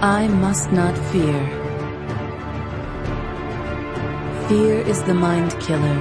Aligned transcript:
I 0.00 0.28
must 0.28 0.70
not 0.70 0.96
fear. 1.10 1.40
Fear 4.46 4.74
is 4.86 5.02
the 5.02 5.12
mind 5.12 5.58
killer. 5.58 5.98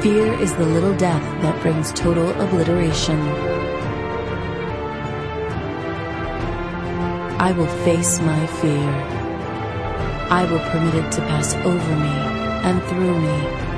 Fear 0.00 0.40
is 0.40 0.54
the 0.54 0.64
little 0.64 0.96
death 0.96 1.22
that 1.42 1.60
brings 1.60 1.92
total 1.92 2.30
obliteration. 2.40 3.20
I 7.38 7.52
will 7.52 7.68
face 7.84 8.18
my 8.20 8.46
fear. 8.46 8.88
I 10.30 10.48
will 10.50 10.60
permit 10.70 10.94
it 10.94 11.12
to 11.12 11.20
pass 11.20 11.54
over 11.56 11.96
me 11.96 12.16
and 12.64 12.82
through 12.84 13.20
me. 13.20 13.73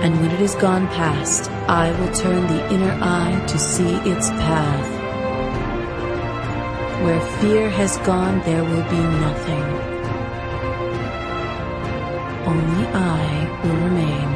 And 0.00 0.20
when 0.20 0.30
it 0.30 0.40
is 0.40 0.54
gone 0.54 0.86
past, 0.88 1.50
I 1.66 1.90
will 1.98 2.14
turn 2.14 2.46
the 2.46 2.72
inner 2.72 2.96
eye 3.02 3.44
to 3.48 3.58
see 3.58 3.96
its 4.08 4.30
path. 4.30 4.88
Where 7.02 7.20
fear 7.40 7.68
has 7.68 7.96
gone, 7.98 8.38
there 8.42 8.62
will 8.62 8.84
be 8.88 9.02
nothing. 9.18 9.64
Only 12.46 12.86
I 12.94 13.60
will 13.64 13.76
remain. 13.88 14.28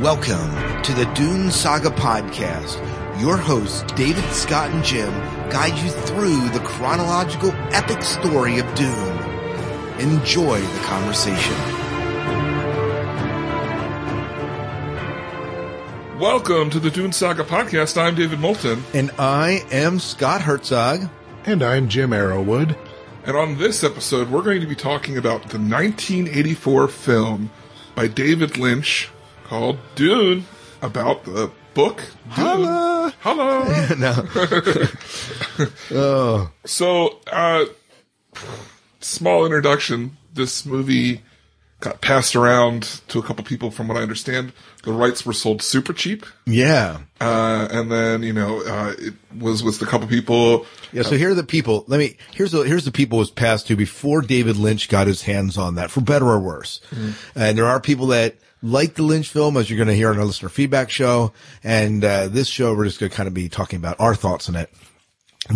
Welcome 0.00 0.82
to 0.84 0.94
the 0.94 1.04
Dune 1.14 1.50
Saga 1.50 1.90
Podcast. 1.90 2.80
Your 3.20 3.36
hosts, 3.36 3.82
David, 3.92 4.24
Scott, 4.32 4.70
and 4.70 4.82
Jim, 4.82 5.12
guide 5.50 5.76
you 5.78 5.90
through 5.90 6.48
the 6.48 6.60
chronological 6.64 7.52
epic 7.72 8.00
story 8.00 8.58
of 8.58 8.74
Dune. 8.74 9.11
Enjoy 10.02 10.60
the 10.60 10.78
conversation. 10.80 11.54
Welcome 16.18 16.70
to 16.70 16.80
the 16.80 16.90
Dune 16.90 17.12
Saga 17.12 17.44
podcast. 17.44 17.96
I'm 17.96 18.16
David 18.16 18.40
Moulton, 18.40 18.82
And 18.94 19.12
I 19.16 19.64
am 19.70 20.00
Scott 20.00 20.40
Herzog. 20.42 21.08
And 21.46 21.62
I'm 21.62 21.88
Jim 21.88 22.10
Arrowwood. 22.10 22.76
and 23.24 23.36
on 23.36 23.58
this 23.58 23.84
episode, 23.84 24.28
we're 24.28 24.42
going 24.42 24.60
to 24.60 24.66
be 24.66 24.74
talking 24.74 25.16
about 25.16 25.42
the 25.50 25.58
1984 25.58 26.88
film 26.88 27.52
by 27.94 28.08
David 28.08 28.58
Lynch 28.58 29.08
called 29.44 29.78
Dune, 29.94 30.46
about 30.82 31.22
the 31.26 31.48
book 31.74 31.98
Dune. 31.98 32.10
Holla. 32.30 33.14
Hello. 33.20 33.62
no. 33.98 34.26
oh. 35.92 36.50
So, 36.64 37.20
uh, 37.30 37.66
small 39.04 39.44
introduction. 39.44 40.16
This 40.32 40.64
movie 40.64 41.22
got 41.80 42.00
passed 42.00 42.36
around 42.36 43.00
to 43.08 43.18
a 43.18 43.22
couple 43.22 43.44
people, 43.44 43.72
from 43.72 43.88
what 43.88 43.96
I 43.96 44.02
understand. 44.02 44.52
The 44.84 44.92
rights 44.92 45.26
were 45.26 45.32
sold 45.32 45.62
super 45.62 45.92
cheap. 45.92 46.24
Yeah. 46.46 46.98
Uh, 47.20 47.66
and 47.72 47.90
then, 47.90 48.22
you 48.22 48.32
know, 48.32 48.60
uh, 48.60 48.94
it 48.96 49.14
was 49.36 49.64
with 49.64 49.82
a 49.82 49.86
couple 49.86 50.06
people. 50.06 50.64
Yeah, 50.92 51.02
so 51.02 51.16
here 51.16 51.30
are 51.30 51.34
the 51.34 51.42
people. 51.42 51.84
Let 51.88 51.98
me, 51.98 52.16
here's 52.32 52.52
the, 52.52 52.60
here's 52.60 52.84
the 52.84 52.92
people 52.92 53.18
it 53.18 53.22
was 53.22 53.30
passed 53.32 53.66
to 53.66 53.74
before 53.74 54.22
David 54.22 54.56
Lynch 54.56 54.88
got 54.88 55.08
his 55.08 55.22
hands 55.22 55.58
on 55.58 55.74
that, 55.74 55.90
for 55.90 56.00
better 56.00 56.26
or 56.26 56.38
worse. 56.38 56.80
And 57.34 57.58
there 57.58 57.66
are 57.66 57.80
people 57.80 58.06
that 58.08 58.36
like 58.62 58.94
the 58.94 59.02
Lynch 59.02 59.28
film, 59.28 59.56
as 59.56 59.68
you're 59.68 59.76
going 59.76 59.88
to 59.88 59.94
hear 59.94 60.10
on 60.10 60.18
our 60.18 60.24
listener 60.24 60.50
feedback 60.50 60.88
show. 60.88 61.32
And, 61.64 62.04
uh, 62.04 62.28
this 62.28 62.46
show, 62.46 62.76
we're 62.76 62.84
just 62.84 63.00
going 63.00 63.10
to 63.10 63.16
kind 63.16 63.26
of 63.26 63.34
be 63.34 63.48
talking 63.48 63.78
about 63.78 63.98
our 63.98 64.14
thoughts 64.14 64.48
on 64.48 64.54
it. 64.54 64.70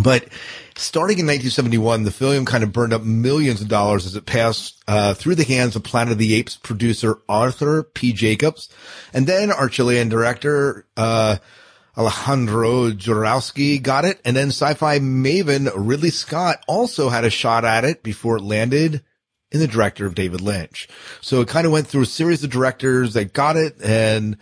But 0.03 0.27
starting 0.75 1.19
in 1.19 1.25
1971, 1.25 2.03
the 2.03 2.11
film 2.11 2.45
kind 2.45 2.63
of 2.63 2.71
burned 2.71 2.93
up 2.93 3.03
millions 3.03 3.61
of 3.61 3.67
dollars 3.67 4.05
as 4.05 4.15
it 4.15 4.25
passed 4.25 4.81
uh, 4.87 5.13
through 5.13 5.35
the 5.35 5.43
hands 5.43 5.75
of 5.75 5.83
Planet 5.83 6.13
of 6.13 6.17
the 6.17 6.33
Apes 6.35 6.55
producer 6.55 7.19
Arthur 7.27 7.83
P. 7.83 8.13
Jacobs, 8.13 8.69
and 9.13 9.27
then 9.27 9.51
our 9.51 9.69
Chilean 9.69 10.09
director 10.09 10.85
uh, 10.95 11.37
Alejandro 11.97 12.91
Jodorowsky 12.91 13.81
got 13.81 14.05
it, 14.05 14.21
and 14.23 14.35
then 14.35 14.49
sci-fi 14.49 14.99
maven 14.99 15.71
Ridley 15.75 16.11
Scott 16.11 16.63
also 16.67 17.09
had 17.09 17.25
a 17.25 17.29
shot 17.29 17.65
at 17.65 17.83
it 17.83 18.03
before 18.03 18.37
it 18.37 18.43
landed 18.43 19.03
in 19.51 19.59
the 19.59 19.67
director 19.67 20.05
of 20.05 20.13
David 20.13 20.41
Lynch. 20.41 20.87
So 21.21 21.41
it 21.41 21.47
kind 21.47 21.65
of 21.65 21.71
went 21.71 21.87
through 21.87 22.03
a 22.03 22.07
series 22.07 22.43
of 22.43 22.49
directors 22.49 23.13
that 23.13 23.33
got 23.33 23.55
it 23.55 23.81
and 23.81 24.37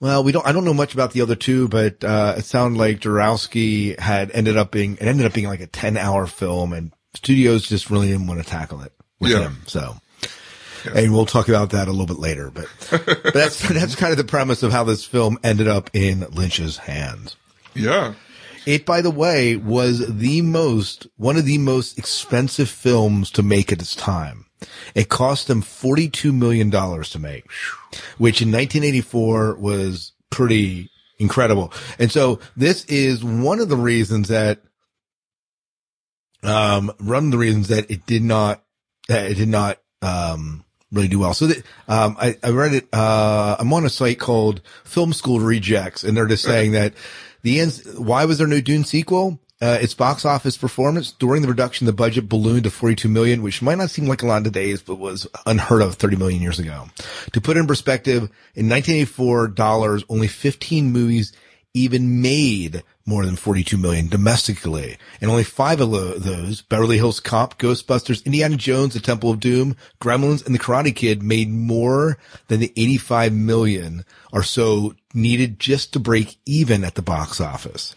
well, 0.00 0.24
we 0.24 0.32
don't, 0.32 0.46
I 0.46 0.52
don't 0.52 0.64
know 0.64 0.74
much 0.74 0.94
about 0.94 1.12
the 1.12 1.20
other 1.20 1.36
two, 1.36 1.68
but, 1.68 2.02
uh, 2.02 2.34
it 2.38 2.44
sounded 2.44 2.78
like 2.78 3.00
Jodorowsky 3.00 3.98
had 3.98 4.30
ended 4.32 4.56
up 4.56 4.70
being, 4.70 4.94
it 4.94 5.02
ended 5.06 5.26
up 5.26 5.34
being 5.34 5.46
like 5.46 5.60
a 5.60 5.66
10 5.66 5.96
hour 5.96 6.26
film 6.26 6.72
and 6.72 6.92
studios 7.14 7.66
just 7.68 7.90
really 7.90 8.08
didn't 8.08 8.26
want 8.26 8.42
to 8.42 8.48
tackle 8.48 8.80
it 8.82 8.92
with 9.20 9.30
Yeah. 9.32 9.40
him. 9.42 9.58
So, 9.66 9.96
and 10.94 11.12
we'll 11.12 11.26
talk 11.26 11.48
about 11.48 11.70
that 11.70 11.88
a 11.88 11.90
little 11.90 12.06
bit 12.06 12.18
later, 12.18 12.50
but, 12.50 12.66
but 12.90 13.06
that's, 13.34 13.68
that's 13.68 13.94
kind 13.94 14.10
of 14.12 14.16
the 14.16 14.24
premise 14.24 14.62
of 14.62 14.72
how 14.72 14.84
this 14.84 15.04
film 15.04 15.38
ended 15.44 15.68
up 15.68 15.90
in 15.92 16.20
Lynch's 16.30 16.78
hands. 16.78 17.36
Yeah. 17.74 18.14
It, 18.66 18.84
by 18.86 19.00
the 19.00 19.10
way, 19.10 19.56
was 19.56 20.06
the 20.06 20.42
most, 20.42 21.06
one 21.16 21.36
of 21.36 21.44
the 21.46 21.58
most 21.58 21.98
expensive 21.98 22.68
films 22.68 23.30
to 23.32 23.42
make 23.42 23.72
at 23.72 23.80
its 23.80 23.94
time. 23.96 24.46
It 24.94 25.08
cost 25.08 25.48
them 25.48 25.62
$42 25.62 26.34
million 26.34 26.70
to 26.70 27.18
make, 27.18 27.46
which 28.18 28.42
in 28.42 28.48
1984 28.48 29.56
was 29.56 30.12
pretty 30.30 30.90
incredible. 31.18 31.72
And 31.98 32.10
so 32.10 32.40
this 32.56 32.84
is 32.86 33.22
one 33.24 33.60
of 33.60 33.68
the 33.68 33.76
reasons 33.76 34.28
that, 34.28 34.60
um, 36.42 36.92
one 36.98 37.26
of 37.26 37.30
the 37.30 37.38
reasons 37.38 37.68
that 37.68 37.90
it 37.90 38.06
did 38.06 38.22
not, 38.22 38.62
that 39.08 39.30
it 39.30 39.34
did 39.34 39.48
not, 39.48 39.78
um, 40.02 40.64
really 40.90 41.08
do 41.08 41.18
well. 41.18 41.34
So 41.34 41.46
that, 41.48 41.58
um, 41.86 42.16
I, 42.18 42.36
I 42.42 42.50
read 42.50 42.74
it, 42.74 42.88
uh, 42.92 43.56
I'm 43.58 43.72
on 43.72 43.84
a 43.84 43.90
site 43.90 44.18
called 44.18 44.62
Film 44.84 45.12
School 45.12 45.40
Rejects 45.40 46.02
and 46.02 46.16
they're 46.16 46.26
just 46.26 46.44
saying 46.44 46.72
that 46.72 46.94
the 47.42 47.60
ends, 47.60 47.86
why 47.96 48.24
was 48.24 48.38
there 48.38 48.46
no 48.46 48.60
Dune 48.60 48.84
sequel? 48.84 49.40
Uh, 49.62 49.78
its 49.80 49.92
box 49.92 50.24
office 50.24 50.56
performance 50.56 51.12
during 51.12 51.42
the 51.42 51.48
reduction, 51.48 51.86
the 51.86 51.92
budget 51.92 52.28
ballooned 52.30 52.64
to 52.64 52.70
42 52.70 53.08
million, 53.08 53.42
which 53.42 53.60
might 53.60 53.76
not 53.76 53.90
seem 53.90 54.06
like 54.06 54.22
a 54.22 54.26
lot 54.26 54.42
today, 54.42 54.74
but 54.86 54.94
was 54.94 55.26
unheard 55.44 55.82
of 55.82 55.96
30 55.96 56.16
million 56.16 56.40
years 56.40 56.58
ago. 56.58 56.86
To 57.32 57.40
put 57.42 57.58
in 57.58 57.66
perspective, 57.66 58.22
in 58.54 58.68
1984 58.70 59.48
dollars, 59.48 60.04
only 60.08 60.28
15 60.28 60.90
movies 60.90 61.34
even 61.74 62.20
made 62.20 62.82
more 63.06 63.24
than 63.24 63.36
42 63.36 63.76
million 63.76 64.08
domestically. 64.08 64.96
And 65.20 65.30
only 65.30 65.44
five 65.44 65.80
of 65.80 65.90
those, 65.90 66.62
Beverly 66.62 66.96
Hills 66.96 67.20
Cop, 67.20 67.58
Ghostbusters, 67.58 68.24
Indiana 68.24 68.56
Jones, 68.56 68.94
The 68.94 69.00
Temple 69.00 69.30
of 69.30 69.40
Doom, 69.40 69.76
Gremlins, 70.00 70.44
and 70.44 70.54
The 70.54 70.58
Karate 70.58 70.94
Kid 70.94 71.22
made 71.22 71.50
more 71.50 72.18
than 72.48 72.60
the 72.60 72.72
85 72.76 73.32
million 73.32 74.04
or 74.32 74.42
so 74.42 74.94
needed 75.14 75.58
just 75.60 75.92
to 75.92 76.00
break 76.00 76.38
even 76.46 76.84
at 76.84 76.94
the 76.94 77.02
box 77.02 77.40
office. 77.40 77.94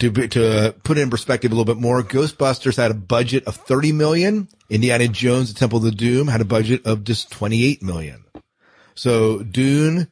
To, 0.00 0.10
to 0.10 0.74
put 0.82 0.98
it 0.98 1.02
in 1.02 1.10
perspective 1.10 1.52
a 1.52 1.54
little 1.54 1.72
bit 1.72 1.80
more, 1.80 2.02
Ghostbusters 2.02 2.76
had 2.76 2.90
a 2.90 2.94
budget 2.94 3.44
of 3.44 3.56
30 3.56 3.92
million. 3.92 4.48
Indiana 4.68 5.08
Jones, 5.08 5.52
The 5.52 5.58
Temple 5.58 5.78
of 5.78 5.84
the 5.84 5.90
Doom 5.90 6.28
had 6.28 6.40
a 6.40 6.46
budget 6.46 6.86
of 6.86 7.04
just 7.04 7.30
28 7.30 7.82
million. 7.82 8.24
So 8.94 9.42
Dune 9.42 10.08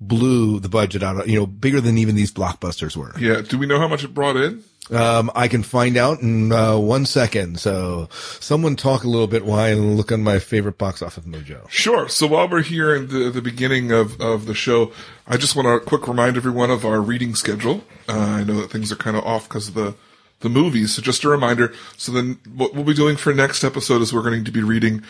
blew 0.00 0.58
the 0.60 0.68
budget 0.68 1.02
out 1.02 1.20
of, 1.20 1.28
you 1.28 1.38
know, 1.38 1.46
bigger 1.46 1.80
than 1.80 1.98
even 1.98 2.14
these 2.14 2.32
blockbusters 2.32 2.96
were. 2.96 3.12
Yeah. 3.18 3.42
Do 3.42 3.58
we 3.58 3.66
know 3.66 3.78
how 3.78 3.88
much 3.88 4.02
it 4.02 4.14
brought 4.14 4.36
in? 4.36 4.64
Um, 4.90 5.30
I 5.36 5.46
can 5.46 5.62
find 5.62 5.96
out 5.96 6.20
in 6.20 6.50
uh, 6.50 6.76
one 6.76 7.06
second. 7.06 7.60
So 7.60 8.08
someone 8.10 8.74
talk 8.74 9.04
a 9.04 9.08
little 9.08 9.28
bit 9.28 9.44
while 9.44 9.60
I 9.60 9.74
look 9.74 10.10
on 10.10 10.22
my 10.22 10.40
favorite 10.40 10.78
box 10.78 11.00
office 11.00 11.24
mojo. 11.24 11.68
Sure. 11.68 12.08
So 12.08 12.26
while 12.26 12.48
we're 12.48 12.62
here 12.62 12.96
in 12.96 13.08
the, 13.08 13.30
the 13.30 13.42
beginning 13.42 13.92
of, 13.92 14.20
of 14.20 14.46
the 14.46 14.54
show, 14.54 14.90
I 15.28 15.36
just 15.36 15.54
want 15.54 15.66
to 15.66 15.86
quick 15.86 16.08
remind 16.08 16.36
everyone 16.36 16.70
of 16.70 16.84
our 16.84 17.00
reading 17.00 17.36
schedule. 17.36 17.84
Uh, 18.08 18.18
I 18.18 18.44
know 18.44 18.60
that 18.60 18.70
things 18.70 18.90
are 18.90 18.96
kind 18.96 19.16
of 19.16 19.24
off 19.24 19.48
because 19.48 19.68
of 19.68 19.74
the, 19.74 19.94
the 20.40 20.48
movies. 20.48 20.94
So 20.94 21.02
just 21.02 21.22
a 21.22 21.28
reminder. 21.28 21.72
So 21.96 22.10
then 22.10 22.40
what 22.52 22.74
we'll 22.74 22.82
be 22.82 22.94
doing 22.94 23.16
for 23.16 23.32
next 23.32 23.62
episode 23.62 24.02
is 24.02 24.12
we're 24.12 24.22
going 24.22 24.44
to 24.44 24.50
be 24.50 24.62
reading 24.62 25.02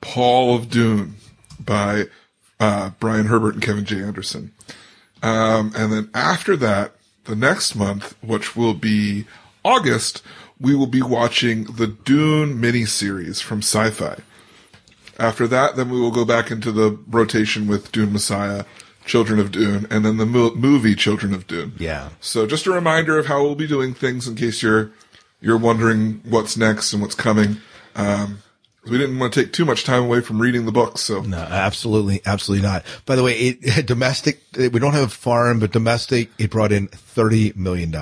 Paul 0.00 0.56
of 0.56 0.70
Dune 0.70 1.16
by, 1.64 2.06
uh, 2.60 2.90
Brian 3.00 3.26
Herbert 3.26 3.54
and 3.54 3.62
Kevin 3.62 3.84
J. 3.84 4.02
Anderson. 4.02 4.52
Um, 5.22 5.72
and 5.74 5.92
then 5.92 6.10
after 6.14 6.56
that, 6.58 6.92
the 7.24 7.34
next 7.34 7.74
month, 7.74 8.16
which 8.22 8.54
will 8.54 8.74
be 8.74 9.26
August, 9.64 10.22
we 10.60 10.74
will 10.74 10.86
be 10.86 11.02
watching 11.02 11.64
the 11.64 11.86
Dune 11.86 12.60
miniseries 12.60 13.42
from 13.42 13.58
Sci-Fi. 13.58 14.18
After 15.18 15.46
that, 15.48 15.76
then 15.76 15.90
we 15.90 16.00
will 16.00 16.10
go 16.10 16.24
back 16.24 16.50
into 16.50 16.72
the 16.72 16.98
rotation 17.06 17.66
with 17.66 17.92
Dune 17.92 18.12
Messiah, 18.12 18.64
Children 19.04 19.38
of 19.38 19.50
Dune, 19.50 19.86
and 19.90 20.04
then 20.04 20.16
the 20.16 20.26
mo- 20.26 20.54
movie 20.54 20.94
Children 20.94 21.34
of 21.34 21.46
Dune. 21.46 21.72
Yeah. 21.78 22.10
So 22.20 22.46
just 22.46 22.66
a 22.66 22.70
reminder 22.70 23.18
of 23.18 23.26
how 23.26 23.42
we'll 23.42 23.54
be 23.54 23.66
doing 23.66 23.92
things 23.92 24.26
in 24.26 24.34
case 24.36 24.62
you're 24.62 24.92
you're 25.42 25.58
wondering 25.58 26.20
what's 26.24 26.56
next 26.56 26.92
and 26.92 27.00
what's 27.00 27.14
coming. 27.14 27.56
Um, 27.96 28.38
we 28.84 28.96
didn't 28.98 29.18
want 29.18 29.34
to 29.34 29.42
take 29.42 29.52
too 29.52 29.64
much 29.64 29.84
time 29.84 30.04
away 30.04 30.20
from 30.20 30.40
reading 30.40 30.64
the 30.66 30.72
books, 30.72 31.02
so 31.02 31.20
No, 31.22 31.36
absolutely, 31.38 32.20
absolutely 32.24 32.66
not. 32.66 32.84
By 33.06 33.16
the 33.16 33.22
way, 33.22 33.38
it, 33.38 33.86
domestic, 33.86 34.40
we 34.56 34.68
don't 34.70 34.94
have 34.94 35.12
foreign, 35.12 35.58
but 35.58 35.70
domestic, 35.72 36.30
it 36.38 36.50
brought 36.50 36.72
in 36.72 36.88
$30 36.88 37.56
million. 37.56 37.94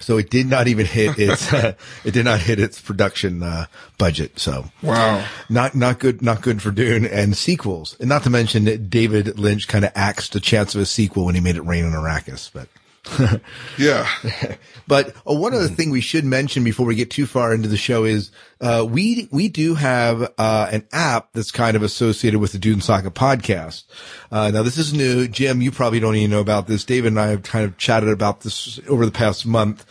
So 0.00 0.18
it 0.18 0.28
did 0.28 0.46
not 0.48 0.66
even 0.68 0.84
hit 0.84 1.18
its, 1.18 1.52
uh, 1.52 1.74
it 2.04 2.10
did 2.12 2.24
not 2.24 2.40
hit 2.40 2.58
its 2.60 2.80
production, 2.80 3.42
uh, 3.42 3.66
budget. 3.96 4.38
So 4.38 4.66
Wow. 4.82 5.24
not, 5.48 5.74
not 5.74 5.98
good, 6.00 6.20
not 6.22 6.42
good 6.42 6.60
for 6.60 6.70
Dune 6.70 7.06
and 7.06 7.36
sequels. 7.36 7.96
And 8.00 8.08
not 8.08 8.24
to 8.24 8.30
mention 8.30 8.64
that 8.64 8.90
David 8.90 9.38
Lynch 9.38 9.66
kind 9.68 9.84
of 9.84 9.92
axed 9.94 10.32
the 10.32 10.40
chance 10.40 10.74
of 10.74 10.80
a 10.80 10.86
sequel 10.86 11.24
when 11.24 11.34
he 11.34 11.40
made 11.40 11.56
it 11.56 11.62
rain 11.62 11.84
on 11.84 11.92
Arrakis, 11.92 12.50
but. 12.52 12.68
Yeah. 13.78 14.08
But 14.86 15.16
uh, 15.26 15.32
one 15.32 15.54
other 15.54 15.68
thing 15.68 15.88
we 15.88 16.02
should 16.02 16.26
mention 16.26 16.62
before 16.62 16.84
we 16.84 16.94
get 16.94 17.10
too 17.10 17.24
far 17.24 17.54
into 17.54 17.68
the 17.68 17.76
show 17.78 18.04
is 18.04 18.30
uh, 18.60 18.86
we 18.86 19.28
we 19.30 19.48
do 19.48 19.74
have 19.76 20.30
uh, 20.36 20.68
an 20.70 20.86
app 20.92 21.32
that's 21.32 21.50
kind 21.50 21.74
of 21.74 21.82
associated 21.82 22.38
with 22.38 22.52
the 22.52 22.58
Dune 22.58 22.82
Saga 22.82 23.10
podcast. 23.10 23.84
Uh, 24.30 24.50
now 24.50 24.62
this 24.62 24.76
is 24.76 24.92
new, 24.92 25.26
Jim. 25.26 25.62
You 25.62 25.70
probably 25.70 26.00
don't 26.00 26.16
even 26.16 26.30
know 26.30 26.40
about 26.40 26.66
this. 26.66 26.84
David 26.84 27.12
and 27.12 27.18
I 27.20 27.28
have 27.28 27.42
kind 27.42 27.64
of 27.64 27.78
chatted 27.78 28.10
about 28.10 28.42
this 28.42 28.78
over 28.86 29.06
the 29.06 29.12
past 29.12 29.46
month. 29.46 29.86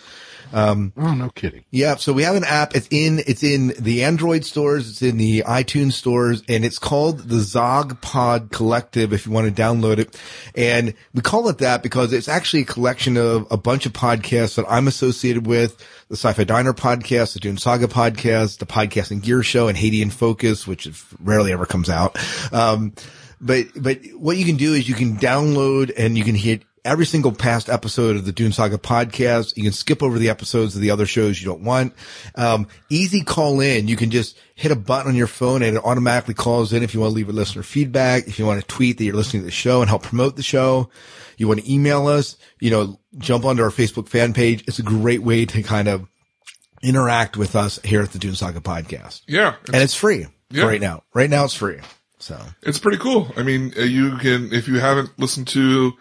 Oh, 0.54 1.14
no 1.14 1.30
kidding. 1.30 1.64
Yeah, 1.72 1.96
so 1.96 2.14
we 2.14 2.24
have 2.24 2.36
an 2.36 2.44
app. 2.44 2.76
It's 2.76 2.88
in 2.92 3.20
it's 3.26 3.44
in 3.44 3.74
the 3.80 4.04
Android 4.04 4.46
stores, 4.46 4.90
it's 4.90 5.02
in 5.02 5.18
the 5.18 5.44
iTunes 5.48 5.94
stores, 5.94 6.44
and 6.50 6.66
it's 6.66 6.80
called 6.80 7.20
the 7.20 7.40
Zog 7.40 8.02
Pod 8.02 8.52
Collective. 8.52 9.14
If 9.14 9.26
you 9.26 9.32
want 9.32 9.54
to 9.54 9.62
download 9.62 9.98
it, 10.00 10.20
and 10.56 10.94
we 11.14 11.22
call 11.22 11.50
it 11.50 11.60
that 11.60 11.84
because 11.84 12.14
it's 12.14 12.28
actually 12.30 12.64
a 12.64 12.66
collection 12.66 13.18
of 13.18 13.48
a 13.52 13.58
bunch 13.58 13.86
of 13.86 13.94
podcasts 13.94 14.56
that 14.56 14.66
I'm 14.70 14.88
associated 14.88 15.48
with: 15.48 15.78
the 16.10 16.16
Sci-Fi 16.16 16.44
Diner 16.44 16.74
podcast, 16.74 17.34
the 17.34 17.40
Dune 17.40 17.58
Saga 17.58 17.88
podcast, 17.88 18.60
the 18.60 18.66
Podcasting 18.66 19.22
Gear 19.22 19.44
Show, 19.44 19.68
and 19.68 19.78
Haiti 19.78 20.02
in 20.02 20.10
Focus, 20.10 20.68
which 20.68 20.88
rarely 21.22 21.52
ever 21.52 21.66
comes 21.66 21.90
out. 21.90 22.18
Um, 22.54 22.94
but 23.42 23.68
but 23.76 24.00
what 24.16 24.38
you 24.38 24.46
can 24.46 24.56
do 24.56 24.74
is 24.74 24.88
you 24.88 24.96
can 24.96 25.18
download 25.18 25.92
and 25.98 26.18
you 26.18 26.24
can 26.24 26.36
hit 26.36 26.64
every 26.86 27.06
single 27.06 27.32
past 27.32 27.70
episode 27.70 28.16
of 28.18 28.26
the 28.26 28.32
Dune 28.32 28.52
Saga 28.52 28.78
podcast. 28.78 29.56
You 29.56 29.64
can 29.64 29.72
skip 29.72 30.04
over 30.04 30.20
the 30.20 30.30
episodes 30.30 30.76
of 30.76 30.82
the 30.82 30.92
other 30.92 31.06
shows 31.06 31.40
you 31.42 31.46
don't 31.48 31.64
want. 31.64 31.94
Um, 32.36 32.68
easy 32.90 33.22
call 33.24 33.62
in. 33.62 33.88
You 33.88 33.96
can 33.96 34.12
just 34.12 34.38
hit 34.56 34.72
a 34.72 34.76
button 34.76 35.10
on 35.12 35.16
your 35.16 35.28
phone 35.28 35.64
and 35.64 35.78
it 35.78 35.84
automatically 35.84 36.34
calls 36.34 36.74
in 36.74 36.84
if 36.84 36.94
you 36.94 37.00
want 37.00 37.12
to 37.12 37.16
leave 37.16 37.30
a 37.30 37.34
listener 37.34 37.64
feedback, 37.64 38.28
if 38.28 38.38
you 38.38 38.46
want 38.46 38.60
to 38.62 38.68
tweet 38.68 38.98
that 38.98 39.04
you're 39.06 39.16
listening 39.16 39.42
to 39.44 39.46
the 39.46 39.52
show 39.52 39.82
and 39.82 39.90
help 39.90 40.04
promote 40.04 40.36
the 40.36 40.44
show. 40.44 40.90
You 41.38 41.48
want 41.48 41.62
to 41.62 41.72
email 41.74 42.08
us, 42.08 42.38
you 42.60 42.70
know, 42.70 43.00
jump 43.18 43.46
onto 43.46 43.64
our 43.64 43.70
Facebook 43.70 44.08
fan 44.08 44.34
page. 44.34 44.64
It's 44.68 44.80
a 44.80 44.84
great 44.84 45.24
way 45.24 45.46
to 45.46 45.64
kind 45.64 45.88
of 45.88 46.08
interact 46.82 47.38
with 47.38 47.56
us 47.56 47.80
here 47.84 48.02
at 48.02 48.12
the 48.12 48.20
Dune 48.20 48.36
Saga 48.36 48.60
podcast. 48.60 49.22
Yeah. 49.28 49.56
And 49.68 49.78
it's 49.82 49.96
free 49.96 50.28
Yeah. 50.52 50.66
right 50.66 50.82
now. 50.82 51.04
Right 51.14 51.30
now 51.30 51.46
it's 51.46 51.54
free. 51.54 51.80
So 52.20 52.40
It's 52.62 52.80
pretty 52.80 52.98
cool. 52.98 53.32
I 53.38 53.44
mean, 53.44 53.74
uh, 53.78 53.82
you 53.82 54.18
can, 54.18 54.54
if 54.54 54.68
you 54.68 54.80
haven't 54.80 55.18
listened 55.18 55.48
to 55.50 55.94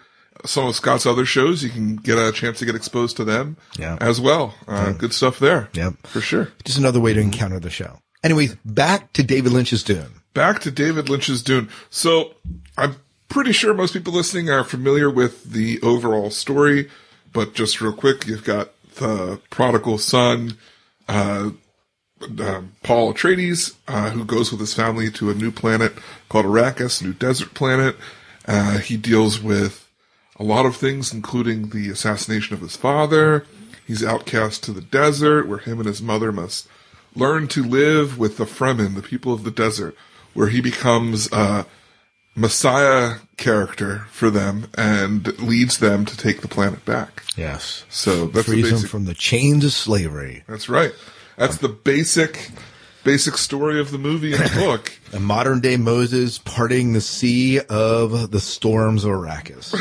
some 0.45 0.67
of 0.67 0.75
Scott's 0.77 1.07
other 1.07 1.25
shows, 1.25 1.63
you 1.63 1.71
can 1.71 1.97
get 1.97 2.19
a 2.19 2.33
chance 2.33 2.59
to 2.61 2.65
get 2.67 2.75
exposed 2.75 3.17
to 3.19 3.25
them 3.25 3.57
Yeah. 3.79 3.97
as 4.01 4.21
well. 4.21 4.55
Uh, 4.67 4.93
Good 4.93 5.13
stuff 5.13 5.39
there. 5.39 5.69
Yep. 5.75 6.07
For 6.07 6.21
sure. 6.21 6.49
just 6.65 6.79
another 6.79 7.01
way 7.01 7.15
to 7.15 7.21
encounter 7.21 7.61
the 7.61 7.71
show. 7.71 7.99
Anyways, 8.25 8.55
back 8.65 9.13
to 9.15 9.23
David 9.23 9.53
Lynch's 9.53 9.83
Dune. 9.83 10.21
Back 10.35 10.61
to 10.61 10.71
David 10.71 11.09
Lynch's 11.09 11.43
Dune. 11.43 11.69
So 11.91 12.35
I'm 12.79 12.97
pretty 13.29 13.53
sure 13.53 13.75
most 13.75 13.93
people 13.95 14.13
listening 14.13 14.49
are 14.51 14.65
familiar 14.65 15.11
with 15.11 15.45
the 15.53 15.81
overall 15.83 16.31
story, 16.31 16.89
but 17.33 17.55
just 17.55 17.81
real 17.81 17.93
quick, 17.93 18.27
you've 18.27 18.45
got 18.45 18.71
the 18.97 19.41
prodigal 19.51 19.99
son, 19.99 20.57
uh, 21.09 21.51
uh, 22.41 22.61
Paul 22.83 23.13
Atreides, 23.13 23.75
uh, 23.89 24.11
who 24.11 24.25
goes 24.25 24.51
with 24.53 24.61
his 24.61 24.75
family 24.75 25.11
to 25.13 25.31
a 25.31 25.35
new 25.35 25.51
planet 25.51 25.93
called 26.29 26.47
Arrakis, 26.47 27.01
a 27.01 27.05
new 27.05 27.13
desert 27.15 27.53
planet. 27.55 27.97
Uh, 28.47 28.79
he 28.79 28.97
deals 28.97 29.41
with 29.41 29.82
a 30.37 30.43
lot 30.43 30.67
of 30.67 30.77
things, 30.77 31.13
including 31.13 31.71
the 31.71 31.89
assassination 31.91 32.55
of 32.55 32.61
his 32.61 32.77
father. 32.77 33.45
He's 33.87 34.05
outcast 34.05 34.63
to 34.65 34.73
the 34.73 34.81
desert, 34.81 35.47
where 35.47 35.59
him 35.59 35.79
and 35.79 35.87
his 35.87 36.01
mother 36.03 36.33
must 36.33 36.69
learn 37.15 37.49
to 37.49 37.63
live 37.63 38.19
with 38.19 38.37
the 38.39 38.45
Fremen, 38.47 38.95
the 38.95 39.03
people 39.03 39.33
of 39.33 39.45
the 39.45 39.51
desert, 39.51 39.95
where 40.35 40.49
he 40.49 40.61
becomes 40.61 41.31
a 41.33 41.67
messiah 42.35 43.17
character 43.37 44.07
for 44.11 44.31
them 44.31 44.69
and 44.79 45.39
leads 45.39 45.79
them 45.79 46.07
to 46.07 46.17
take 46.17 46.41
the 46.41 46.49
planet 46.49 46.83
back. 46.85 47.23
Yes. 47.37 47.85
So 47.91 48.27
that's 48.27 48.47
the 48.47 48.53
Frees 48.53 48.67
him 48.67 48.73
basic. 48.77 48.91
from 48.91 49.05
the 49.05 49.15
chains 49.15 49.65
of 49.65 49.73
slavery. 49.73 50.45
That's 50.49 50.69
right. 50.69 50.95
That's 51.37 51.59
the 51.59 51.69
basic, 51.69 52.51
basic 53.05 53.37
story 53.37 53.81
of 53.81 53.91
the 53.91 53.99
movie 53.99 54.33
and 54.35 54.43
the 54.45 54.61
book. 54.61 54.93
A 55.13 55.21
modern 55.21 55.61
day 55.61 55.77
Moses 55.77 56.39
parting 56.39 56.93
the 56.93 57.01
sea 57.01 57.61
of 57.61 58.31
the 58.31 58.41
storms 58.41 59.05
of 59.05 59.11
Arrakis. 59.13 59.73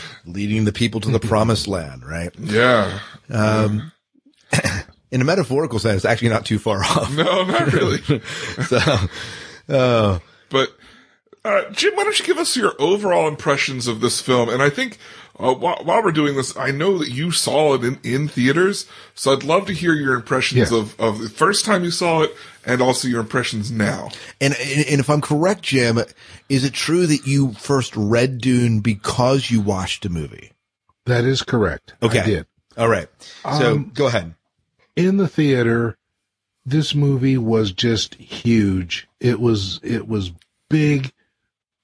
Leading 0.26 0.64
the 0.64 0.72
people 0.72 1.00
to 1.00 1.10
the 1.10 1.20
promised 1.20 1.66
land, 1.68 2.04
right? 2.04 2.30
Yeah. 2.38 2.98
In 5.10 5.22
a 5.22 5.24
metaphorical 5.24 5.78
sense, 5.78 6.04
actually 6.04 6.28
not 6.28 6.44
too 6.44 6.58
far 6.58 6.84
off. 6.84 7.10
No, 7.16 7.44
not 7.44 7.72
really. 7.72 8.00
So, 8.66 10.20
But 10.50 10.68
uh, 11.44 11.70
Jim, 11.70 11.94
why 11.96 12.04
don't 12.04 12.18
you 12.18 12.26
give 12.26 12.36
us 12.38 12.56
your 12.56 12.74
overall 12.78 13.26
impressions 13.28 13.86
of 13.86 14.00
this 14.00 14.20
film? 14.20 14.48
And 14.50 14.62
I 14.62 14.68
think 14.68 14.98
uh, 15.38 15.54
while, 15.54 15.78
while 15.84 16.02
we're 16.02 16.12
doing 16.12 16.34
this, 16.36 16.56
I 16.56 16.70
know 16.70 16.98
that 16.98 17.10
you 17.10 17.30
saw 17.30 17.74
it 17.74 17.84
in, 17.84 17.98
in 18.02 18.28
theaters, 18.28 18.86
so 19.14 19.32
I'd 19.32 19.44
love 19.44 19.66
to 19.66 19.72
hear 19.72 19.92
your 19.94 20.14
impressions 20.14 20.70
Yeah. 20.70 20.78
of, 20.78 20.98
of 21.00 21.20
the 21.20 21.28
first 21.28 21.64
time 21.64 21.84
you 21.84 21.90
saw 21.90 22.22
it 22.22 22.34
and 22.66 22.80
also 22.82 23.06
your 23.08 23.20
impressions 23.20 23.70
now. 23.70 24.10
and, 24.40 24.54
and 24.58 25.00
if 25.00 25.08
I'm 25.08 25.20
correct, 25.20 25.62
Jim, 25.62 25.98
is 26.48 26.64
it 26.64 26.72
true 26.72 27.06
that 27.06 27.26
you 27.26 27.52
first 27.54 27.96
read 27.96 28.38
Dune 28.38 28.80
because 28.80 29.50
you 29.50 29.60
watched 29.60 30.04
a 30.04 30.08
movie? 30.08 30.52
That 31.06 31.24
is 31.24 31.42
correct. 31.42 31.94
Okay. 32.02 32.20
I 32.20 32.24
did. 32.26 32.46
All 32.76 32.88
right. 32.88 33.08
So 33.58 33.72
Um, 33.72 33.92
go 33.94 34.06
ahead. 34.08 34.34
in 34.96 35.16
the 35.16 35.28
theater, 35.28 35.96
this 36.66 36.94
movie 36.94 37.38
was 37.38 37.72
just 37.72 38.14
huge. 38.16 39.08
It 39.20 39.40
was 39.40 39.80
it 39.82 40.06
was 40.06 40.32
big, 40.68 41.12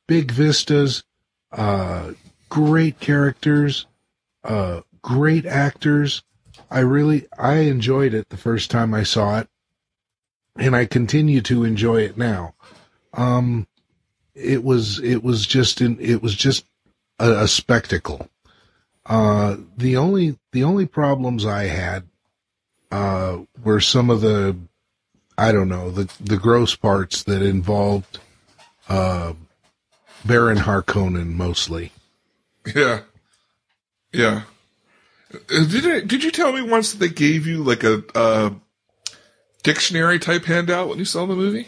big 0.07 0.31
vistas, 0.31 1.05
uh, 1.51 2.11
great 2.55 3.01
characters, 3.01 3.87
uh, 4.45 4.83
great 5.03 5.45
actors. 5.45 6.23
I 6.71 6.81
really 6.81 7.27
I 7.37 7.55
enjoyed 7.55 8.15
it 8.15 8.29
the 8.29 8.37
first 8.37 8.71
time 8.71 8.95
I 8.95 9.03
saw 9.03 9.41
it, 9.41 9.49
and 10.57 10.77
I 10.77 10.85
continue 10.87 11.41
to 11.41 11.65
enjoy 11.65 12.03
it 12.03 12.17
now. 12.17 12.55
Um, 13.13 13.67
it 14.37 14.63
was 14.63 15.01
it 15.01 15.25
was 15.25 15.47
just 15.47 15.81
it 15.81 16.23
was 16.23 16.37
just 16.37 16.65
a, 17.19 17.43
a 17.43 17.49
spectacle. 17.49 18.29
Uh, 19.05 19.57
the 19.77 19.97
only 19.97 20.39
the 20.53 20.63
only 20.63 20.87
problems 20.87 21.45
I 21.45 21.65
had 21.65 22.05
uh, 22.93 23.39
were 23.65 23.81
some 23.81 24.11
of 24.11 24.21
the, 24.21 24.57
I 25.37 25.51
don't 25.51 25.69
know, 25.69 25.91
the, 25.91 26.09
the 26.21 26.37
gross 26.37 26.77
parts 26.77 27.25
that 27.25 27.43
involved, 27.43 28.21
uh, 28.89 29.33
Baron 30.25 30.59
Harkonnen 30.59 31.33
mostly. 31.33 31.91
Yeah. 32.75 33.01
Yeah. 34.13 34.43
Uh, 35.33 35.65
Did 35.69 35.87
I, 35.87 36.01
did 36.01 36.23
you 36.23 36.31
tell 36.31 36.53
me 36.53 36.63
once 36.63 36.93
that 36.93 36.99
they 36.99 37.09
gave 37.09 37.47
you 37.47 37.63
like 37.65 37.83
a, 37.83 38.03
a 38.15 38.53
dictionary 39.65 40.19
type 40.19 40.45
handout 40.45 40.89
when 40.89 40.99
you 40.99 41.05
saw 41.05 41.27
the 41.27 41.35
movie? 41.35 41.67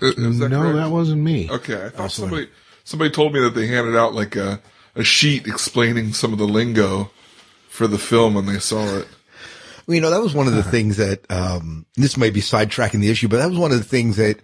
Uh, 0.00 0.06
Is 0.08 0.16
no, 0.18 0.48
that 0.48 0.50
correct? 0.56 0.76
that 0.76 0.90
wasn't 0.90 1.22
me. 1.22 1.50
Okay, 1.50 1.86
I 1.86 1.88
thought 1.88 2.12
somebody 2.12 2.48
somebody 2.84 3.10
told 3.10 3.32
me 3.32 3.40
that 3.40 3.54
they 3.54 3.66
handed 3.66 3.96
out 3.96 4.14
like 4.14 4.36
a 4.36 4.60
a 4.94 5.02
sheet 5.02 5.46
explaining 5.46 6.12
some 6.12 6.32
of 6.32 6.38
the 6.38 6.46
lingo 6.46 7.10
for 7.68 7.86
the 7.86 7.98
film 7.98 8.34
when 8.34 8.46
they 8.46 8.58
saw 8.58 8.98
it. 8.98 9.08
Well, 9.86 9.94
you 9.94 10.00
know, 10.00 10.10
that 10.10 10.20
was 10.22 10.34
one 10.34 10.46
of 10.48 10.54
the 10.54 10.62
things 10.64 10.96
that, 10.96 11.30
um, 11.30 11.86
this 11.96 12.16
may 12.16 12.30
be 12.30 12.40
sidetracking 12.40 13.00
the 13.00 13.10
issue, 13.10 13.28
but 13.28 13.36
that 13.36 13.48
was 13.50 13.58
one 13.58 13.70
of 13.72 13.78
the 13.78 13.84
things 13.84 14.16
that 14.16 14.40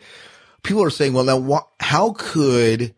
people 0.63 0.85
are 0.85 0.91
saying, 0.91 1.15
well, 1.15 1.25
now 1.25 1.39
wha- 1.39 1.67
how 1.81 2.13
could 2.17 2.95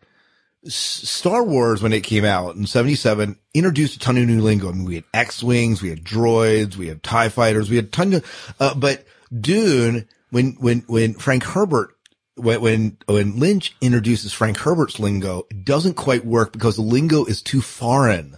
Star 0.67 1.43
Wars, 1.43 1.81
when 1.81 1.93
it 1.93 2.03
came 2.03 2.25
out 2.25 2.55
in 2.55 2.65
77, 2.65 3.37
introduced 3.53 3.95
a 3.97 3.99
ton 3.99 4.17
of 4.17 4.27
new 4.27 4.41
lingo? 4.41 4.69
I 4.69 4.71
mean, 4.71 4.85
we 4.85 4.95
had 4.95 5.03
X-Wings, 5.13 5.81
we 5.81 5.89
had 5.89 6.03
droids, 6.03 6.75
we 6.75 6.87
had 6.87 7.03
TIE 7.03 7.29
fighters, 7.29 7.69
we 7.69 7.75
had 7.75 7.85
a 7.85 7.89
ton 7.89 8.13
of, 8.13 8.55
uh, 8.59 8.73
but 8.73 9.05
Dune, 9.37 10.07
when, 10.31 10.53
when, 10.59 10.79
when 10.87 11.13
Frank 11.13 11.43
Herbert 11.43 11.95
when, 12.35 12.61
when, 12.61 12.97
when 13.05 13.39
Lynch 13.39 13.75
introduces 13.81 14.33
Frank 14.33 14.57
Herbert's 14.57 14.99
lingo, 14.99 15.43
it 15.49 15.63
doesn't 15.63 15.95
quite 15.95 16.25
work 16.25 16.51
because 16.51 16.75
the 16.75 16.81
lingo 16.81 17.25
is 17.25 17.41
too 17.41 17.61
foreign 17.61 18.37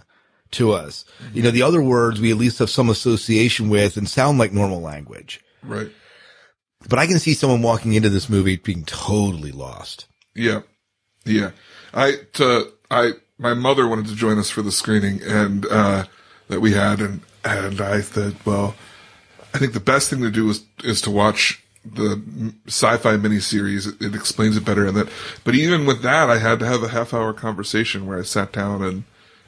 to 0.52 0.72
us. 0.72 1.04
You 1.34 1.42
know, 1.42 1.50
the 1.50 1.62
other 1.62 1.82
words 1.82 2.20
we 2.20 2.30
at 2.30 2.36
least 2.36 2.60
have 2.60 2.70
some 2.70 2.88
association 2.88 3.68
with 3.68 3.96
and 3.96 4.08
sound 4.08 4.38
like 4.38 4.52
normal 4.52 4.80
language. 4.80 5.40
Right. 5.62 5.90
But 6.88 6.98
I 6.98 7.06
can 7.06 7.18
see 7.18 7.34
someone 7.34 7.62
walking 7.62 7.94
into 7.94 8.08
this 8.08 8.28
movie 8.28 8.56
being 8.56 8.84
totally 8.84 9.52
lost. 9.52 10.06
Yeah. 10.34 10.62
Yeah. 11.24 11.50
I, 11.92 12.14
to, 12.34 12.72
I, 12.90 13.12
my 13.38 13.54
mother 13.54 13.86
wanted 13.86 14.06
to 14.06 14.14
join 14.14 14.38
us 14.38 14.50
for 14.50 14.62
the 14.62 14.72
screening 14.72 15.22
and, 15.22 15.66
uh, 15.66 16.04
that 16.48 16.60
we 16.60 16.72
had 16.72 17.00
and, 17.00 17.20
and 17.44 17.80
I 17.80 18.00
said, 18.00 18.36
well, 18.44 18.74
I 19.54 19.58
think 19.58 19.72
the 19.72 19.80
best 19.80 20.10
thing 20.10 20.20
to 20.22 20.30
do 20.30 20.50
is, 20.50 20.64
is 20.84 21.00
to 21.02 21.10
watch 21.10 21.62
the 21.84 22.22
sci-fi 22.66 23.16
miniseries. 23.16 23.86
It, 23.86 24.06
it 24.06 24.14
explains 24.14 24.56
it 24.56 24.64
better. 24.64 24.86
And 24.86 24.96
that, 24.96 25.08
but 25.44 25.54
even 25.54 25.86
with 25.86 26.02
that, 26.02 26.28
I 26.28 26.38
had 26.38 26.58
to 26.60 26.66
have 26.66 26.82
a 26.82 26.88
half 26.88 27.14
hour 27.14 27.32
conversation 27.32 28.06
where 28.06 28.18
I 28.18 28.22
sat 28.22 28.52
down 28.52 28.82
and, 28.82 29.04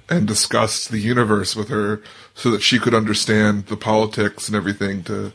and 0.09 0.27
discussed 0.27 0.91
the 0.91 0.99
universe 0.99 1.55
with 1.55 1.69
her 1.69 2.03
so 2.35 2.51
that 2.51 2.63
she 2.63 2.79
could 2.79 2.95
understand 2.95 3.67
the 3.67 3.77
politics 3.77 4.49
and 4.49 4.57
everything 4.57 5.03
to 5.05 5.33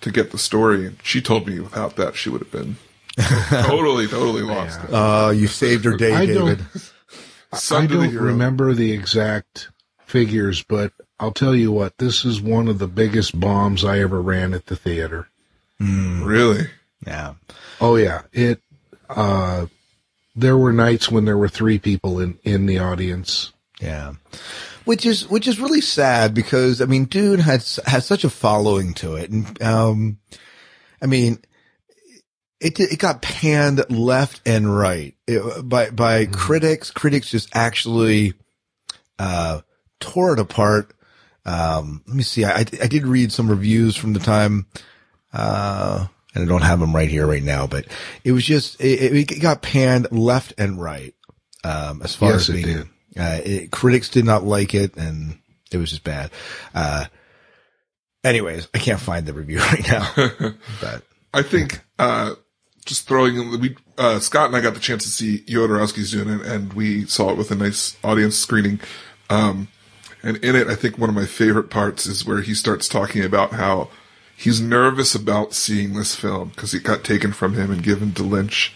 to 0.00 0.10
get 0.10 0.30
the 0.30 0.38
story. 0.38 0.86
And 0.86 0.98
she 1.02 1.20
told 1.20 1.46
me 1.46 1.60
without 1.60 1.96
that 1.96 2.14
she 2.14 2.28
would 2.28 2.42
have 2.42 2.50
been 2.50 2.76
totally, 3.50 4.06
totally 4.08 4.42
lost. 4.42 4.80
Uh, 4.90 5.32
you 5.34 5.46
saved 5.46 5.84
her 5.84 5.96
day, 5.96 6.12
I 6.12 6.26
David. 6.26 6.58
don't, 6.58 6.92
I 7.72 7.86
don't 7.86 8.10
hero. 8.10 8.24
remember 8.24 8.74
the 8.74 8.92
exact 8.92 9.68
figures, 10.04 10.62
but 10.62 10.92
I'll 11.20 11.32
tell 11.32 11.54
you 11.54 11.70
what, 11.72 11.98
this 11.98 12.24
is 12.24 12.40
one 12.40 12.68
of 12.68 12.78
the 12.78 12.88
biggest 12.88 13.38
bombs 13.38 13.84
I 13.84 14.00
ever 14.00 14.20
ran 14.20 14.52
at 14.54 14.66
the 14.66 14.76
theater. 14.76 15.28
Really? 15.78 16.66
Yeah. 17.06 17.34
Oh 17.80 17.96
yeah, 17.96 18.22
it. 18.32 18.60
Uh, 19.08 19.66
there 20.34 20.56
were 20.56 20.72
nights 20.72 21.10
when 21.10 21.24
there 21.26 21.36
were 21.36 21.48
three 21.48 21.78
people 21.78 22.20
in 22.20 22.38
in 22.42 22.66
the 22.66 22.78
audience. 22.78 23.52
Yeah. 23.80 24.14
Which 24.84 25.06
is, 25.06 25.28
which 25.28 25.48
is 25.48 25.58
really 25.60 25.80
sad 25.80 26.34
because, 26.34 26.80
I 26.82 26.84
mean, 26.84 27.06
Dune 27.06 27.40
has, 27.40 27.80
has 27.86 28.04
such 28.04 28.22
a 28.24 28.30
following 28.30 28.92
to 28.94 29.14
it. 29.16 29.30
And, 29.30 29.62
um, 29.62 30.18
I 31.00 31.06
mean, 31.06 31.38
it, 32.64 32.80
it 32.80 32.98
got 32.98 33.22
panned 33.22 33.84
left 33.90 34.40
and 34.46 34.74
right 34.76 35.14
It- 35.26 35.68
by, 35.68 35.90
by 35.90 36.26
critics. 36.26 36.90
Critics 36.90 37.30
just 37.30 37.48
actually, 37.54 38.32
uh, 39.18 39.60
tore 40.00 40.32
it 40.32 40.38
apart. 40.40 40.92
Um, 41.46 42.02
let 42.06 42.16
me 42.16 42.22
see. 42.22 42.44
I, 42.44 42.60
I 42.60 42.64
did 42.64 43.06
read 43.06 43.30
some 43.32 43.48
reviews 43.50 43.96
from 43.96 44.14
the 44.14 44.20
time, 44.20 44.66
uh, 45.32 46.06
and 46.34 46.42
I 46.44 46.46
don't 46.46 46.62
have 46.62 46.80
them 46.80 46.94
right 46.94 47.08
here 47.08 47.26
right 47.26 47.42
now, 47.42 47.66
but 47.66 47.86
it 48.24 48.32
was 48.32 48.44
just, 48.44 48.80
it, 48.80 49.30
it 49.30 49.40
got 49.42 49.60
panned 49.62 50.10
left 50.10 50.54
and 50.58 50.80
right. 50.80 51.14
Um, 51.62 52.02
as 52.02 52.14
far 52.16 52.30
Yes, 52.32 52.48
as 52.48 52.48
it 52.50 52.52
being, 52.64 52.66
did. 52.76 52.86
uh, 53.20 53.40
it, 53.44 53.70
critics 53.70 54.08
did 54.08 54.24
not 54.24 54.42
like 54.44 54.74
it 54.74 54.96
and 54.96 55.38
it 55.70 55.76
was 55.78 55.90
just 55.90 56.04
bad. 56.04 56.30
Uh, 56.74 57.04
anyways, 58.22 58.68
I 58.74 58.78
can't 58.78 59.00
find 59.00 59.26
the 59.26 59.32
review 59.32 59.58
right 59.60 59.86
now, 59.88 60.10
but 60.80 61.02
I 61.32 61.42
think 61.42 61.80
uh, 61.98 62.34
just 62.84 63.08
throwing 63.08 63.36
in, 63.36 63.60
we 63.60 63.76
uh, 63.96 64.18
Scott 64.18 64.46
and 64.46 64.56
I 64.56 64.60
got 64.60 64.74
the 64.74 64.80
chance 64.80 65.04
to 65.04 65.10
see 65.10 65.40
Jodorowsky's 65.40 66.12
doing 66.12 66.28
it, 66.28 66.46
and 66.46 66.72
we 66.72 67.06
saw 67.06 67.30
it 67.30 67.38
with 67.38 67.50
a 67.50 67.54
nice 67.54 67.96
audience 68.04 68.36
screening. 68.36 68.80
Um, 69.30 69.68
and 70.22 70.36
in 70.38 70.56
it, 70.56 70.68
I 70.68 70.74
think 70.74 70.98
one 70.98 71.08
of 71.08 71.14
my 71.14 71.26
favorite 71.26 71.70
parts 71.70 72.06
is 72.06 72.26
where 72.26 72.40
he 72.40 72.54
starts 72.54 72.88
talking 72.88 73.24
about 73.24 73.52
how 73.52 73.88
he's 74.36 74.60
nervous 74.60 75.14
about 75.14 75.54
seeing 75.54 75.94
this 75.94 76.14
film 76.14 76.50
because 76.50 76.74
it 76.74 76.82
got 76.82 77.04
taken 77.04 77.32
from 77.32 77.54
him 77.54 77.70
and 77.70 77.82
given 77.82 78.12
to 78.14 78.22
Lynch, 78.22 78.74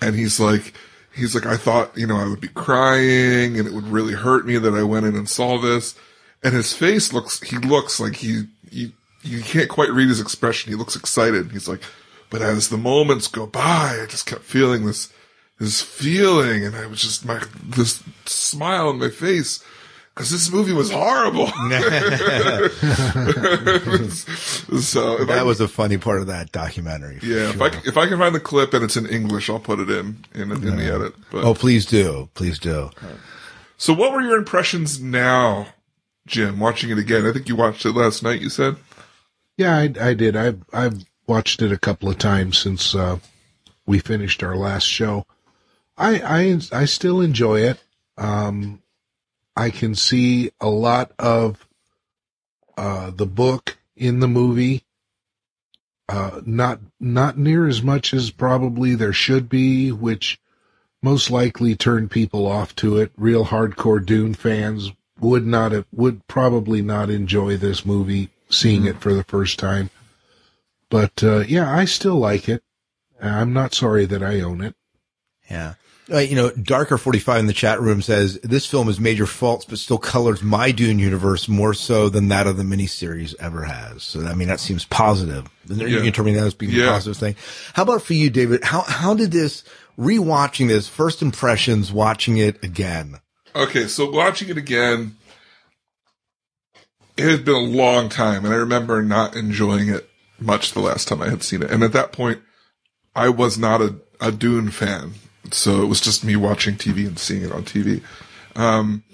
and 0.00 0.14
he's 0.16 0.40
like. 0.40 0.74
He's 1.14 1.34
like, 1.34 1.46
I 1.46 1.56
thought, 1.56 1.96
you 1.96 2.06
know, 2.06 2.18
I 2.18 2.28
would 2.28 2.42
be 2.42 2.48
crying 2.48 3.58
and 3.58 3.66
it 3.66 3.72
would 3.72 3.88
really 3.88 4.12
hurt 4.12 4.44
me 4.44 4.58
that 4.58 4.74
I 4.74 4.82
went 4.82 5.06
in 5.06 5.16
and 5.16 5.26
saw 5.26 5.56
this. 5.58 5.94
And 6.44 6.52
his 6.52 6.74
face 6.74 7.10
looks, 7.10 7.40
he 7.40 7.56
looks 7.56 7.98
like 7.98 8.16
he, 8.16 8.42
he, 8.70 8.92
you 9.22 9.40
can't 9.40 9.70
quite 9.70 9.90
read 9.92 10.10
his 10.10 10.20
expression. 10.20 10.70
He 10.70 10.76
looks 10.76 10.94
excited. 10.94 11.52
He's 11.52 11.68
like, 11.68 11.80
but 12.30 12.42
as 12.42 12.68
the 12.68 12.76
moments 12.76 13.28
go 13.28 13.46
by, 13.46 14.00
I 14.02 14.06
just 14.08 14.26
kept 14.26 14.42
feeling 14.42 14.86
this, 14.86 15.12
this 15.58 15.80
feeling 15.80 16.64
and 16.64 16.76
I 16.76 16.86
was 16.86 17.00
just 17.00 17.24
my, 17.24 17.42
this 17.64 18.02
smile 18.24 18.88
on 18.88 18.98
my 18.98 19.10
face. 19.10 19.62
Cause 20.14 20.30
this 20.30 20.50
movie 20.50 20.72
was 20.72 20.90
horrible. 20.90 21.46
so 24.80 25.20
if 25.20 25.28
I, 25.28 25.34
that 25.34 25.44
was 25.44 25.60
a 25.60 25.68
funny 25.68 25.98
part 25.98 26.22
of 26.22 26.28
that 26.28 26.52
documentary. 26.52 27.18
for 27.18 27.26
yeah, 27.26 27.50
if 27.50 27.56
sure. 27.56 27.64
I, 27.64 27.70
c- 27.70 27.80
if 27.84 27.98
I 27.98 28.08
can 28.08 28.18
find 28.18 28.34
the 28.34 28.40
clip 28.40 28.72
and 28.72 28.82
it's 28.82 28.96
in 28.96 29.04
English, 29.04 29.50
I'll 29.50 29.60
put 29.60 29.78
it 29.78 29.90
in, 29.90 30.24
in, 30.34 30.50
in 30.52 30.76
the 30.78 30.84
edit. 30.84 31.12
But, 31.30 31.44
oh, 31.44 31.52
please 31.52 31.84
do. 31.84 32.30
Please 32.32 32.58
do. 32.58 32.88
so 33.76 33.92
what 33.92 34.12
were 34.12 34.22
your 34.22 34.38
impressions 34.38 35.02
now, 35.02 35.66
Jim, 36.26 36.60
watching 36.60 36.88
it 36.88 36.96
again? 36.96 37.26
I 37.26 37.32
think 37.32 37.46
you 37.46 37.56
watched 37.56 37.84
it 37.84 37.92
last 37.92 38.22
night, 38.22 38.40
you 38.40 38.48
said? 38.48 38.76
Yeah, 39.58 39.76
I, 39.76 39.92
I 40.00 40.14
did. 40.14 40.34
I've 40.34 40.62
I've 40.72 41.04
watched 41.26 41.62
it 41.62 41.72
a 41.72 41.78
couple 41.78 42.08
of 42.08 42.18
times 42.18 42.58
since 42.58 42.94
uh, 42.94 43.18
we 43.86 43.98
finished 43.98 44.42
our 44.42 44.56
last 44.56 44.84
show. 44.84 45.26
I 45.96 46.20
I 46.20 46.80
I 46.80 46.84
still 46.84 47.20
enjoy 47.20 47.60
it. 47.60 47.82
Um, 48.18 48.82
I 49.56 49.70
can 49.70 49.94
see 49.94 50.50
a 50.60 50.68
lot 50.68 51.12
of 51.18 51.66
uh, 52.76 53.10
the 53.10 53.26
book 53.26 53.78
in 53.96 54.20
the 54.20 54.28
movie. 54.28 54.82
Uh, 56.08 56.40
not 56.44 56.78
not 57.00 57.36
near 57.36 57.66
as 57.66 57.82
much 57.82 58.14
as 58.14 58.30
probably 58.30 58.94
there 58.94 59.12
should 59.12 59.48
be, 59.48 59.90
which 59.90 60.38
most 61.02 61.30
likely 61.30 61.74
turned 61.74 62.10
people 62.10 62.46
off 62.46 62.76
to 62.76 62.98
it. 62.98 63.10
Real 63.16 63.46
hardcore 63.46 64.04
Dune 64.04 64.34
fans 64.34 64.92
would 65.18 65.46
not 65.46 65.72
have, 65.72 65.86
would 65.92 66.26
probably 66.28 66.82
not 66.82 67.10
enjoy 67.10 67.56
this 67.56 67.84
movie 67.84 68.28
seeing 68.48 68.84
it 68.84 69.00
for 69.00 69.12
the 69.12 69.24
first 69.24 69.58
time. 69.58 69.90
But 70.90 71.22
uh, 71.22 71.38
yeah, 71.40 71.74
I 71.74 71.84
still 71.84 72.16
like 72.16 72.48
it. 72.48 72.62
I'm 73.20 73.52
not 73.52 73.74
sorry 73.74 74.04
that 74.06 74.22
I 74.22 74.40
own 74.40 74.60
it. 74.60 74.74
Yeah. 75.50 75.74
Uh, 76.12 76.18
you 76.18 76.36
know, 76.36 76.50
Darker 76.50 76.98
45 76.98 77.40
in 77.40 77.46
the 77.46 77.52
chat 77.52 77.80
room 77.80 78.00
says 78.00 78.38
this 78.42 78.64
film 78.64 78.86
has 78.86 79.00
major 79.00 79.26
faults, 79.26 79.64
but 79.64 79.78
still 79.78 79.98
colors 79.98 80.40
my 80.40 80.70
Dune 80.70 81.00
universe 81.00 81.48
more 81.48 81.74
so 81.74 82.08
than 82.08 82.28
that 82.28 82.46
of 82.46 82.56
the 82.56 82.62
miniseries 82.62 83.34
ever 83.40 83.64
has. 83.64 84.04
So, 84.04 84.24
I 84.24 84.34
mean, 84.34 84.46
that 84.46 84.60
seems 84.60 84.84
positive. 84.84 85.48
And 85.68 85.80
Yeah. 85.80 85.88
You 85.88 85.98
interpreting 86.04 86.38
that 86.38 86.46
as 86.46 86.54
being 86.54 86.72
a 86.72 86.76
Yeah. 86.76 86.90
positive 86.90 87.16
thing. 87.16 87.34
How 87.72 87.82
about 87.82 88.02
for 88.02 88.14
you, 88.14 88.30
David? 88.30 88.62
How, 88.62 88.82
how 88.82 89.14
did 89.14 89.32
this, 89.32 89.64
rewatching 89.98 90.68
this, 90.68 90.86
first 90.86 91.22
impressions, 91.22 91.90
watching 91.90 92.36
it 92.38 92.62
again? 92.62 93.18
Okay, 93.56 93.88
so 93.88 94.08
watching 94.08 94.48
it 94.48 94.58
again, 94.58 95.16
it 97.16 97.28
had 97.28 97.44
been 97.44 97.54
a 97.54 97.58
long 97.58 98.08
time, 98.10 98.44
and 98.44 98.54
I 98.54 98.58
remember 98.58 99.02
not 99.02 99.34
enjoying 99.34 99.88
it 99.88 100.08
much 100.38 100.72
the 100.72 100.80
last 100.80 101.08
time 101.08 101.22
I 101.22 101.30
had 101.30 101.42
seen 101.42 101.62
it. 101.62 101.70
And 101.70 101.82
at 101.82 101.92
that 101.92 102.12
point, 102.12 102.40
I 103.14 103.28
was 103.28 103.58
not 103.58 103.80
a, 103.80 103.96
a 104.20 104.30
Dune 104.30 104.70
fan, 104.70 105.14
so 105.50 105.82
it 105.82 105.86
was 105.86 106.00
just 106.00 106.24
me 106.24 106.36
watching 106.36 106.74
TV 106.74 107.06
and 107.06 107.18
seeing 107.18 107.42
it 107.42 107.52
on 107.52 107.64
TV. 107.64 108.02
Um, 108.54 109.04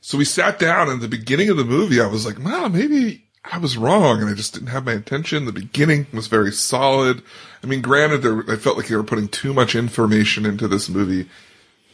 so 0.00 0.18
we 0.18 0.24
sat 0.24 0.58
down, 0.58 0.88
and 0.88 1.00
the 1.00 1.08
beginning 1.08 1.48
of 1.48 1.56
the 1.56 1.64
movie, 1.64 2.00
I 2.00 2.06
was 2.06 2.26
like, 2.26 2.38
"Wow, 2.38 2.68
maybe 2.68 3.24
I 3.44 3.58
was 3.58 3.76
wrong," 3.76 4.20
and 4.20 4.30
I 4.30 4.34
just 4.34 4.54
didn't 4.54 4.68
have 4.68 4.84
my 4.84 4.92
attention. 4.92 5.44
The 5.44 5.52
beginning 5.52 6.06
was 6.12 6.26
very 6.26 6.52
solid. 6.52 7.22
I 7.62 7.66
mean, 7.66 7.82
granted, 7.82 8.22
there, 8.22 8.44
I 8.50 8.56
felt 8.56 8.76
like 8.76 8.88
they 8.88 8.96
were 8.96 9.02
putting 9.02 9.28
too 9.28 9.52
much 9.52 9.74
information 9.74 10.46
into 10.46 10.68
this 10.68 10.88
movie 10.88 11.28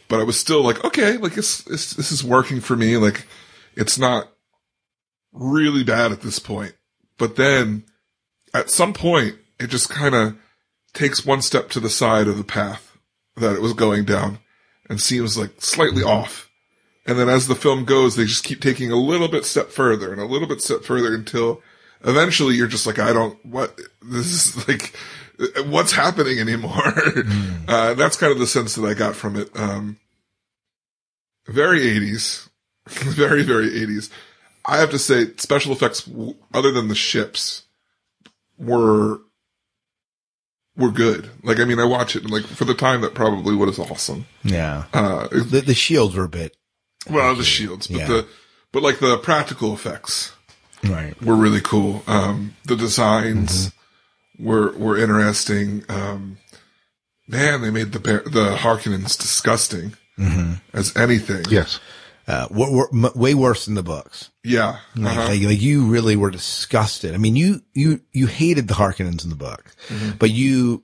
but 0.09 0.21
I 0.21 0.25
was 0.25 0.39
still 0.39 0.63
like, 0.63 0.85
okay, 0.85 1.17
like 1.17 1.37
it's, 1.37 1.67
it's, 1.67 1.95
this 1.95 2.13
is 2.13 2.23
working 2.23 2.61
for 2.61 2.77
me. 2.77 2.97
Like 2.97 3.27
it's 3.75 3.99
not 3.99 4.31
really 5.33 5.85
bad 5.85 6.13
at 6.13 6.21
this 6.21 6.39
point. 6.39 6.75
But 7.19 7.37
then 7.37 7.85
at 8.55 8.71
some 8.71 8.93
point, 8.93 9.37
it 9.59 9.67
just 9.69 9.91
kind 9.91 10.15
of 10.15 10.37
takes 10.95 11.27
one 11.27 11.43
step 11.43 11.69
to 11.71 11.81
the 11.81 11.91
side 11.91 12.29
of 12.29 12.39
the 12.39 12.45
path 12.45 12.97
that 13.37 13.57
it 13.57 13.61
was 13.61 13.73
going 13.73 14.05
down 14.05 14.39
and 14.89 15.01
seems 15.01 15.37
like 15.37 15.51
slightly 15.59 16.03
off. 16.03 16.49
And 17.07 17.19
then 17.19 17.29
as 17.29 17.49
the 17.49 17.55
film 17.55 17.85
goes, 17.85 18.17
they 18.17 18.25
just 18.25 18.45
keep 18.45 18.61
taking 18.61 18.91
a 18.91 18.97
little 18.97 19.29
bit 19.29 19.45
step 19.45 19.71
further 19.71 20.13
and 20.13 20.23
a 20.23 20.27
little 20.27 20.49
bit 20.49 20.63
step 20.63 20.85
further 20.85 21.15
until 21.15 21.61
eventually 22.05 22.55
you're 22.55 22.69
just 22.69 22.87
like, 22.87 22.99
I 22.99 23.13
don't, 23.13 23.45
what, 23.45 23.79
this 24.03 24.27
is 24.57 24.69
like, 24.69 24.95
what's 25.67 25.93
happening 25.93 26.39
anymore? 26.39 26.93
Uh, 27.67 27.95
that's 27.95 28.19
kind 28.19 28.31
of 28.31 28.39
the 28.39 28.47
sense 28.47 28.75
that 28.75 28.85
I 28.85 28.93
got 28.93 29.17
from 29.17 29.37
it. 29.37 29.49
Um, 29.57 29.97
very 31.47 31.81
80s. 31.81 32.47
very, 32.89 33.43
very 33.43 33.71
80s. 33.71 34.11
I 34.67 34.77
have 34.77 34.91
to 34.91 34.99
say, 34.99 35.29
special 35.39 35.73
effects, 35.73 36.09
other 36.53 36.71
than 36.71 36.89
the 36.89 36.95
ships, 36.95 37.64
were, 38.59 39.19
were 40.77 40.91
good. 40.91 41.31
Like, 41.43 41.61
I 41.61 41.65
mean, 41.65 41.79
I 41.79 41.85
watch 41.85 42.17
it 42.17 42.23
and 42.23 42.31
like, 42.31 42.45
for 42.45 42.65
the 42.65 42.75
time, 42.75 43.01
that 43.03 43.15
probably 43.15 43.55
was 43.55 43.79
awesome. 43.79 44.27
Yeah. 44.43 44.85
Uh, 44.93 45.29
The, 45.29 45.63
the 45.65 45.75
shields 45.75 46.15
were 46.17 46.25
a 46.25 46.29
bit, 46.29 46.57
well, 47.09 47.35
the 47.35 47.45
shields, 47.45 47.87
but 47.87 47.99
Yeah. 47.99 48.07
the, 48.07 48.27
but 48.73 48.83
like 48.83 48.99
the 48.99 49.19
practical 49.19 49.73
effects 49.73 50.33
right. 50.83 51.21
were 51.23 51.37
really 51.37 51.61
cool. 51.61 52.03
Um, 52.07 52.57
the 52.65 52.77
designs 52.77 53.73
were, 54.39 54.73
were 54.73 54.97
interesting. 54.99 55.85
Um, 55.89 56.39
man, 57.29 57.63
they 57.63 57.71
made 57.71 57.93
the, 57.93 58.01
bear, 58.01 58.21
the 58.21 58.57
Harkonnens 58.57 59.17
disgusting 59.19 59.95
as 60.73 60.97
anything. 60.97 61.45
Yes. 61.51 61.79
Uh, 62.27 62.49
were, 62.51 62.71
were, 62.71 62.89
m- 62.93 63.13
way 63.15 63.35
worse 63.35 63.67
than 63.67 63.75
the 63.75 63.83
books. 63.83 64.31
Yeah. 64.43 64.79
Like, 64.97 65.17
Uh-huh. 65.19 65.29
like, 65.29 65.43
like 65.43 65.61
you 65.61 65.87
really 65.87 66.17
were 66.17 66.31
disgusted. 66.31 67.15
I 67.15 67.19
mean, 67.19 67.37
you, 67.37 67.61
you, 67.75 68.01
you 68.13 68.27
hated 68.27 68.67
the 68.67 68.75
Harkonnens 68.75 69.25
in 69.25 69.31
the 69.31 69.37
book, 69.37 69.75
but 70.19 70.31
you, 70.31 70.83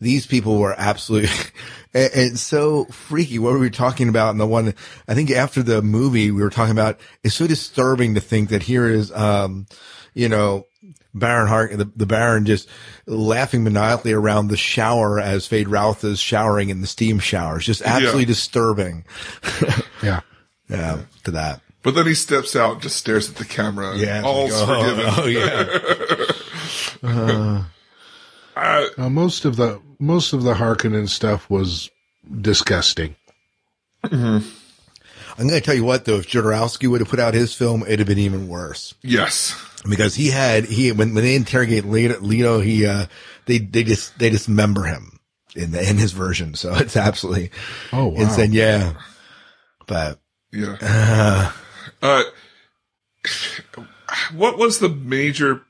these 0.00 0.26
people 0.26 0.58
were 0.58 0.74
absolutely, 0.78 1.28
and, 1.94 2.10
and 2.14 2.38
so 2.38 2.84
freaky. 2.86 3.38
What 3.38 3.52
were 3.52 3.58
we 3.58 3.68
talking 3.68 4.08
about? 4.08 4.30
in 4.30 4.38
the 4.38 4.46
one, 4.46 4.74
I 5.06 5.14
think 5.14 5.30
after 5.30 5.62
the 5.62 5.82
movie 5.82 6.30
we 6.30 6.42
were 6.42 6.48
talking 6.50 6.72
about, 6.72 6.98
it's 7.22 7.34
so 7.34 7.46
disturbing 7.46 8.14
to 8.14 8.20
think 8.20 8.48
that 8.48 8.62
here 8.62 8.88
is, 8.88 9.12
um, 9.12 9.66
you 10.14 10.28
know, 10.30 10.64
Baron 11.12 11.48
Hark, 11.48 11.72
the, 11.72 11.90
the 11.96 12.06
Baron 12.06 12.46
just 12.46 12.68
laughing 13.06 13.62
maniacally 13.64 14.12
around 14.12 14.48
the 14.48 14.56
shower 14.56 15.18
as 15.20 15.46
Feyd-Rautha 15.48 16.04
is 16.04 16.20
showering 16.20 16.68
in 16.70 16.80
the 16.80 16.86
steam 16.86 17.18
showers. 17.18 17.66
Just 17.66 17.82
absolutely 17.82 18.22
Yeah. 18.22 18.26
disturbing. 18.26 19.04
Yeah. 20.02 20.20
Yeah, 20.68 21.00
to 21.24 21.30
that. 21.32 21.60
But 21.82 21.94
then 21.94 22.06
he 22.06 22.14
steps 22.14 22.56
out, 22.56 22.72
and 22.74 22.82
just 22.82 22.96
stares 22.96 23.30
at 23.30 23.36
the 23.36 23.44
camera. 23.44 23.96
Yeah. 23.96 24.18
it's 24.18 24.26
all's 24.26 24.52
like, 24.52 24.68
oh, 24.68 24.82
forgiven. 24.82 25.14
Oh, 25.16 25.26
yeah. 25.26 26.32
Uh, 28.56 28.88
Uh, 28.98 29.08
most 29.08 29.44
of 29.44 29.54
the 29.56 29.80
most 30.00 30.32
of 30.32 30.42
the 30.42 30.54
Harkonnen 30.54 31.08
stuff 31.08 31.48
was 31.48 31.90
disgusting. 32.40 33.14
I'm 34.02 34.42
going 35.36 35.50
to 35.50 35.60
tell 35.60 35.74
you 35.74 35.84
what, 35.84 36.04
though, 36.04 36.16
if 36.16 36.28
Jodorowsky 36.28 36.88
would 36.90 37.00
have 37.00 37.08
put 37.08 37.20
out 37.20 37.34
his 37.34 37.54
film, 37.54 37.82
it'd 37.82 38.00
have 38.00 38.08
been 38.08 38.18
even 38.18 38.48
worse. 38.48 38.94
yes. 39.02 39.54
because 39.88 40.14
he 40.16 40.28
had 40.28 40.64
he 40.64 40.90
when 40.90 41.14
when 41.14 41.22
they 41.22 41.36
interrogate 41.36 41.84
Leto, 41.84 42.18
Leto 42.20 42.58
he 42.60 42.84
uh 42.86 43.06
they 43.46 43.58
they 43.58 43.84
just 43.84 44.18
they 44.18 44.28
dismember 44.30 44.82
him 44.84 45.20
in 45.54 45.70
the, 45.70 45.88
in 45.88 45.96
his 45.96 46.10
version, 46.12 46.54
so 46.54 46.74
it's 46.76 46.96
absolutely 46.96 47.50
Oh 47.92 48.06
wow! 48.08 48.22
insane. 48.22 48.52
Yeah, 48.52 48.94
but 49.86 50.18
Yeah. 50.52 50.76
uh, 50.80 51.52
Uh, 52.02 52.22
what 54.32 54.58
was 54.58 54.78
the 54.78 54.88
major 54.88 55.62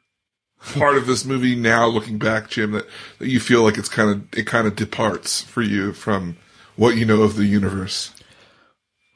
part 0.74 0.96
of 0.96 1.06
this 1.06 1.24
movie 1.24 1.54
now 1.54 1.86
looking 1.86 2.18
back, 2.18 2.50
Jim, 2.50 2.72
that, 2.72 2.86
that 3.18 3.28
you 3.28 3.40
feel 3.40 3.62
like 3.62 3.78
it's 3.78 3.88
kind 3.88 4.10
of, 4.10 4.38
it 4.38 4.46
kind 4.46 4.66
of 4.66 4.76
departs 4.76 5.40
for 5.42 5.62
you 5.62 5.92
from 5.92 6.36
what 6.76 6.96
you 6.96 7.04
know 7.04 7.22
of 7.22 7.36
the 7.36 7.46
universe? 7.46 8.12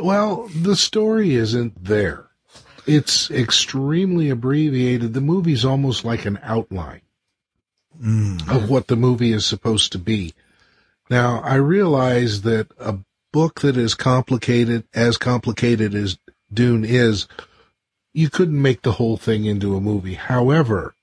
Well, 0.01 0.49
the 0.49 0.75
story 0.77 1.35
isn't 1.35 1.85
there. 1.85 2.27
It's 2.87 3.31
extremely 3.31 4.31
abbreviated. 4.31 5.15
The 5.15 5.21
movie's 5.21 5.65
almost 5.65 6.05
like 6.05 6.25
an 6.25 6.41
outline 6.43 7.03
of 8.49 8.69
what 8.69 8.89
the 8.89 8.97
movie 8.97 9.33
is 9.33 9.47
supposed 9.47 9.93
to 9.93 9.99
be. 9.99 10.35
Now, 11.09 11.41
I 11.43 11.55
realize 11.55 12.43
that 12.43 12.69
a 12.81 12.99
book 13.33 13.61
that 13.61 13.77
is 13.77 13.95
complicated, 13.95 14.85
as 14.95 15.17
complicated 15.17 15.95
as 15.95 16.19
Dune 16.53 16.85
is, 16.85 17.27
you 18.13 18.29
couldn't 18.29 18.61
make 18.61 18.83
the 18.83 18.93
whole 18.93 19.17
thing 19.17 19.47
into 19.47 19.75
a 19.75 19.81
movie. 19.81 20.15
However, 20.15 20.95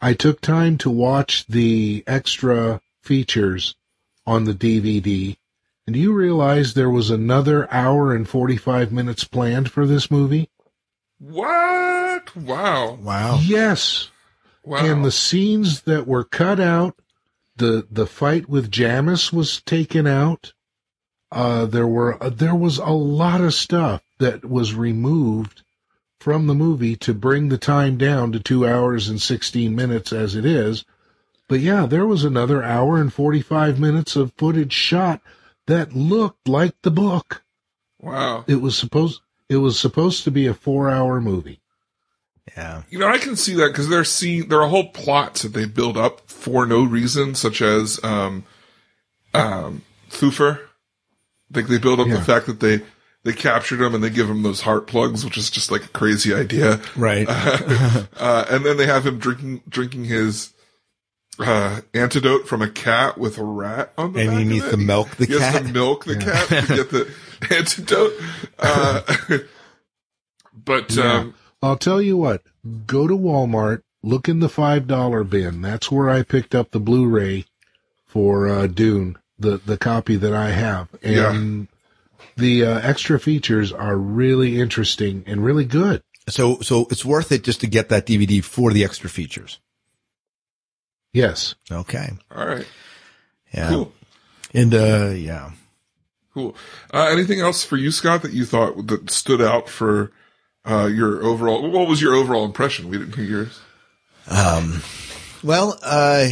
I 0.00 0.14
took 0.14 0.40
time 0.40 0.78
to 0.78 0.90
watch 0.90 1.46
the 1.46 2.02
extra 2.06 2.80
features 3.02 3.74
on 4.26 4.44
the 4.44 4.54
DVD. 4.54 5.36
And 5.86 5.94
do 5.94 6.00
you 6.00 6.12
realize 6.12 6.72
there 6.72 6.90
was 6.90 7.10
another 7.10 7.72
hour 7.72 8.14
and 8.14 8.28
45 8.28 8.90
minutes 8.90 9.24
planned 9.24 9.70
for 9.70 9.86
this 9.86 10.10
movie? 10.10 10.48
What? 11.18 12.34
Wow. 12.34 12.98
wow, 13.00 13.38
Yes. 13.42 14.10
Wow. 14.64 14.78
And 14.78 15.04
the 15.04 15.12
scenes 15.12 15.82
that 15.82 16.06
were 16.06 16.24
cut 16.24 16.58
out, 16.58 16.96
the 17.56 17.86
the 17.90 18.06
fight 18.06 18.48
with 18.48 18.70
Jamis 18.70 19.30
was 19.30 19.60
taken 19.60 20.06
out. 20.06 20.53
Uh, 21.34 21.66
there 21.66 21.86
were 21.86 22.22
uh, 22.22 22.30
there 22.30 22.54
was 22.54 22.78
a 22.78 22.90
lot 22.90 23.40
of 23.40 23.52
stuff 23.52 24.02
that 24.18 24.44
was 24.44 24.74
removed 24.74 25.62
from 26.20 26.46
the 26.46 26.54
movie 26.54 26.94
to 26.96 27.12
bring 27.12 27.48
the 27.48 27.58
time 27.58 27.98
down 27.98 28.32
to 28.32 28.38
two 28.40 28.66
hours 28.66 29.08
and 29.08 29.20
sixteen 29.20 29.74
minutes 29.74 30.12
as 30.12 30.36
it 30.36 30.44
is. 30.44 30.84
But 31.48 31.60
yeah, 31.60 31.86
there 31.86 32.06
was 32.06 32.24
another 32.24 32.62
hour 32.62 32.98
and 32.98 33.12
forty 33.12 33.42
five 33.42 33.80
minutes 33.80 34.14
of 34.16 34.32
footage 34.38 34.72
shot 34.72 35.20
that 35.66 35.92
looked 35.92 36.48
like 36.48 36.80
the 36.82 36.90
book. 36.90 37.42
wow. 38.00 38.44
It 38.46 38.62
was 38.62 38.78
supposed 38.78 39.20
it 39.48 39.56
was 39.56 39.78
supposed 39.78 40.24
to 40.24 40.30
be 40.30 40.46
a 40.46 40.54
four 40.54 40.88
hour 40.88 41.20
movie. 41.20 41.60
yeah, 42.56 42.82
You 42.90 42.98
know, 42.98 43.08
I 43.08 43.18
can 43.18 43.36
see 43.36 43.54
that 43.54 43.68
because 43.68 43.88
there 43.88 44.00
are 44.00 44.04
scene, 44.04 44.48
there 44.48 44.62
are 44.62 44.68
whole 44.68 44.88
plots 44.90 45.42
that 45.42 45.52
they 45.52 45.66
build 45.66 45.96
up 45.96 46.30
for 46.30 46.64
no 46.64 46.82
reason, 46.84 47.34
such 47.34 47.60
as, 47.60 48.02
um, 48.04 48.44
um, 49.34 49.82
Thufir. 50.10 50.60
Like 51.54 51.66
they 51.68 51.78
build 51.78 52.00
up 52.00 52.06
Yeah. 52.08 52.14
the 52.16 52.22
fact 52.22 52.46
that 52.46 52.60
they, 52.60 52.80
they 53.22 53.32
captured 53.32 53.80
him 53.80 53.94
and 53.94 54.02
they 54.04 54.10
give 54.10 54.28
him 54.28 54.42
those 54.42 54.60
heart 54.62 54.86
plugs, 54.86 55.24
which 55.24 55.36
is 55.38 55.50
just 55.50 55.70
like 55.70 55.84
a 55.84 55.88
crazy 55.88 56.34
idea. 56.34 56.80
right, 56.96 57.26
uh, 57.28 58.44
and 58.50 58.64
then 58.64 58.76
they 58.76 58.86
have 58.86 59.06
him 59.06 59.18
drinking 59.18 59.62
drinking 59.68 60.04
his 60.04 60.52
uh, 61.38 61.80
antidote 61.94 62.46
from 62.46 62.62
a 62.62 62.68
cat 62.70 63.18
with 63.18 63.38
a 63.38 63.44
rat 63.44 63.92
on 63.98 64.12
the 64.12 64.20
And 64.20 64.38
he 64.38 64.44
needs 64.44 64.68
to 64.70 64.76
milk 64.76 65.16
the 65.16 65.26
he 65.26 65.32
has 65.32 65.54
cat? 65.54 65.66
to 65.66 65.72
milk 65.72 66.04
the 66.04 66.16
cat 66.16 66.48
to 66.48 66.74
get 66.76 66.90
the 66.90 67.12
antidote. 67.54 68.12
Uh, 68.58 69.38
but 70.54 70.96
um, 70.98 71.34
I'll 71.62 71.76
tell 71.76 72.00
you 72.00 72.16
what, 72.16 72.42
go 72.86 73.06
to 73.08 73.16
Walmart, 73.16 73.82
look 74.02 74.28
in 74.28 74.40
the 74.40 74.48
$5 74.48 75.28
bin. 75.28 75.60
That's 75.62 75.90
where 75.90 76.08
I 76.10 76.22
picked 76.22 76.54
up 76.54 76.70
the 76.70 76.80
Blu-ray 76.80 77.46
for 78.06 78.48
uh, 78.48 78.66
Dune, 78.68 79.16
the, 79.38 79.58
the 79.58 79.76
copy 79.76 80.16
that 80.16 80.32
I 80.32 80.50
have. 80.50 80.88
And 81.02 81.68
the 82.36 82.64
uh, 82.64 82.80
extra 82.80 83.18
features 83.18 83.72
are 83.72 83.96
really 83.96 84.60
interesting 84.60 85.24
and 85.26 85.44
really 85.44 85.64
good. 85.64 86.02
so 86.28 86.60
so 86.60 86.86
it's 86.90 87.04
worth 87.04 87.32
it 87.32 87.44
just 87.44 87.60
to 87.60 87.66
get 87.66 87.88
that 87.90 88.06
DVD 88.06 88.42
for 88.42 88.72
the 88.72 88.84
extra 88.84 89.08
features. 89.08 89.60
Yes. 91.12 91.54
Okay, 91.70 92.10
all 92.34 92.46
right, 92.46 92.66
yeah, 93.52 93.68
cool, 93.68 93.92
and 94.52 94.74
uh, 94.74 95.12
yeah. 95.14 95.52
cool. 96.32 96.56
Uh, 96.92 97.08
anything 97.10 97.40
else 97.40 97.64
for 97.64 97.76
you, 97.76 97.90
Scott, 97.90 98.22
that 98.22 98.32
you 98.32 98.44
thought 98.44 98.86
that 98.88 99.10
stood 99.10 99.40
out 99.40 99.68
for 99.68 100.10
uh, 100.64 100.86
your 100.86 101.22
overall? 101.22 101.70
What 101.70 101.88
was 101.88 102.02
your 102.02 102.14
overall 102.14 102.44
impression? 102.44 102.88
We 102.88 102.98
didn't 102.98 103.14
hear 103.14 103.24
yours. 103.24 103.60
Um, 104.28 104.82
well, 105.44 105.78
uh, 105.82 106.28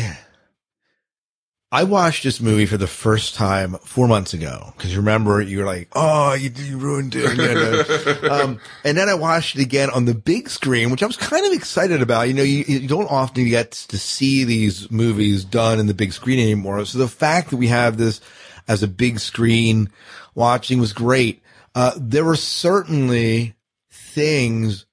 I 1.75 1.85
watched 1.85 2.23
this 2.23 2.39
movie 2.39 2.67
for 2.67 2.77
the 2.77 2.87
first 2.87 3.35
time 3.35 3.79
four 3.79 4.07
months 4.07 4.35
ago 4.35 4.75
because 4.77 4.95
remember 4.95 5.41
you 5.41 5.61
were 5.61 5.65
like, 5.65 5.89
"Oh, 5.95 6.35
you, 6.35 6.51
you 6.51 6.77
ruined 6.77 7.15
it." 7.17 7.25
And, 7.25 8.25
um, 8.31 8.61
and 8.85 8.99
then 8.99 9.09
I 9.09 9.15
watched 9.15 9.57
it 9.57 9.63
again 9.63 9.89
on 9.89 10.05
the 10.05 10.15
big 10.15 10.51
screen, 10.51 10.91
which 10.91 11.03
I 11.03 11.07
was 11.07 11.17
kind 11.17 11.47
of 11.47 11.53
excited 11.55 12.03
about. 12.03 12.29
You 12.29 12.35
know, 12.35 12.43
you, 12.43 12.65
you 12.69 12.87
don't 12.87 13.11
often 13.11 13.49
get 13.49 13.73
to 13.73 13.99
see 13.99 14.45
these 14.45 14.91
movies 14.91 15.47
done 15.47 15.81
in 15.81 15.87
the 15.87 15.95
big 15.95 16.13
screen 16.13 16.39
anymore. 16.41 16.85
So 16.85 16.99
the 16.99 17.09
fact 17.09 17.49
that 17.51 17.57
we 17.57 17.69
have 17.69 17.97
this 17.97 18.21
as 18.69 18.83
a 18.83 18.89
big 18.89 19.19
screen 19.19 19.91
watching 20.35 20.79
was 20.79 20.93
great. 20.93 21.43
Uh, 21.75 21.93
there 21.97 22.27
were 22.27 22.37
certainly 22.37 23.55
things, 23.91 24.85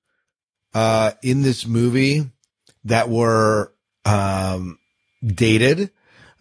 uh, 0.74 1.12
in 1.22 1.42
this 1.42 1.68
movie 1.68 2.32
that 2.86 3.10
were, 3.10 3.74
um, 4.06 4.80
dated. 5.26 5.92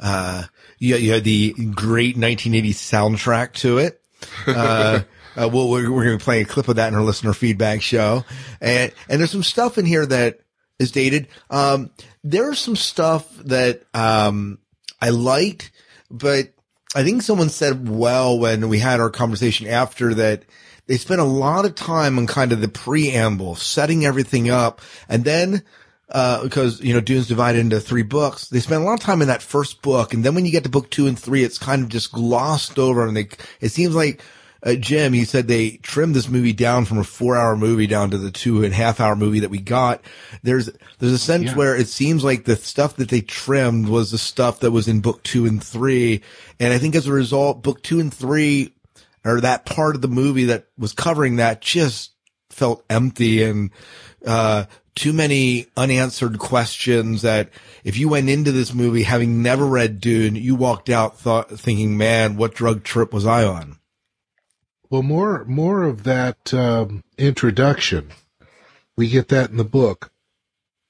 Uh, 0.01 0.45
you, 0.79 0.97
you 0.97 1.13
had 1.13 1.25
the 1.25 1.53
great 1.75 2.17
1980s 2.17 2.75
soundtrack 2.75 3.53
to 3.55 3.79
it. 3.79 4.01
Uh, 4.47 5.03
uh, 5.37 5.49
well, 5.53 5.69
we're, 5.69 5.91
we're 5.91 6.05
going 6.05 6.19
to 6.19 6.23
be 6.23 6.25
playing 6.25 6.45
a 6.45 6.49
clip 6.49 6.69
of 6.69 6.77
that 6.77 6.89
in 6.89 6.95
our 6.95 7.03
listener 7.03 7.33
feedback 7.33 7.83
show. 7.83 8.25
And, 8.61 8.93
and 9.09 9.21
there's 9.21 9.31
some 9.31 9.43
stuff 9.43 9.79
in 9.79 9.87
here 9.87 10.07
that 10.07 10.41
is 10.79 10.93
dated. 10.93 11.29
Um, 11.51 11.91
there's 12.23 12.59
some 12.59 12.77
stuff 12.77 13.29
that, 13.39 13.83
um, 13.95 14.59
I 15.01 15.11
liked, 15.11 15.71
but 16.11 16.53
I 16.95 17.05
think 17.05 17.23
someone 17.23 17.51
said 17.51 17.89
well 17.89 18.39
when 18.39 18.69
we 18.69 18.79
had 18.79 19.01
our 19.01 19.11
conversation 19.11 19.67
after 19.67 20.15
that 20.15 20.45
they 20.89 20.97
spent 20.97 21.21
a 21.21 21.25
lot 21.25 21.67
of 21.67 21.75
time 21.75 22.19
on 22.19 22.27
kind 22.27 22.51
of 22.51 22.63
the 22.63 22.69
preamble, 22.69 23.55
setting 23.55 24.07
everything 24.07 24.51
up. 24.51 24.81
And 25.07 25.23
then, 25.23 25.63
uh, 26.11 26.43
because, 26.43 26.81
you 26.81 26.95
know, 26.95 27.01
Dune's 27.01 27.29
divided 27.29 27.59
into 27.61 27.81
three 27.81 28.03
books. 28.03 28.49
They 28.49 28.61
spent 28.61 28.83
a 28.83 28.85
lot 28.85 28.95
of 28.95 29.01
time 29.01 29.21
in 29.23 29.29
that 29.29 29.43
first 29.43 29.83
book. 29.83 30.15
And 30.15 30.25
then 30.25 30.35
when 30.35 30.47
you 30.47 30.53
get 30.53 30.65
to 30.65 30.71
book 30.71 30.91
two 30.91 31.07
and 31.07 31.19
three, 31.19 31.45
it's 31.45 31.59
kind 31.59 31.83
of 31.83 31.89
just 31.91 32.13
glossed 32.13 32.79
over. 32.79 33.07
And 33.07 33.17
they, 33.17 33.29
it 33.61 33.71
seems 33.71 33.95
like, 33.95 34.23
uh, 34.65 34.75
Jim, 34.75 35.15
you 35.15 35.25
said 35.25 35.47
they 35.47 35.73
trimmed 35.83 36.17
this 36.17 36.29
movie 36.29 36.53
down 36.53 36.85
from 36.85 36.99
a 36.99 37.05
four 37.05 37.37
hour 37.37 37.57
movie 37.57 37.87
down 37.87 38.11
to 38.11 38.19
the 38.19 38.31
two 38.33 38.65
and 38.65 38.73
a 38.73 38.77
half 38.77 38.99
hour 39.01 39.15
movie 39.15 39.41
that 39.41 39.51
we 39.51 39.59
got. 39.59 40.01
There's, 40.43 40.69
there's 40.99 41.13
a 41.13 41.19
sense 41.19 41.45
Yeah. 41.51 41.55
where 41.55 41.77
it 41.77 41.89
seems 41.89 42.25
like 42.25 42.45
the 42.45 42.57
stuff 42.57 42.97
that 42.97 43.09
they 43.09 43.21
trimmed 43.21 43.89
was 43.89 44.11
the 44.11 44.19
stuff 44.19 44.61
that 44.61 44.73
was 44.73 44.89
in 44.89 45.01
book 45.01 45.23
two 45.23 45.47
and 45.47 45.63
three. 45.63 46.23
And 46.59 46.73
I 46.73 46.79
think 46.79 46.97
as 46.97 47.07
a 47.07 47.13
result, 47.13 47.63
book 47.63 47.83
two 47.83 48.01
and 48.01 48.13
three 48.13 48.75
or 49.25 49.41
that 49.43 49.65
part 49.67 49.95
of 49.95 50.03
the 50.03 50.09
movie 50.09 50.47
that 50.47 50.67
was 50.79 50.93
covering 50.93 51.37
that 51.37 51.61
just 51.61 52.13
felt 52.51 52.83
empty 52.91 53.43
and, 53.45 53.71
uh, 54.27 54.65
too 54.99 55.13
many 55.13 55.67
unanswered 55.77 56.39
questions 56.39 57.23
that 57.23 57.51
if 57.85 57.97
you 57.97 58.09
went 58.09 58.29
into 58.29 58.53
this 58.53 58.75
movie 58.75 59.05
having 59.05 59.43
never 59.43 59.65
read 59.65 60.01
Dune, 60.01 60.35
you 60.35 60.55
walked 60.55 60.91
out 60.91 61.19
thought, 61.19 61.51
thinking, 61.51 61.97
man, 61.97 62.37
what 62.37 62.55
drug 62.55 62.83
trip 62.83 63.13
was 63.13 63.25
I 63.25 63.45
on? 63.45 63.79
Well, 64.91 65.03
more 65.03 65.45
more 65.45 65.85
of 65.85 66.05
that 66.05 66.53
um, 66.53 67.05
introduction, 67.17 68.11
we 68.97 69.09
get 69.09 69.29
that 69.29 69.51
in 69.51 69.57
the 69.57 69.65
book. 69.65 70.11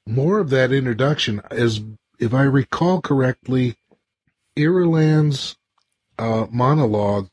More 0.07 0.39
of 0.39 0.51
that 0.51 0.73
introduction 0.73 1.43
is, 1.51 1.81
if 2.19 2.33
I 2.33 2.45
recall 2.45 3.03
correctly, 3.03 3.77
Irulan's 4.57 5.57
uh, 6.19 6.47
monologue 6.51 7.29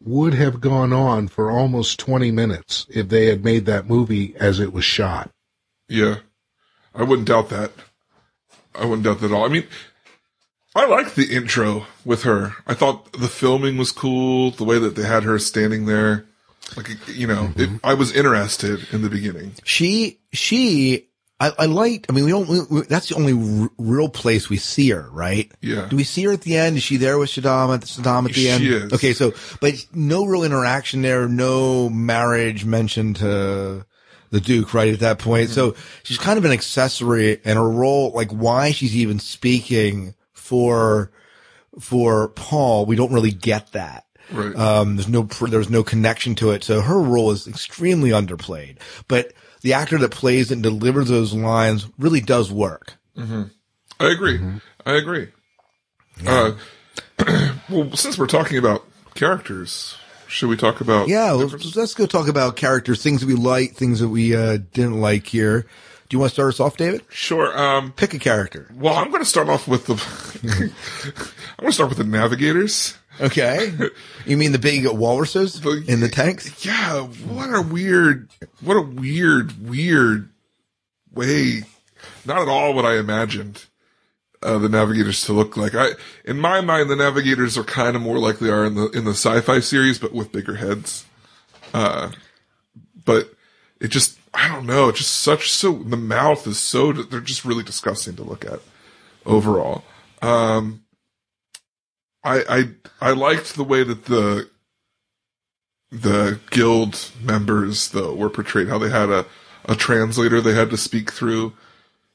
would 0.00 0.34
have 0.34 0.60
gone 0.60 0.92
on 0.92 1.26
for 1.28 1.50
almost 1.50 1.98
twenty 1.98 2.30
minutes 2.30 2.86
if 2.90 3.08
they 3.08 3.26
had 3.26 3.42
made 3.42 3.64
that 3.66 3.88
movie 3.88 4.36
as 4.36 4.60
it 4.60 4.72
was 4.72 4.84
shot. 4.84 5.30
Yeah, 5.88 6.16
I 6.94 7.02
wouldn't 7.02 7.28
doubt 7.28 7.48
that. 7.50 7.72
I 8.74 8.84
wouldn't 8.84 9.04
doubt 9.04 9.20
that 9.20 9.26
at 9.30 9.32
all. 9.32 9.44
I 9.44 9.48
mean, 9.48 9.66
I 10.74 10.86
liked 10.86 11.14
the 11.16 11.34
intro 11.34 11.86
with 12.04 12.22
her. 12.24 12.54
I 12.66 12.74
thought 12.74 13.12
the 13.12 13.28
filming 13.28 13.76
was 13.76 13.92
cool. 13.92 14.50
The 14.50 14.64
way 14.64 14.78
that 14.78 14.96
they 14.96 15.04
had 15.04 15.22
her 15.22 15.38
standing 15.38 15.86
there, 15.86 16.26
Like, 16.76 16.88
you 17.08 17.26
know, 17.26 17.52
it, 17.56 17.68
mm-hmm. 17.68 17.76
I 17.84 17.94
was 17.94 18.10
interested 18.12 18.92
in 18.92 19.02
the 19.02 19.10
beginning. 19.10 19.52
She, 19.64 20.18
she, 20.32 21.06
I, 21.38 21.52
I 21.58 21.66
liked, 21.66 22.06
I 22.08 22.12
mean, 22.12 22.24
we 22.24 22.30
don't, 22.32 22.48
we, 22.48 22.80
that's 22.88 23.08
the 23.10 23.14
only 23.16 23.32
r- 23.62 23.70
real 23.78 24.08
place 24.08 24.48
we 24.48 24.56
see 24.56 24.90
her, 24.90 25.08
right? 25.12 25.52
Yeah. 25.60 25.86
Do 25.88 25.96
we 25.96 26.02
see 26.04 26.24
her 26.24 26.32
at 26.32 26.40
the 26.40 26.56
end? 26.56 26.76
Is 26.78 26.82
she 26.82 26.96
there 26.96 27.18
with 27.18 27.30
Shaddam 27.30 27.72
at 27.74 27.82
the 27.82 27.86
Shaddam 27.86 28.24
at 28.28 28.34
the 28.34 28.40
She 28.40 28.48
end? 28.48 28.64
is. 28.64 28.92
Okay. 28.94 29.12
So, 29.12 29.34
but 29.60 29.74
no 29.92 30.24
real 30.24 30.42
interaction 30.42 31.02
there. 31.02 31.28
No 31.28 31.88
marriage 31.90 32.64
mentioned 32.64 33.16
to 33.16 33.84
the 34.30 34.40
Duke, 34.40 34.74
right? 34.74 34.92
At 34.92 35.00
that 35.00 35.18
point. 35.18 35.50
So 35.50 35.74
she's 36.02 36.18
kind 36.18 36.38
of 36.38 36.44
an 36.44 36.52
accessory 36.52 37.40
and 37.44 37.56
her 37.58 37.68
role, 37.68 38.10
like 38.12 38.30
why 38.30 38.72
she's 38.72 38.96
even 38.96 39.18
speaking 39.18 40.14
for, 40.32 41.10
for 41.80 42.28
Paul, 42.28 42.86
we 42.86 42.96
don't 42.96 43.12
really 43.12 43.32
get 43.32 43.72
that. 43.72 44.06
Right. 44.30 44.54
Um, 44.56 44.96
there's 44.96 45.08
no, 45.08 45.22
there's 45.22 45.70
no 45.70 45.84
connection 45.84 46.34
to 46.36 46.50
it. 46.50 46.64
So 46.64 46.80
her 46.80 47.00
role 47.00 47.30
is 47.30 47.46
extremely 47.46 48.10
underplayed, 48.10 48.78
but 49.06 49.32
the 49.60 49.74
actor 49.74 49.98
that 49.98 50.10
plays 50.10 50.50
and 50.50 50.62
delivers 50.62 51.08
those 51.08 51.32
lines 51.32 51.88
really 51.98 52.20
does 52.20 52.50
work. 52.50 52.94
I 54.00 54.10
agree. 54.10 54.40
I 54.84 54.92
agree. 54.94 55.28
Uh, 56.26 56.52
well, 57.68 57.90
since 57.96 58.18
we're 58.18 58.26
talking 58.26 58.58
about 58.58 58.84
characters, 59.14 59.96
should 60.34 60.48
we 60.48 60.56
talk 60.56 60.80
about? 60.80 61.08
Yeah. 61.08 61.32
Let's, 61.32 61.76
let's 61.76 61.94
go 61.94 62.06
talk 62.06 62.28
about 62.28 62.56
characters, 62.56 63.02
things 63.02 63.20
that 63.20 63.26
we 63.26 63.34
like, 63.34 63.72
things 63.74 64.00
that 64.00 64.08
we, 64.08 64.34
uh, 64.34 64.58
didn't 64.72 65.00
like 65.00 65.26
here. 65.26 65.62
Do 66.08 66.14
you 66.16 66.18
want 66.18 66.30
to 66.30 66.34
start 66.34 66.48
us 66.54 66.60
off, 66.60 66.76
David? 66.76 67.02
Sure. 67.08 67.56
Um, 67.58 67.92
Pick 67.92 68.12
a 68.14 68.18
character. 68.18 68.68
well, 68.74 68.94
I'm 68.94 69.08
going 69.10 69.22
to 69.22 69.28
start 69.28 69.48
off 69.48 69.66
with 69.66 69.86
the. 69.86 69.94
I'm 71.58 71.62
going 71.62 71.70
to 71.70 71.72
start 71.72 71.88
with 71.88 71.98
the 71.98 72.04
navigators. 72.04 72.96
Okay. 73.20 73.72
you 74.26 74.36
mean 74.36 74.52
the 74.52 74.58
big 74.58 74.86
walruses 74.86 75.60
The- 75.60 75.84
in 75.88 76.00
the 76.00 76.08
tanks? 76.08 76.64
Yeah, 76.66 77.02
what 77.02 77.54
a 77.54 77.62
weird, 77.62 78.28
what 78.60 78.76
a 78.76 78.82
weird, 78.82 79.66
weird 79.66 80.28
way. 81.12 81.62
Not 82.26 82.42
at 82.42 82.48
all 82.48 82.74
what 82.74 82.84
I 82.84 82.98
imagined 82.98 83.64
uh, 84.44 84.58
the 84.58 84.68
navigators 84.68 85.24
to 85.24 85.32
look 85.32 85.56
like. 85.56 85.74
I, 85.74 85.90
in 86.24 86.38
my 86.38 86.60
mind, 86.60 86.90
the 86.90 86.96
navigators 86.96 87.56
are 87.56 87.64
kind 87.64 87.96
of 87.96 88.02
more 88.02 88.18
like 88.18 88.38
they 88.38 88.50
are 88.50 88.64
in 88.64 88.74
the 88.74 88.90
in 88.90 89.04
the 89.04 89.12
sci-fi 89.12 89.60
series, 89.60 89.98
but 89.98 90.12
with 90.12 90.32
bigger 90.32 90.56
heads. 90.56 91.06
Uh, 91.72 92.12
but 93.04 93.34
it 93.80 93.88
just, 93.88 94.18
I 94.32 94.48
don't 94.48 94.66
know, 94.66 94.88
it's 94.88 94.98
just 94.98 95.14
such 95.14 95.50
so. 95.50 95.72
The 95.72 95.96
mouth 95.96 96.46
is 96.46 96.58
so. 96.58 96.92
They're 96.92 97.20
just 97.20 97.44
really 97.44 97.64
disgusting 97.64 98.16
to 98.16 98.22
look 98.22 98.44
at 98.44 98.60
overall. 99.26 99.82
Um, 100.22 100.84
I 102.22 102.44
I 103.00 103.08
I 103.08 103.12
liked 103.12 103.56
the 103.56 103.64
way 103.64 103.82
that 103.82 104.04
the 104.04 104.48
the 105.90 106.40
guild 106.50 107.10
members 107.22 107.90
though 107.90 108.14
were 108.14 108.30
portrayed 108.30 108.68
how 108.68 108.78
they 108.78 108.90
had 108.90 109.10
a 109.10 109.26
a 109.66 109.76
translator 109.76 110.40
they 110.40 110.54
had 110.54 110.70
to 110.70 110.76
speak 110.76 111.12
through 111.12 111.52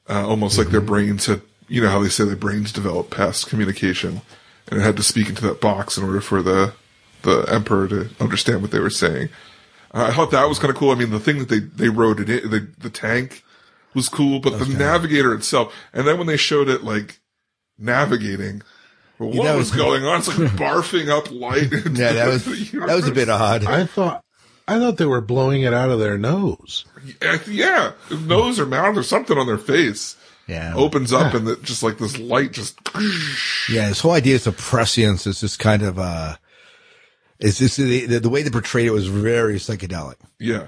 uh, 0.08 0.26
almost 0.28 0.58
like 0.58 0.68
their 0.68 0.80
brains 0.80 1.26
had 1.26 1.40
you 1.70 1.80
know 1.80 1.88
how 1.88 2.02
they 2.02 2.08
say 2.08 2.24
their 2.24 2.36
brains 2.36 2.72
develop 2.72 3.10
past 3.10 3.46
communication 3.48 4.20
and 4.68 4.80
it 4.80 4.82
had 4.82 4.96
to 4.96 5.02
speak 5.02 5.28
into 5.28 5.42
that 5.42 5.60
box 5.60 5.96
in 5.96 6.04
order 6.04 6.20
for 6.20 6.42
the 6.42 6.74
the 7.22 7.42
emperor 7.50 7.86
to 7.88 8.10
understand 8.20 8.60
what 8.62 8.70
they 8.72 8.80
were 8.80 8.90
saying 8.90 9.28
uh, 9.94 10.08
i 10.10 10.12
thought 10.12 10.30
that 10.30 10.48
was 10.48 10.58
kind 10.58 10.70
of 10.70 10.76
cool 10.76 10.90
i 10.90 10.94
mean 10.94 11.10
the 11.10 11.20
thing 11.20 11.38
that 11.38 11.48
they 11.48 11.60
they 11.60 11.88
wrote 11.88 12.20
it 12.20 12.28
in 12.28 12.50
the, 12.50 12.68
the 12.78 12.90
tank 12.90 13.42
was 13.94 14.08
cool 14.08 14.40
but 14.40 14.58
the 14.58 14.66
navigator 14.66 15.32
itself 15.34 15.74
and 15.92 16.06
then 16.06 16.18
when 16.18 16.26
they 16.26 16.36
showed 16.36 16.68
it 16.68 16.82
like 16.84 17.20
navigating 17.78 18.62
well, 19.18 19.30
what 19.30 19.44
that 19.44 19.56
was 19.56 19.70
was- 19.70 19.76
going 19.78 20.04
on? 20.04 20.20
It's 20.20 20.28
like 20.28 20.36
barfing 20.56 21.08
up 21.10 21.30
light. 21.30 21.70
into 21.72 21.90
Yeah, 21.90 22.12
that 22.14 22.26
was, 22.28 22.44
the 22.46 22.78
that 22.86 22.96
was 22.96 23.06
a 23.06 23.12
bit 23.12 23.28
odd. 23.28 23.66
I 23.66 23.84
thought, 23.84 24.24
I 24.66 24.78
thought 24.78 24.96
they 24.96 25.04
were 25.04 25.20
blowing 25.20 25.60
it 25.60 25.74
out 25.74 25.90
of 25.90 25.98
their 25.98 26.16
nose. 26.16 26.86
Yeah, 27.20 27.38
yeah, 27.46 27.92
nose 28.10 28.58
or 28.58 28.64
mouth 28.64 28.96
or 28.96 29.02
something 29.02 29.36
on 29.36 29.46
their 29.46 29.58
face 29.58 30.16
Yeah. 30.50 30.74
opens 30.74 31.12
up 31.12 31.32
and 31.34 31.46
it 31.46 31.62
just 31.62 31.84
like 31.84 31.98
this 31.98 32.18
light 32.18 32.52
just. 32.52 32.76
Yeah, 33.70 33.88
this 33.88 34.00
whole 34.00 34.10
idea 34.10 34.34
of 34.34 34.56
prescience 34.56 35.26
is 35.26 35.40
just 35.40 35.60
kind 35.60 35.82
of, 35.82 35.98
uh, 35.98 36.36
it's 37.38 37.58
just 37.58 37.76
the, 37.76 38.06
the, 38.06 38.18
the 38.18 38.28
way 38.28 38.42
they 38.42 38.50
portrayed 38.50 38.86
it 38.86 38.90
was 38.90 39.06
very 39.06 39.54
psychedelic. 39.54 40.16
Yeah, 40.40 40.66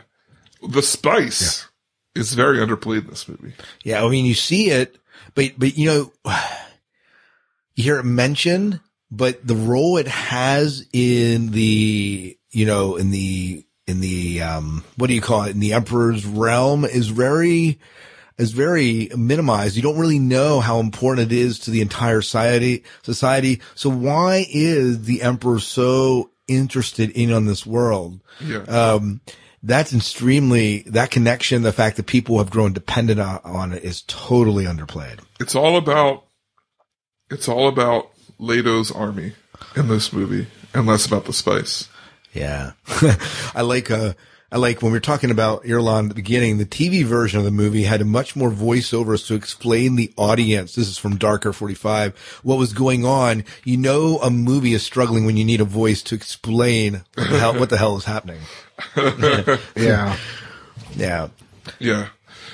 the 0.66 0.82
spice 0.82 1.66
yeah. 2.14 2.20
is 2.20 2.34
very 2.34 2.58
underplayed 2.58 3.02
in 3.02 3.06
this 3.08 3.26
movie. 3.26 3.54
Yeah, 3.82 4.04
I 4.04 4.08
mean, 4.08 4.24
you 4.24 4.34
see 4.34 4.70
it, 4.70 4.98
but, 5.34 5.52
but 5.58 5.76
you 5.76 5.86
know, 5.86 6.12
you 7.74 7.82
hear 7.82 7.98
it 7.98 8.04
mentioned, 8.04 8.78
but 9.10 9.44
the 9.44 9.56
role 9.56 9.96
it 9.96 10.06
has 10.06 10.86
in 10.92 11.50
the, 11.50 12.38
you 12.52 12.66
know, 12.66 12.94
in 12.94 13.10
the, 13.10 13.66
in 13.88 14.00
the, 14.00 14.42
um, 14.42 14.84
what 14.96 15.08
do 15.08 15.14
you 15.14 15.20
call 15.20 15.42
it? 15.42 15.50
In 15.50 15.60
the 15.60 15.72
emperor's 15.72 16.24
realm 16.24 16.84
is 16.84 17.08
very, 17.08 17.80
is 18.38 18.52
very 18.52 19.10
minimized. 19.16 19.76
You 19.76 19.82
don't 19.82 19.98
really 19.98 20.18
know 20.18 20.60
how 20.60 20.80
important 20.80 21.32
it 21.32 21.36
is 21.36 21.58
to 21.60 21.70
the 21.70 21.80
entire 21.80 22.22
society, 22.22 22.84
society. 23.02 23.60
So 23.74 23.90
why 23.90 24.46
is 24.50 25.04
the 25.04 25.22
emperor 25.22 25.58
so 25.60 26.30
interested 26.48 27.10
in 27.10 27.32
on 27.32 27.46
this 27.46 27.64
world? 27.66 28.20
Yeah, 28.40 28.62
um, 28.62 29.20
that's 29.62 29.94
extremely 29.94 30.82
that 30.88 31.10
connection. 31.10 31.62
The 31.62 31.72
fact 31.72 31.96
that 31.98 32.06
people 32.06 32.38
have 32.38 32.50
grown 32.50 32.72
dependent 32.72 33.20
on, 33.20 33.72
it 33.72 33.84
is 33.84 34.02
totally 34.02 34.64
underplayed. 34.64 35.20
it's 35.40 35.54
all 35.54 35.76
about. 35.76 36.24
It's 37.30 37.48
all 37.48 37.68
about 37.68 38.10
Leto's 38.38 38.90
army 38.90 39.32
in 39.76 39.88
this 39.88 40.12
movie, 40.12 40.48
and 40.74 40.86
less 40.86 41.06
about 41.06 41.24
the 41.24 41.32
spice. 41.32 41.88
Yeah, 42.34 42.72
I 43.54 43.62
like. 43.62 43.90
Uh, 43.90 44.14
I 44.52 44.58
like 44.58 44.82
when 44.82 44.92
we 44.92 44.96
were 44.96 45.00
talking 45.00 45.30
about 45.30 45.64
Irulan 45.64 46.02
at 46.02 46.08
the 46.10 46.14
beginning. 46.14 46.58
The 46.58 46.66
TV 46.66 47.04
version 47.04 47.38
of 47.38 47.46
the 47.46 47.50
movie 47.50 47.84
had 47.84 48.04
much 48.04 48.36
more 48.36 48.50
voiceovers 48.50 49.26
to 49.28 49.34
explain 49.34 49.96
the 49.96 50.12
audience. 50.18 50.74
This 50.74 50.88
is 50.88 50.98
from 50.98 51.16
Darker 51.16 51.54
Forty 51.54 51.72
Five. 51.72 52.14
What 52.42 52.58
was 52.58 52.74
going 52.74 53.06
on? 53.06 53.44
You 53.64 53.78
know, 53.78 54.18
a 54.18 54.28
movie 54.30 54.74
is 54.74 54.82
struggling 54.82 55.24
when 55.24 55.38
you 55.38 55.44
need 55.46 55.62
a 55.62 55.64
voice 55.64 56.02
to 56.02 56.14
explain 56.14 57.02
what 57.14 57.30
the 57.30 57.38
hell, 57.38 57.58
what 57.58 57.70
the 57.70 57.78
hell 57.78 57.96
is 57.96 58.04
happening. 58.04 58.40
Yeah. 59.74 60.16
Yeah. 60.96 61.28
Yeah. 61.78 62.08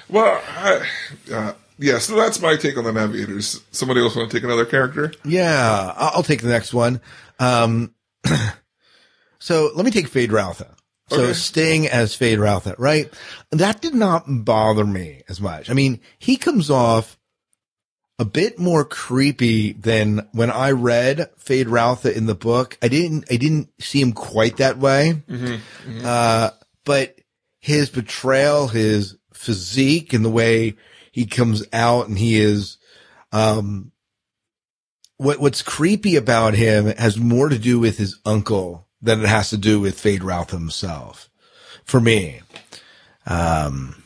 Well, 0.09 0.41
I, 0.47 0.87
uh, 1.33 1.53
yeah. 1.79 1.99
So 1.99 2.15
that's 2.15 2.41
my 2.41 2.55
take 2.55 2.77
on 2.77 2.85
the 2.85 2.93
navigators. 2.93 3.61
Somebody 3.73 4.03
else 4.03 4.15
want 4.15 4.31
to 4.31 4.37
take 4.37 4.45
another 4.45 4.65
character? 4.67 5.13
Yeah, 5.25 5.95
I'll 5.97 6.23
take 6.23 6.43
the 6.43 6.49
next 6.49 6.73
one. 6.73 7.01
Um, 7.41 7.93
so 9.41 9.71
let 9.75 9.85
me 9.85 9.91
take 9.91 10.09
Feyd-Rautha. 10.09 10.75
So 11.11 11.23
Okay. 11.25 11.33
Sting 11.33 11.89
as 11.89 12.17
Feyd-Rautha, 12.17 12.75
right? 12.79 13.13
That 13.51 13.81
did 13.81 13.95
not 13.95 14.25
bother 14.27 14.85
me 14.85 15.23
as 15.29 15.41
much. 15.41 15.71
I 15.71 15.75
mean, 15.75 16.01
he 16.19 16.37
comes 16.37 16.71
off 16.71 17.19
a 18.19 18.25
bit 18.25 18.59
more 18.59 18.85
creepy 18.85 19.73
than 19.73 20.29
when 20.33 20.51
I 20.51 20.73
read 20.73 21.31
Feyd-Rautha 21.39 22.15
in 22.15 22.27
the 22.27 22.35
book. 22.35 22.77
I 22.83 22.89
didn't, 22.89 23.25
I 23.31 23.37
didn't 23.37 23.71
see 23.81 24.01
him 24.01 24.13
quite 24.13 24.57
that 24.59 24.79
way. 24.79 25.23
Uh, 26.05 26.51
but 26.85 27.17
his 27.61 27.91
betrayal, 27.91 28.69
his 28.69 29.17
physique 29.33 30.13
and 30.13 30.25
the 30.25 30.31
way 30.31 30.75
he 31.13 31.27
comes 31.27 31.65
out 31.73 32.09
and 32.09 32.19
he 32.19 32.39
is, 32.41 32.77
um, 33.33 33.93
what 35.17 35.41
what's 35.41 35.63
creepy 35.63 36.17
about 36.17 36.55
him 36.55 36.87
has 36.97 37.19
more 37.19 37.49
to 37.49 37.59
do 37.59 37.79
with 37.81 37.99
his 37.99 38.19
uncle 38.25 38.88
than 39.01 39.21
it 39.21 39.29
has 39.29 39.51
to 39.51 39.57
do 39.57 39.81
with 39.81 40.01
Feyd-Rautha 40.01 40.53
himself. 40.53 41.29
For 41.85 42.01
me, 42.01 42.41
um, 43.27 44.03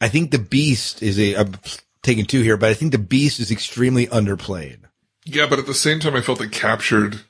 I 0.00 0.08
think 0.08 0.30
the 0.30 0.38
Beast 0.38 1.02
is 1.02 1.18
a. 1.18 1.36
I'm 1.36 1.54
taking 2.02 2.26
two 2.26 2.42
here, 2.42 2.56
but 2.56 2.70
I 2.70 2.74
think 2.74 2.92
the 2.92 2.98
Beast 2.98 3.40
is 3.40 3.50
extremely 3.50 4.06
underplayed. 4.08 4.80
Yeah, 5.24 5.46
but 5.46 5.58
at 5.58 5.66
the 5.66 5.74
same 5.74 6.00
time, 6.00 6.16
I 6.16 6.20
felt 6.20 6.40
it 6.40 6.52
captured 6.52 7.20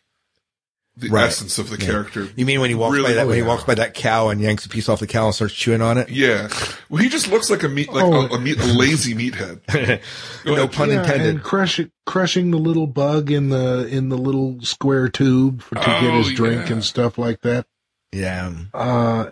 the 0.97 1.09
Right. 1.09 1.25
essence 1.29 1.59
of 1.59 1.71
the 1.71 1.79
character. 1.79 2.29
You 2.37 2.45
mean 2.45 2.61
when 2.61 2.69
he 2.69 2.75
walks 2.77 2.95
Really 2.95 3.11
by 3.11 3.15
that 3.15 3.27
when 3.27 3.37
he 3.37 3.43
walks 3.43 3.65
by 3.65 3.75
that 3.77 3.95
cow 3.95 4.29
and 4.29 4.41
yanks 4.43 4.67
a 4.67 4.69
piece 4.69 4.89
off 4.91 5.01
the 5.01 5.07
cow 5.07 5.27
and 5.27 5.35
starts 5.35 5.55
chewing 5.55 5.81
on 5.81 5.97
it? 5.97 6.11
Yeah. 6.11 6.49
Well, 6.91 7.03
he 7.03 7.09
just 7.09 7.29
looks 7.31 7.49
like 7.49 7.63
a 7.63 7.69
meat, 7.69 7.91
like 7.93 8.05
Oh. 8.05 8.27
a, 8.27 8.35
a 8.35 8.39
meat, 8.39 8.59
a 8.61 8.65
lazy 8.67 9.15
meathead. 9.15 10.01
No 10.45 10.69
pun 10.69 10.91
Yeah, 10.91 11.01
intended. 11.01 11.29
and 11.37 11.43
crushing 11.43 11.91
crushing 12.05 12.51
the 12.51 12.59
little 12.59 12.87
bug 12.87 13.31
in 13.31 13.49
the 13.49 13.87
in 13.87 14.09
the 14.11 14.19
little 14.19 14.61
square 14.63 15.09
tube 15.09 15.63
for, 15.63 15.77
to 15.77 15.81
get 15.81 16.03
Oh, 16.05 16.19
his 16.23 16.33
drink 16.35 16.67
yeah. 16.67 16.73
and 16.75 16.85
stuff 16.85 17.17
like 17.17 17.41
that. 17.41 17.67
Yeah. 18.13 18.53
Uh, 18.75 19.31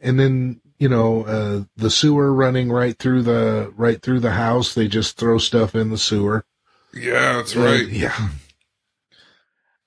and 0.00 0.18
then 0.18 0.60
you 0.78 0.88
know 0.88 1.24
uh, 1.24 1.64
the 1.76 1.90
sewer 1.90 2.32
running 2.32 2.70
right 2.72 2.98
through 2.98 3.22
the 3.22 3.72
right 3.76 4.00
through 4.00 4.20
the 4.20 4.30
house. 4.32 4.72
They 4.74 4.88
just 4.88 5.18
throw 5.18 5.36
stuff 5.38 5.74
in 5.74 5.90
the 5.90 5.98
sewer. 5.98 6.44
Yeah, 6.94 7.34
that's 7.34 7.56
right. 7.56 7.86
Yeah. 7.88 8.16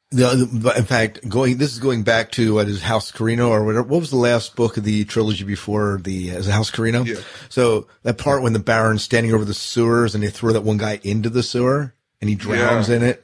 The, 0.10 0.74
in 0.78 0.86
fact, 0.86 1.28
going 1.28 1.58
this 1.58 1.74
is 1.74 1.80
going 1.80 2.04
back 2.04 2.32
to 2.34 2.54
what 2.54 2.70
is 2.70 2.82
House 2.82 3.12
Corrino 3.12 3.50
or 3.50 3.66
whatever. 3.66 3.84
What 3.88 4.00
was 4.00 4.10
the 4.10 4.16
last 4.16 4.56
book 4.56 4.78
of 4.78 4.86
the 4.86 5.04
trilogy 5.04 5.44
before 5.44 6.00
the 6.02 6.30
is 6.30 6.48
House 6.48 6.72
Corrino? 6.72 7.06
Yeah. 7.06 7.22
So 7.50 7.88
that 8.04 8.18
part 8.18 8.42
when 8.42 8.54
the 8.54 8.60
Baron's 8.60 9.04
standing 9.04 9.34
over 9.34 9.44
the 9.44 9.54
sewers 9.54 10.16
and 10.16 10.24
they 10.24 10.30
throw 10.30 10.54
that 10.54 10.62
one 10.62 10.78
guy 10.78 11.02
into 11.04 11.30
the 11.30 11.44
sewer 11.44 11.94
and 12.22 12.30
he 12.30 12.36
drowns 12.38 12.88
Yeah. 12.88 12.96
in 12.96 13.04
it. 13.04 13.24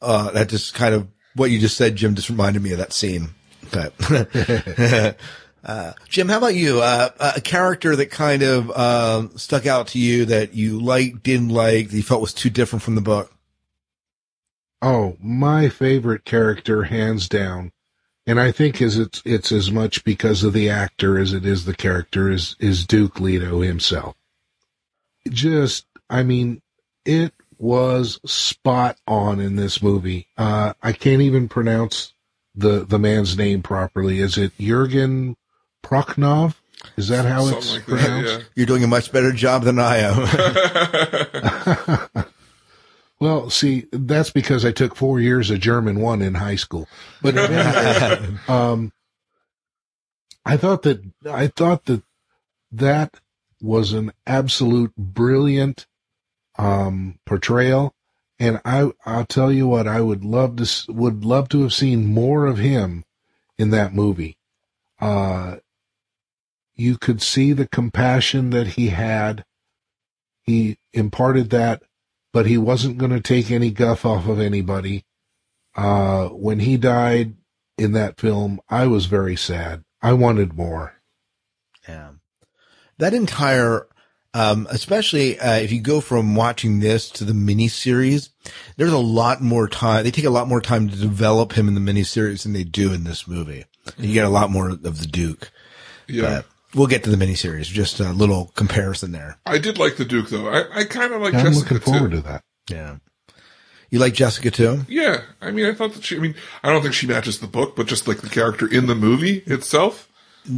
Uh, 0.00 0.30
that 0.30 0.48
just 0.48 0.72
kind 0.72 0.94
of 0.94 1.08
what 1.34 1.50
you 1.50 1.58
just 1.58 1.76
said, 1.76 1.96
Jim, 1.96 2.14
just 2.14 2.30
reminded 2.30 2.62
me 2.62 2.70
of 2.72 2.78
that 2.78 2.92
scene. 2.92 3.30
But, 3.72 3.92
uh, 5.64 5.92
Jim, 6.08 6.28
how 6.28 6.38
about 6.38 6.54
you? 6.54 6.80
Uh, 6.80 7.10
a 7.36 7.40
character 7.40 7.94
that 7.96 8.10
kind 8.10 8.42
of, 8.42 8.70
uh, 8.70 9.28
stuck 9.36 9.66
out 9.66 9.88
to 9.88 9.98
you 9.98 10.24
that 10.26 10.54
you 10.54 10.80
liked, 10.80 11.22
didn't 11.22 11.50
like, 11.50 11.90
that 11.90 11.96
you 11.96 12.02
felt 12.02 12.20
was 12.22 12.32
too 12.32 12.50
different 12.50 12.82
from 12.82 12.94
the 12.94 13.00
book? 13.00 13.32
Oh, 14.82 15.16
my 15.20 15.68
favorite 15.68 16.24
character, 16.24 16.84
hands 16.84 17.28
down, 17.28 17.72
and 18.26 18.40
I 18.40 18.50
think 18.50 18.80
is 18.80 18.96
it's 18.96 19.22
it's 19.24 19.52
as 19.52 19.70
much 19.70 20.04
because 20.04 20.42
of 20.42 20.52
the 20.52 20.70
actor 20.70 21.18
as 21.18 21.32
it 21.32 21.44
is 21.44 21.64
the 21.64 21.74
character 21.74 22.30
is 22.30 22.56
is 22.58 22.86
Duke 22.86 23.20
Leto 23.20 23.60
himself. 23.60 24.16
Just, 25.28 25.84
I 26.08 26.22
mean, 26.22 26.62
it 27.04 27.34
was 27.58 28.20
spot 28.24 28.96
on 29.06 29.38
in 29.38 29.56
this 29.56 29.82
movie. 29.82 30.28
Uh, 30.38 30.72
I 30.82 30.92
can't 30.92 31.20
even 31.20 31.48
pronounce 31.48 32.14
the 32.54 32.86
the 32.86 32.98
man's 32.98 33.36
name 33.36 33.62
properly. 33.62 34.20
Is 34.20 34.38
it 34.38 34.52
Jurgen 34.58 35.36
Prochnow? 35.82 36.54
Is 36.96 37.08
that 37.08 37.26
how 37.26 37.40
Something 37.42 37.58
it's 37.58 37.72
like 37.74 37.84
pronounced? 37.84 38.38
that, 38.38 38.46
You're 38.54 38.64
doing 38.66 38.84
a 38.84 38.88
much 38.88 39.12
better 39.12 39.32
job 39.32 39.64
than 39.64 39.78
I 39.78 39.98
am. 39.98 40.26
Well, 43.20 43.50
see, 43.50 43.86
that's 43.92 44.30
because 44.30 44.64
I 44.64 44.72
took 44.72 44.96
four 44.96 45.20
years 45.20 45.50
of 45.50 45.60
German 45.60 46.00
one 46.00 46.22
in 46.22 46.34
high 46.34 46.56
school. 46.56 46.88
But 47.20 47.36
um, 48.48 48.92
I 50.44 50.56
thought 50.56 50.82
that 50.82 51.02
I 51.30 51.48
thought 51.48 51.84
that 51.84 52.02
that 52.72 53.20
was 53.60 53.92
an 53.92 54.12
absolute 54.26 54.96
brilliant 54.96 55.86
um, 56.58 57.18
portrayal, 57.26 57.94
and 58.38 58.58
I 58.64 58.90
I'll 59.04 59.26
tell 59.26 59.52
you 59.52 59.66
what 59.66 59.86
I 59.86 60.00
would 60.00 60.24
love 60.24 60.56
to 60.56 60.92
would 60.92 61.22
love 61.22 61.50
to 61.50 61.60
have 61.62 61.74
seen 61.74 62.06
more 62.06 62.46
of 62.46 62.56
him 62.56 63.04
in 63.58 63.68
that 63.70 63.94
movie. 63.94 64.38
Uh, 64.98 65.56
you 66.74 66.96
could 66.96 67.20
see 67.20 67.52
the 67.52 67.68
compassion 67.68 68.48
that 68.50 68.68
he 68.68 68.88
had. 68.88 69.44
He 70.42 70.78
imparted 70.94 71.50
that 71.50 71.82
but 72.32 72.46
he 72.46 72.58
wasn't 72.58 72.98
going 72.98 73.12
to 73.12 73.20
take 73.20 73.50
any 73.50 73.70
guff 73.70 74.04
off 74.04 74.28
of 74.28 74.40
anybody. 74.40 75.04
Uh, 75.76 76.28
when 76.28 76.60
he 76.60 76.76
died 76.76 77.34
in 77.78 77.92
that 77.92 78.20
film, 78.20 78.60
I 78.68 78.86
was 78.86 79.06
very 79.06 79.36
sad. 79.36 79.84
I 80.02 80.12
wanted 80.12 80.54
more. 80.54 80.94
Yeah. 81.88 82.10
That 82.98 83.14
entire, 83.14 83.86
um, 84.34 84.66
especially, 84.70 85.38
uh, 85.38 85.56
if 85.56 85.72
you 85.72 85.80
go 85.80 86.00
from 86.00 86.34
watching 86.34 86.80
this 86.80 87.08
to 87.12 87.24
the 87.24 87.32
miniseries, 87.32 88.30
there's 88.76 88.92
a 88.92 88.98
lot 88.98 89.40
more 89.40 89.68
time. 89.68 90.04
They 90.04 90.10
take 90.10 90.24
a 90.24 90.30
lot 90.30 90.48
more 90.48 90.60
time 90.60 90.88
to 90.88 90.96
develop 90.96 91.52
him 91.52 91.68
in 91.68 91.74
the 91.74 91.80
miniseries 91.80 92.42
than 92.42 92.52
they 92.52 92.64
do 92.64 92.92
in 92.92 93.04
this 93.04 93.26
movie. 93.26 93.64
You 93.96 94.12
get 94.12 94.26
a 94.26 94.30
lot 94.30 94.50
more 94.50 94.68
of 94.68 94.82
the 94.82 94.90
Duke. 95.06 95.50
yeah. 96.06 96.22
But 96.22 96.46
we'll 96.74 96.86
get 96.86 97.04
to 97.04 97.10
the 97.10 97.16
miniseries. 97.22 97.64
Just 97.66 98.00
a 98.00 98.12
little 98.12 98.52
comparison 98.54 99.12
there. 99.12 99.38
I 99.46 99.58
did 99.58 99.78
like 99.78 99.96
the 99.96 100.04
Duke 100.04 100.28
though. 100.30 100.48
I, 100.48 100.80
I 100.80 100.84
kind 100.84 101.12
of 101.12 101.20
like 101.22 101.34
I'm 101.34 101.44
Jessica 101.46 101.74
looking 101.74 101.92
forward 101.92 102.10
too. 102.12 102.16
to 102.18 102.22
that. 102.22 102.44
Yeah. 102.70 102.96
You 103.90 103.98
like 103.98 104.14
Jessica 104.14 104.50
too? 104.52 104.82
Yeah, 104.88 105.22
I 105.40 105.50
mean, 105.50 105.66
I 105.66 105.72
thought 105.74 105.94
that 105.94 106.04
she. 106.04 106.16
I 106.16 106.20
mean, 106.20 106.36
I 106.62 106.70
don't 106.70 106.80
think 106.82 106.94
she 106.94 107.08
matches 107.08 107.40
the 107.40 107.48
book, 107.48 107.74
but 107.74 107.86
just 107.88 108.06
like 108.06 108.18
the 108.18 108.28
character 108.28 108.66
in 108.72 108.86
the 108.86 108.94
movie 108.94 109.38
itself, 109.46 110.08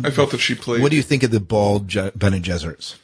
I 0.05 0.11
felt 0.11 0.33
that 0.33 0.39
she 0.41 0.55
played. 0.55 0.83
What 0.83 0.91
do 0.91 0.97
you 0.97 1.03
think 1.03 1.23
of 1.23 1.31
the 1.31 1.41
bald 1.41 1.89
Je- 1.89 2.11
Bene 2.15 2.41
Gesserits? 2.41 2.97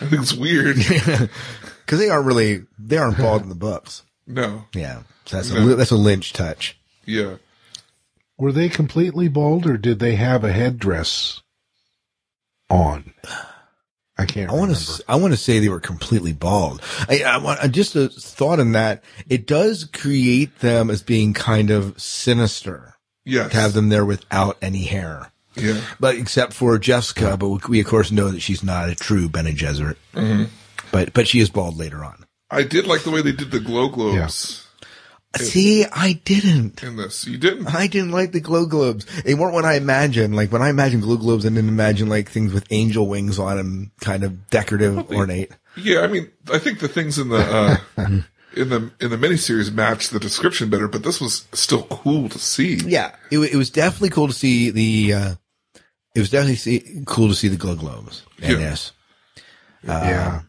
I 0.00 0.06
think 0.06 0.22
it's 0.22 0.34
weird. 0.34 0.76
Cause 1.86 1.98
they 1.98 2.08
aren't 2.08 2.26
really, 2.26 2.64
they 2.78 2.96
aren't 2.96 3.18
bald 3.18 3.42
in 3.42 3.48
the 3.50 3.54
books. 3.54 4.02
no, 4.26 4.64
Yeah. 4.74 5.02
So 5.26 5.36
that's 5.36 5.50
a, 5.52 5.76
that's 5.76 5.90
a 5.92 5.96
Lynch 5.96 6.32
touch. 6.32 6.76
yeah, 7.04 7.36
Were 8.36 8.50
they 8.50 8.68
completely 8.68 9.28
bald 9.28 9.66
or 9.66 9.76
did 9.76 9.98
they 10.00 10.16
have 10.16 10.42
a 10.42 10.52
headdress 10.52 11.41
on? 12.72 13.12
I 14.18 14.26
can't 14.26 14.50
I 14.50 14.54
want 14.54 14.74
to. 14.76 15.04
I 15.08 15.16
want 15.16 15.32
to 15.32 15.36
say 15.38 15.58
they 15.58 15.68
were 15.68 15.80
completely 15.80 16.32
bald. 16.32 16.82
I, 17.08 17.22
I 17.22 17.38
want 17.38 17.72
just 17.72 17.96
a 17.96 18.08
thought 18.08 18.60
in 18.60 18.72
that 18.72 19.02
it 19.28 19.46
does 19.46 19.84
create 19.84 20.60
them 20.60 20.90
as 20.90 21.02
being 21.02 21.32
kind 21.32 21.70
of 21.70 22.00
sinister 22.00 22.94
yes, 23.24 23.50
to 23.50 23.56
have 23.56 23.72
them 23.72 23.88
there 23.88 24.04
without 24.04 24.58
any 24.60 24.84
hair, 24.84 25.32
Yeah, 25.54 25.80
but 25.98 26.16
except 26.16 26.52
for 26.52 26.78
Jessica. 26.78 27.36
But 27.36 27.68
we 27.68 27.80
of 27.80 27.86
course 27.86 28.10
know 28.10 28.28
that 28.28 28.40
she's 28.40 28.62
not 28.62 28.90
a 28.90 28.94
true 28.94 29.28
Bene 29.28 29.52
Gesserit. 29.52 29.96
Mm-hmm. 30.14 30.44
But 30.90 31.14
but 31.14 31.26
she 31.26 31.40
is 31.40 31.48
bald 31.48 31.76
later 31.78 32.04
on. 32.04 32.26
I 32.50 32.64
did 32.64 32.86
like 32.86 33.02
the 33.02 33.10
way 33.10 33.22
they 33.22 33.32
did 33.32 33.50
the 33.50 33.60
glow 33.60 33.88
globes 33.88 34.61
See, 35.36 35.86
I 35.86 36.20
didn't. 36.24 36.82
in 36.82 36.96
this. 36.96 37.26
You 37.26 37.38
didn't? 37.38 37.74
I 37.74 37.86
didn't 37.86 38.10
like 38.10 38.32
the 38.32 38.40
glow 38.40 38.66
globes. 38.66 39.06
They 39.22 39.34
weren't 39.34 39.54
what 39.54 39.64
I 39.64 39.74
imagined. 39.74 40.36
Like 40.36 40.52
when 40.52 40.62
I 40.62 40.68
imagined 40.68 41.02
glow 41.02 41.16
globes, 41.16 41.46
I 41.46 41.48
didn't 41.48 41.68
imagine 41.68 42.08
like 42.08 42.30
things 42.30 42.52
with 42.52 42.66
angel 42.70 43.06
wings 43.06 43.38
on 43.38 43.56
them, 43.56 43.92
kind 44.00 44.24
of 44.24 44.50
decorative, 44.50 45.10
ornate. 45.10 45.52
Yeah, 45.76 46.00
I 46.00 46.06
mean, 46.08 46.30
I 46.52 46.58
think 46.58 46.80
the 46.80 46.88
things 46.88 47.18
in 47.18 47.28
the 47.30 47.38
uh, 47.38 47.76
in 48.54 48.68
the 48.68 48.90
in 49.00 49.10
the 49.10 49.16
miniseries 49.16 49.72
match 49.72 50.10
the 50.10 50.20
description 50.20 50.68
better, 50.68 50.86
but 50.88 51.02
this 51.02 51.20
was 51.20 51.46
still 51.52 51.84
cool 51.84 52.28
to 52.28 52.38
see. 52.38 52.74
Yeah, 52.76 53.14
it, 53.30 53.38
it 53.38 53.56
was 53.56 53.70
definitely 53.70 54.10
cool 54.10 54.28
to 54.28 54.34
see 54.34 54.70
the. 54.70 55.14
uh 55.14 55.34
It 56.14 56.20
was 56.20 56.28
definitely 56.30 56.56
see, 56.56 57.02
cool 57.06 57.28
to 57.28 57.34
see 57.34 57.48
the 57.48 57.56
glow 57.56 57.74
globes. 57.74 58.22
Yeah. 58.38 58.58
yes, 58.58 58.92
yeah. 59.82 60.42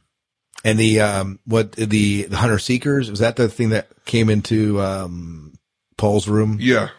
And 0.64 0.78
the 0.80 1.02
um 1.02 1.40
what 1.46 1.74
the 1.74 2.24
the 2.24 2.38
hunter 2.38 2.60
seekers 2.60 3.10
was 3.10 3.20
that 3.20 3.36
the 3.36 3.50
thing 3.50 3.70
that 3.70 3.88
came 4.06 4.30
into 4.30 4.82
um 4.82 5.54
Paul's 5.98 6.28
room? 6.28 6.58
Yeah, 6.60 6.90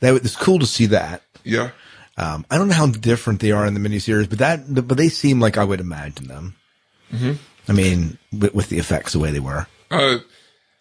That 0.00 0.12
was 0.12 0.22
it's 0.24 0.36
cool 0.36 0.58
to 0.58 0.66
see 0.66 0.86
that. 0.86 1.22
yeah, 1.44 1.70
Um, 2.16 2.44
I 2.50 2.58
don't 2.58 2.68
know 2.68 2.74
how 2.74 2.86
different 2.88 3.40
they 3.40 3.52
are 3.52 3.66
in 3.66 3.74
the 3.74 3.80
miniseries, 3.80 4.28
but 4.28 4.38
that 4.38 4.60
but 4.86 4.96
they 4.96 5.08
seem 5.08 5.40
like 5.40 5.56
I 5.56 5.64
would 5.64 5.80
imagine 5.80 6.26
them. 6.28 6.56
Mm-hmm. 7.12 7.32
I 7.68 7.72
mean, 7.72 8.18
with, 8.32 8.54
with 8.54 8.68
the 8.68 8.78
effects 8.78 9.12
the 9.12 9.18
way 9.20 9.30
they 9.30 9.40
were. 9.40 9.66
uh, 9.90 10.18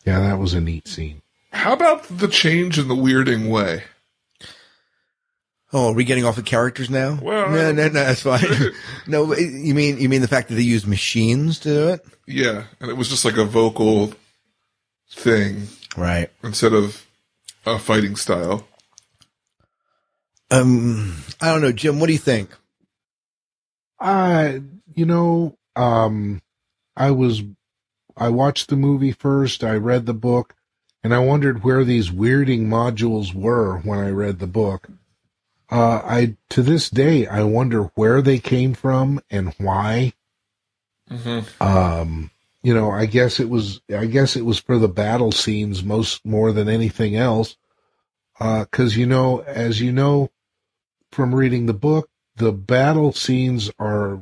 Yeah, 0.05 0.19
that 0.21 0.39
was 0.39 0.53
a 0.53 0.61
neat 0.61 0.87
scene. 0.87 1.21
how 1.51 1.73
about 1.73 2.03
the 2.09 2.27
change 2.27 2.79
in 2.79 2.87
the 2.87 2.95
weirding 2.95 3.49
way? 3.49 3.83
Oh, 5.73 5.91
are 5.91 5.93
we 5.93 6.03
getting 6.03 6.25
off 6.25 6.35
the 6.35 6.41
characters 6.43 6.89
now? 6.89 7.17
Well, 7.21 7.49
no, 7.49 7.71
no, 7.71 7.83
no, 7.83 7.89
that's 7.89 8.21
fine. 8.23 8.43
no, 9.07 9.33
you 9.35 9.73
mean 9.73 9.99
you 9.99 10.09
mean 10.09 10.21
the 10.21 10.27
fact 10.27 10.49
that 10.49 10.55
they 10.55 10.61
use 10.61 10.85
machines 10.85 11.59
to 11.59 11.69
do 11.69 11.87
it, 11.89 12.05
Yeah, 12.27 12.63
and 12.81 12.89
it 12.89 12.97
was 12.97 13.07
just 13.09 13.23
like 13.23 13.37
a 13.37 13.45
vocal 13.45 14.13
thing 15.09 15.67
right? 15.95 16.29
instead 16.43 16.73
of 16.73 17.05
a 17.65 17.79
fighting 17.79 18.15
style. 18.17 18.67
Um, 20.49 21.23
I 21.39 21.47
don't 21.51 21.61
know, 21.61 21.71
Jim. 21.71 21.99
What 21.99 22.07
do 22.07 22.13
you 22.13 22.19
think? 22.19 22.49
I, 23.99 24.61
you 24.93 25.05
know, 25.05 25.57
um, 25.75 26.41
I 26.97 27.11
was, 27.11 27.43
I 28.17 28.29
watched 28.29 28.69
the 28.69 28.75
movie 28.75 29.11
first, 29.13 29.63
I 29.63 29.75
read 29.75 30.05
the 30.05 30.13
book, 30.13 30.55
and 31.03 31.13
I 31.13 31.19
wondered 31.19 31.63
where 31.63 31.83
these 31.85 32.09
weirding 32.09 32.65
modules 32.67 33.33
were 33.33 33.77
when 33.79 33.99
I 33.99 34.09
read 34.09 34.39
the 34.39 34.47
book. 34.47 34.89
Uh, 35.71 36.01
I, 36.03 36.37
to 36.49 36.61
this 36.61 36.89
day, 36.89 37.25
I 37.27 37.43
wonder 37.43 37.83
where 37.95 38.21
they 38.21 38.39
came 38.39 38.73
from 38.73 39.21
and 39.29 39.55
why. 39.57 40.13
Mm-hmm. 41.09 41.63
Um, 41.63 42.31
you 42.61 42.73
know, 42.73 42.91
I 42.91 43.05
guess 43.05 43.39
it 43.39 43.49
was, 43.49 43.81
I 43.95 44.05
guess 44.05 44.35
it 44.35 44.45
was 44.45 44.59
for 44.59 44.77
the 44.77 44.89
battle 44.89 45.31
scenes 45.31 45.81
most, 45.83 46.25
more 46.25 46.51
than 46.51 46.67
anything 46.67 47.15
else. 47.15 47.55
Uh, 48.39 48.65
cause 48.71 48.97
you 48.97 49.05
know, 49.05 49.39
as 49.41 49.79
you 49.79 49.91
know 49.91 50.29
from 51.11 51.33
reading 51.33 51.67
the 51.67 51.73
book, 51.73 52.09
the 52.35 52.51
battle 52.51 53.13
scenes 53.13 53.71
are 53.79 54.21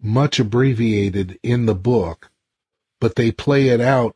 much 0.00 0.38
abbreviated 0.38 1.38
in 1.42 1.66
the 1.66 1.74
book, 1.74 2.30
but 3.00 3.16
they 3.16 3.30
play 3.30 3.68
it 3.68 3.80
out, 3.80 4.15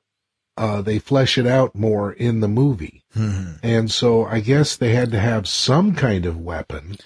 uh, 0.61 0.83
they 0.83 0.99
flesh 0.99 1.38
it 1.38 1.46
out 1.46 1.75
more 1.75 2.12
in 2.12 2.40
the 2.40 2.49
movie. 2.49 3.03
Hmm. 3.14 3.53
And 3.62 3.90
so 3.90 4.27
I 4.27 4.40
guess 4.40 4.77
they 4.77 4.92
had 4.92 5.11
to 5.12 5.18
have 5.18 5.49
some 5.49 5.94
kind 5.94 6.27
of 6.27 6.38
weapon. 6.38 6.96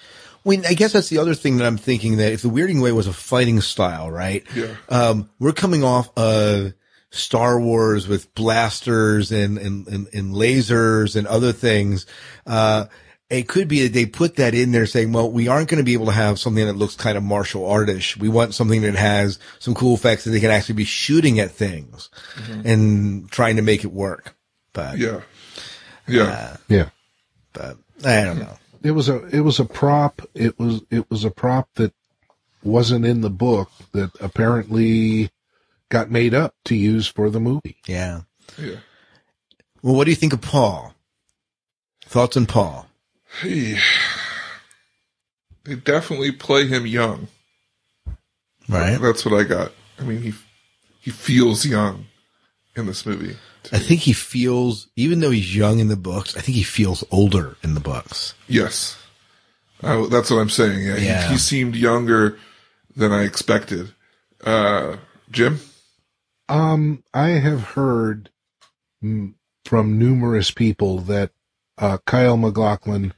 Well, 0.42 0.60
I 0.68 0.74
guess 0.74 0.92
that's 0.92 1.08
the 1.08 1.18
other 1.18 1.34
thing 1.34 1.58
that 1.58 1.66
I'm 1.66 1.76
thinking 1.76 2.16
that 2.16 2.32
if 2.32 2.42
the 2.42 2.50
Weirding 2.50 2.82
Way 2.82 2.90
was 2.90 3.06
a 3.06 3.12
fighting 3.12 3.60
style, 3.60 4.10
right? 4.10 4.44
Yeah. 4.56 4.74
Um, 4.88 5.30
we're 5.38 5.52
coming 5.52 5.84
off 5.84 6.10
of 6.18 6.74
Star 7.10 7.60
Wars 7.60 8.08
with 8.08 8.34
blasters 8.34 9.30
and, 9.30 9.56
and, 9.56 9.86
and, 9.86 10.08
and 10.12 10.34
lasers 10.34 11.14
and 11.14 11.28
other 11.28 11.52
things. 11.52 12.06
Uh, 12.44 12.86
it 13.30 13.48
could 13.48 13.68
be 13.68 13.82
that 13.82 13.92
they 13.94 14.06
put 14.06 14.36
that 14.36 14.54
in 14.54 14.72
there 14.72 14.86
saying, 14.86 15.12
well, 15.12 15.30
we 15.30 15.48
aren't 15.48 15.68
going 15.68 15.78
to 15.78 15.84
be 15.84 15.94
able 15.94 16.06
to 16.06 16.12
have 16.12 16.38
something 16.38 16.64
that 16.66 16.74
looks 16.74 16.94
kind 16.94 17.16
of 17.16 17.22
martial 17.22 17.62
artish. 17.62 18.16
We 18.16 18.28
want 18.28 18.54
something 18.54 18.82
that 18.82 18.94
has 18.94 19.38
some 19.58 19.74
cool 19.74 19.94
effects 19.94 20.24
that 20.24 20.30
they 20.30 20.40
can 20.40 20.50
actually 20.50 20.76
be 20.76 20.84
shooting 20.84 21.40
at 21.40 21.50
things 21.50 22.10
mm-hmm. 22.36 22.66
and 22.66 23.30
trying 23.30 23.56
to 23.56 23.62
make 23.62 23.84
it 23.84 23.92
work. 23.92 24.36
But, 24.72 24.98
Yeah, 24.98 25.20
yeah, 26.06 26.22
uh, 26.22 26.56
Yeah. 26.68 26.88
but 27.52 27.78
I 28.04 28.24
don't 28.24 28.38
know. 28.38 28.58
It 28.82 28.90
was 28.90 29.08
a, 29.08 29.24
it 29.34 29.40
was 29.40 29.58
a 29.58 29.64
prop. 29.64 30.20
It 30.34 30.58
was, 30.58 30.82
it 30.90 31.08
was 31.10 31.24
a 31.24 31.30
prop 31.30 31.68
that 31.76 31.94
wasn't 32.62 33.06
in 33.06 33.22
the 33.22 33.30
book 33.30 33.70
that 33.92 34.10
apparently 34.20 35.30
got 35.88 36.10
made 36.10 36.34
up 36.34 36.54
to 36.64 36.74
use 36.74 37.06
for 37.06 37.30
the 37.30 37.40
movie. 37.40 37.76
Yeah. 37.86 38.22
yeah. 38.58 38.76
Well, 39.82 39.94
what 39.94 40.04
do 40.04 40.10
you 40.10 40.16
think 40.16 40.32
of 40.34 40.42
Paul? 40.42 40.94
Thoughts 42.04 42.36
on 42.36 42.46
Paul? 42.46 42.86
Hey, 43.40 43.78
they 45.64 45.74
definitely 45.74 46.32
play 46.32 46.66
him 46.66 46.86
young. 46.86 47.28
Right. 48.68 48.96
That's 49.00 49.24
what 49.24 49.38
I 49.38 49.44
got. 49.44 49.72
I 49.98 50.04
mean, 50.04 50.22
he 50.22 50.32
he 51.00 51.10
feels 51.10 51.66
young 51.66 52.06
in 52.76 52.86
this 52.86 53.04
movie. 53.04 53.36
I 53.72 53.78
think 53.78 54.00
he 54.00 54.12
feels, 54.12 54.88
even 54.96 55.20
though 55.20 55.30
he's 55.30 55.56
young 55.56 55.78
in 55.78 55.88
the 55.88 55.96
books, 55.96 56.36
I 56.36 56.40
think 56.40 56.56
he 56.56 56.62
feels 56.62 57.02
older 57.10 57.56
in 57.62 57.74
the 57.74 57.80
books. 57.80 58.34
Yes, 58.46 58.96
uh, 59.82 60.06
that's 60.06 60.30
what 60.30 60.38
I'm 60.38 60.50
saying. 60.50 60.86
Yeah, 60.86 60.96
Yeah. 60.96 61.26
He, 61.28 61.32
he 61.34 61.38
seemed 61.38 61.74
younger 61.76 62.38
than 62.94 63.12
I 63.12 63.22
expected. 63.24 63.92
Uh, 64.42 64.96
Jim, 65.30 65.60
Um, 66.48 67.02
I 67.14 67.28
have 67.30 67.62
heard 67.62 68.30
mm, 69.02 69.34
from 69.64 69.98
numerous 69.98 70.50
people 70.50 70.98
that 71.00 71.30
uh, 71.78 71.98
Kyle 72.06 72.36
MacLachlan 72.36 73.14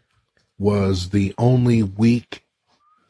was 0.59 1.11
the 1.11 1.35
only 1.39 1.83
weak 1.83 2.45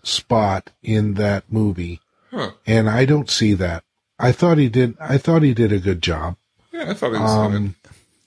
spot 0.02 0.70
in 0.82 1.14
that 1.14 1.44
movie, 1.50 2.00
huh? 2.30 2.52
and 2.66 2.88
I 2.88 3.04
don't 3.04 3.30
see 3.30 3.54
that. 3.54 3.84
I 4.18 4.32
thought 4.32 4.58
he 4.58 4.68
did. 4.68 4.96
I 5.00 5.18
thought 5.18 5.42
he 5.42 5.54
did 5.54 5.72
a 5.72 5.78
good 5.78 6.02
job. 6.02 6.36
Yeah, 6.72 6.90
I 6.90 6.94
thought 6.94 7.12
he 7.12 7.18
was. 7.18 7.30
Um, 7.30 7.74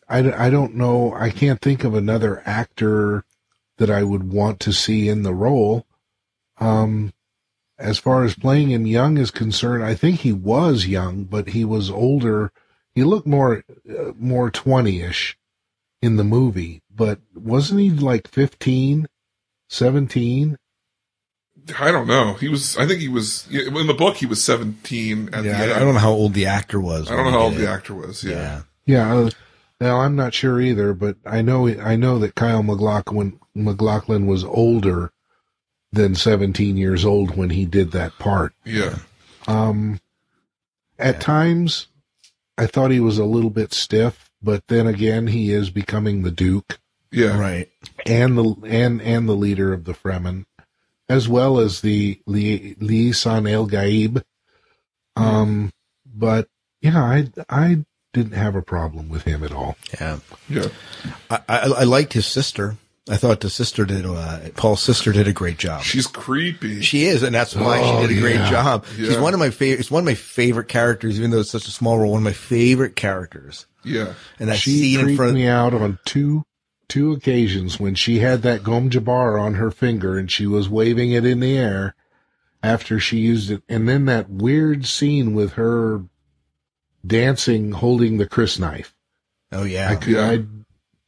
I, 0.07 0.47
I 0.47 0.49
don't 0.49 0.75
know. 0.75 1.13
I 1.13 1.29
can't 1.29 1.61
think 1.61 1.83
of 1.83 1.93
another 1.93 2.41
actor 2.45 3.23
that 3.77 3.89
I 3.89 4.03
would 4.03 4.31
want 4.31 4.59
to 4.61 4.73
see 4.73 5.07
in 5.07 5.23
the 5.23 5.33
role. 5.33 5.85
Um, 6.59 7.13
as 7.77 7.97
far 7.97 8.23
as 8.23 8.35
playing 8.35 8.71
him 8.71 8.85
young 8.85 9.17
is 9.17 9.31
concerned, 9.31 9.83
I 9.83 9.95
think 9.95 10.19
he 10.19 10.33
was 10.33 10.87
young, 10.87 11.23
but 11.23 11.49
he 11.49 11.63
was 11.63 11.89
older. 11.89 12.51
He 12.93 13.03
looked 13.03 13.27
more, 13.27 13.63
uh, 13.89 14.11
more 14.17 14.51
20-ish 14.51 15.37
in 16.01 16.17
the 16.17 16.23
movie, 16.23 16.81
but 16.99 17.19
wasn't 17.33 17.79
he 17.79 17.89
like 17.91 18.27
15, 18.27 19.07
17? 19.69 20.57
I 21.79 21.91
don't 21.91 22.07
know. 22.07 22.33
He 22.33 22.49
was. 22.49 22.75
I 22.77 22.85
think 22.85 22.99
he 22.99 23.07
was 23.07 23.47
in 23.49 23.87
the 23.87 23.93
book. 23.93 24.17
He 24.17 24.25
was 24.25 24.43
17 24.43 25.29
at 25.33 25.45
Yeah, 25.45 25.65
the 25.65 25.73
I. 25.73 25.77
I 25.77 25.79
don't 25.79 25.93
know 25.93 25.99
how 26.01 26.11
old 26.11 26.33
the 26.33 26.45
actor 26.45 26.81
was. 26.81 27.09
I 27.09 27.15
don't 27.15 27.25
know 27.25 27.31
how 27.31 27.39
old 27.45 27.53
did 27.53 27.61
the 27.61 27.69
actor 27.71 27.93
was. 27.95 28.23
Yeah. 28.23 28.33
Yeah. 28.33 28.61
Yeah. 28.85 29.15
uh, 29.15 29.29
Now 29.79 30.01
I'm 30.01 30.17
not 30.17 30.33
sure 30.33 30.59
either, 30.59 30.93
but 30.93 31.15
I 31.25 31.41
know, 31.41 31.69
I 31.69 31.95
know 31.95 32.19
that 32.19 32.35
Kyle 32.35 32.63
MacLachlan, 32.63 33.39
MacLachlan 33.55 34.27
was 34.27 34.43
older 34.43 35.11
than 35.93 36.15
17 36.15 36.75
years 36.75 37.05
old 37.05 37.37
when 37.37 37.51
he 37.51 37.65
did 37.65 37.91
that 37.91 38.17
part. 38.19 38.53
Yeah. 38.65 38.97
Um, 39.47 40.01
at 40.97 41.21
times, 41.21 41.87
I 42.57 42.65
thought 42.65 42.91
he 42.91 42.99
was 42.99 43.17
a 43.17 43.25
little 43.25 43.49
bit 43.49 43.73
stiff, 43.73 44.29
but 44.41 44.67
then 44.67 44.85
again, 44.85 45.27
he 45.27 45.53
is 45.53 45.69
becoming 45.69 46.23
the 46.23 46.31
Duke 46.31 46.77
Yeah. 47.11 47.39
Right. 47.39 47.69
and 48.05 48.37
the 48.37 48.55
and 48.65 49.01
and 49.01 49.27
the 49.27 49.35
leader 49.35 49.73
of 49.73 49.83
the 49.85 49.93
Fremen, 49.93 50.45
as 51.07 51.27
well 51.27 51.59
as 51.59 51.81
the 51.81 52.21
Li- 52.27 52.75
Lisan 52.79 53.51
al-Gaib. 53.51 54.21
Um, 55.15 55.71
but 56.05 56.47
yeah, 56.81 57.01
I 57.03 57.27
I 57.49 57.85
didn't 58.13 58.33
have 58.33 58.55
a 58.55 58.61
problem 58.61 59.09
with 59.09 59.23
him 59.23 59.43
at 59.43 59.51
all. 59.51 59.75
Yeah. 59.99 60.19
Yeah. 60.47 60.67
I, 61.29 61.39
I, 61.47 61.59
I 61.79 61.83
liked 61.83 62.13
his 62.13 62.25
sister. 62.25 62.77
I 63.09 63.17
thought 63.17 63.39
the 63.39 63.49
sister 63.49 63.85
did, 63.85 64.05
uh, 64.05 64.39
Paul's 64.55 64.83
sister 64.83 65.11
did 65.11 65.27
a 65.27 65.33
great 65.33 65.57
job. 65.57 65.81
She's 65.81 66.05
creepy. 66.05 66.81
She 66.81 67.05
is, 67.05 67.23
and 67.23 67.33
that's 67.33 67.55
why 67.55 67.79
Oh, 67.81 68.01
she 68.01 68.07
did 68.07 68.17
a 68.17 68.21
great 68.21 68.35
yeah. 68.35 68.49
job. 68.51 68.85
She's 68.95 69.17
one 69.17 69.33
of 69.33 69.39
my 69.39 69.49
favorite. 69.49 69.79
It's 69.79 69.89
one 69.89 70.01
of 70.01 70.05
my 70.05 70.13
favorite 70.13 70.67
characters, 70.67 71.17
even 71.17 71.31
though 71.31 71.39
it's 71.39 71.49
such 71.49 71.67
a 71.67 71.71
small 71.71 71.97
role. 71.97 72.11
One 72.11 72.19
of 72.19 72.23
my 72.23 72.33
favorite 72.33 72.95
characters. 72.95 73.65
yeah. 73.83 74.13
And 74.39 74.49
that 74.49 74.57
she 74.57 74.95
scene 74.95 75.09
in 75.09 75.15
front 75.15 75.29
of 75.29 75.35
me 75.35 75.47
out 75.47 75.73
on 75.73 75.97
two 76.05 76.45
two 76.89 77.13
occasions 77.13 77.79
when 77.79 77.95
she 77.95 78.19
had 78.19 78.41
that 78.41 78.63
Gom 78.63 78.89
Jabbar 78.89 79.39
on 79.39 79.53
her 79.53 79.71
finger 79.71 80.17
and 80.17 80.29
she 80.29 80.45
was 80.45 80.67
waving 80.67 81.11
it 81.11 81.25
in 81.25 81.39
the 81.39 81.57
air 81.57 81.95
after 82.61 82.99
she 82.99 83.19
used 83.19 83.51
it, 83.51 83.63
and 83.69 83.87
then 83.87 84.05
that 84.05 84.29
weird 84.29 84.85
scene 84.85 85.33
with 85.33 85.53
her 85.53 86.03
dancing 87.05 87.71
holding 87.71 88.17
the 88.17 88.27
crysknife. 88.27 88.91
oh 89.51 89.63
yeah, 89.63 89.89
I 89.91 89.95
could, 89.95 90.17
I, 90.17 90.43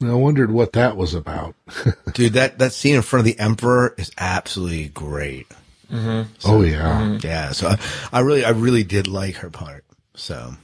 I 0.06 0.14
wondered 0.14 0.52
what 0.52 0.74
that 0.74 0.96
was 0.96 1.14
about. 1.14 1.56
dude, 2.14 2.34
that 2.34 2.60
that 2.60 2.74
scene 2.74 2.96
in 2.96 3.02
front 3.02 3.22
of 3.22 3.26
the 3.26 3.42
emperor 3.42 3.94
is 3.98 4.12
absolutely 4.18 4.88
great. 4.88 5.48
Mm-hmm. 5.92 6.32
oh 6.46 6.62
yeah, 6.62 7.02
mm-hmm. 7.02 7.28
Yeah, 7.28 7.52
so 7.52 7.68
I, 7.68 7.80
I 8.14 8.20
really, 8.22 8.46
I 8.46 8.52
really 8.52 8.84
did 8.84 9.08
like 9.08 9.36
her 9.38 9.50
part. 9.50 9.84
So 10.16 10.56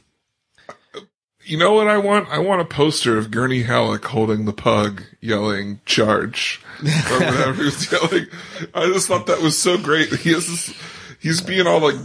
You 1.47 1.57
know 1.57 1.73
what 1.73 1.87
I 1.87 1.97
want? 1.97 2.27
I 2.29 2.39
want 2.39 2.61
a 2.61 2.65
poster 2.65 3.17
of 3.17 3.31
Gurney 3.31 3.63
Halleck 3.63 4.03
holding 4.05 4.45
the 4.45 4.53
pug, 4.53 5.03
yelling 5.21 5.79
"charge" 5.85 6.61
or 6.81 7.19
whatever 7.19 7.53
he 7.53 7.65
was 7.65 7.91
yelling. 7.91 8.27
I 8.73 8.85
just 8.87 9.07
thought 9.07 9.27
that 9.27 9.41
was 9.41 9.57
so 9.57 9.77
great. 9.77 10.09
He 10.13 10.33
has 10.33 10.45
this. 10.47 10.73
He's 11.19 11.41
being 11.41 11.65
all 11.65 11.79
like, 11.79 11.95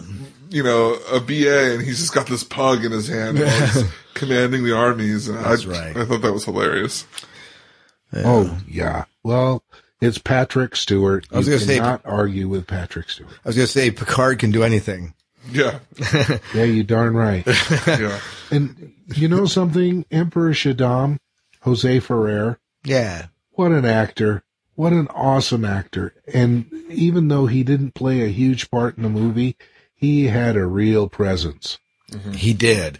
you 0.49 0.63
know, 0.63 0.95
a 1.11 1.19
BA, 1.21 1.75
and 1.75 1.83
he's 1.83 1.99
just 1.99 2.15
got 2.15 2.27
this 2.29 2.45
pug 2.45 2.85
in 2.85 2.93
his 2.93 3.09
hand, 3.09 3.39
while 3.41 3.67
he's 3.67 3.85
commanding 4.15 4.63
the 4.65 4.77
armies. 4.77 5.29
And 5.29 5.39
That's 5.45 5.67
I, 5.67 5.71
right. 5.71 5.97
I 5.97 6.05
thought 6.05 6.23
that 6.23 6.33
was 6.33 6.45
hilarious. 6.45 7.05
oh 8.15 8.59
yeah. 8.69 9.05
Well, 9.25 9.63
it's 10.01 10.19
Patrick 10.19 10.77
Stewart. 10.77 11.27
I 11.33 11.39
was 11.39 11.47
you 11.49 11.55
gonna 11.55 11.65
say- 11.67 11.77
cannot 11.79 12.03
argue 12.05 12.49
with 12.49 12.67
Patrick 12.67 13.11
Stewart. 13.11 13.31
I 13.45 13.49
was 13.49 13.57
gonna 13.57 13.67
say 13.67 13.91
Picard 13.91 14.39
can 14.39 14.51
do 14.51 14.63
anything. 14.63 15.15
Yeah, 15.53 15.79
Yeah, 16.55 16.65
you 16.65 16.83
darn 16.83 17.15
right. 17.15 17.47
yeah, 17.87 18.21
and 18.51 18.95
you 19.15 19.29
know 19.29 19.47
something, 19.47 20.05
Emperor 20.11 20.51
Shaddam, 20.53 21.19
Jose 21.61 22.01
Ferrer. 22.01 22.59
Yeah, 22.85 23.27
What 23.53 23.73
an 23.73 23.85
actor. 23.85 24.43
What 24.75 24.93
an 24.93 25.09
awesome 25.09 25.65
actor. 25.65 26.15
And 26.33 26.67
even 26.89 27.29
though 27.29 27.47
he 27.47 27.63
didn't 27.63 27.93
play 27.95 28.23
a 28.23 28.29
huge 28.29 28.71
part 28.71 28.97
in 28.97 29.03
the 29.03 29.11
movie, 29.11 29.57
he 29.95 30.27
had 30.27 30.57
a 30.57 30.67
real 30.67 31.09
presence. 31.09 31.79
Mm-hmm. 32.11 32.33
he 32.33 32.53
did. 32.53 32.99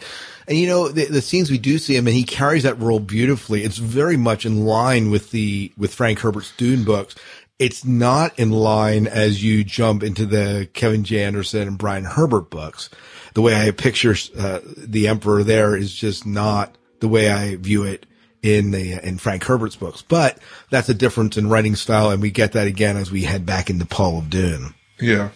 And 0.49 0.57
you 0.57 0.67
know, 0.67 0.89
the, 0.89 1.05
the 1.05 1.21
scenes 1.21 1.51
we 1.51 1.59
do 1.59 1.79
see 1.79 1.95
him 1.95 2.07
and 2.07 2.17
he 2.17 2.25
carries 2.25 2.63
that 2.63 2.79
role 2.79 2.99
beautifully. 2.99 3.63
It's 3.63 3.77
very 3.77 4.17
much 4.17 4.47
in 4.47 4.65
line 4.65 5.11
with 5.11 5.31
the, 5.33 5.71
with 5.77 5.95
Frank 5.95 6.21
Herbert's 6.21 6.53
Dune 6.57 6.85
books. 6.85 7.15
It's 7.63 7.85
not 7.85 8.37
in 8.41 8.51
line 8.51 9.07
as 9.07 9.45
you 9.45 9.63
jump 9.63 10.03
into 10.03 10.27
the 10.27 10.69
Kevin 10.73 11.05
J. 11.05 11.23
Anderson 11.23 11.69
and 11.69 11.79
Brian 11.79 12.03
Herbert 12.03 12.51
books. 12.51 12.91
The 13.35 13.41
way 13.41 13.55
I 13.55 13.71
picture, 13.71 14.17
uh, 14.37 14.59
the 14.77 15.07
Emperor 15.07 15.45
there 15.45 15.77
is 15.77 15.95
just 15.95 16.27
not 16.27 16.77
the 16.99 17.07
way 17.07 17.31
I 17.31 17.55
view 17.55 17.85
it 17.85 18.05
in 18.43 18.73
the, 18.73 18.95
in 19.07 19.17
Frank 19.19 19.45
Herbert's 19.45 19.77
books. 19.77 20.03
But 20.03 20.39
that's 20.71 20.89
a 20.89 20.95
difference 20.95 21.37
in 21.37 21.49
writing 21.49 21.77
style. 21.77 22.11
And 22.11 22.21
we 22.21 22.33
get 22.33 22.51
that 22.55 22.67
again 22.67 22.97
as 22.97 23.13
we 23.13 23.23
head 23.23 23.47
back 23.47 23.71
into 23.71 23.87
Paul 23.87 24.19
of 24.19 24.29
Dune. 24.29 24.75
yeah. 24.99 25.29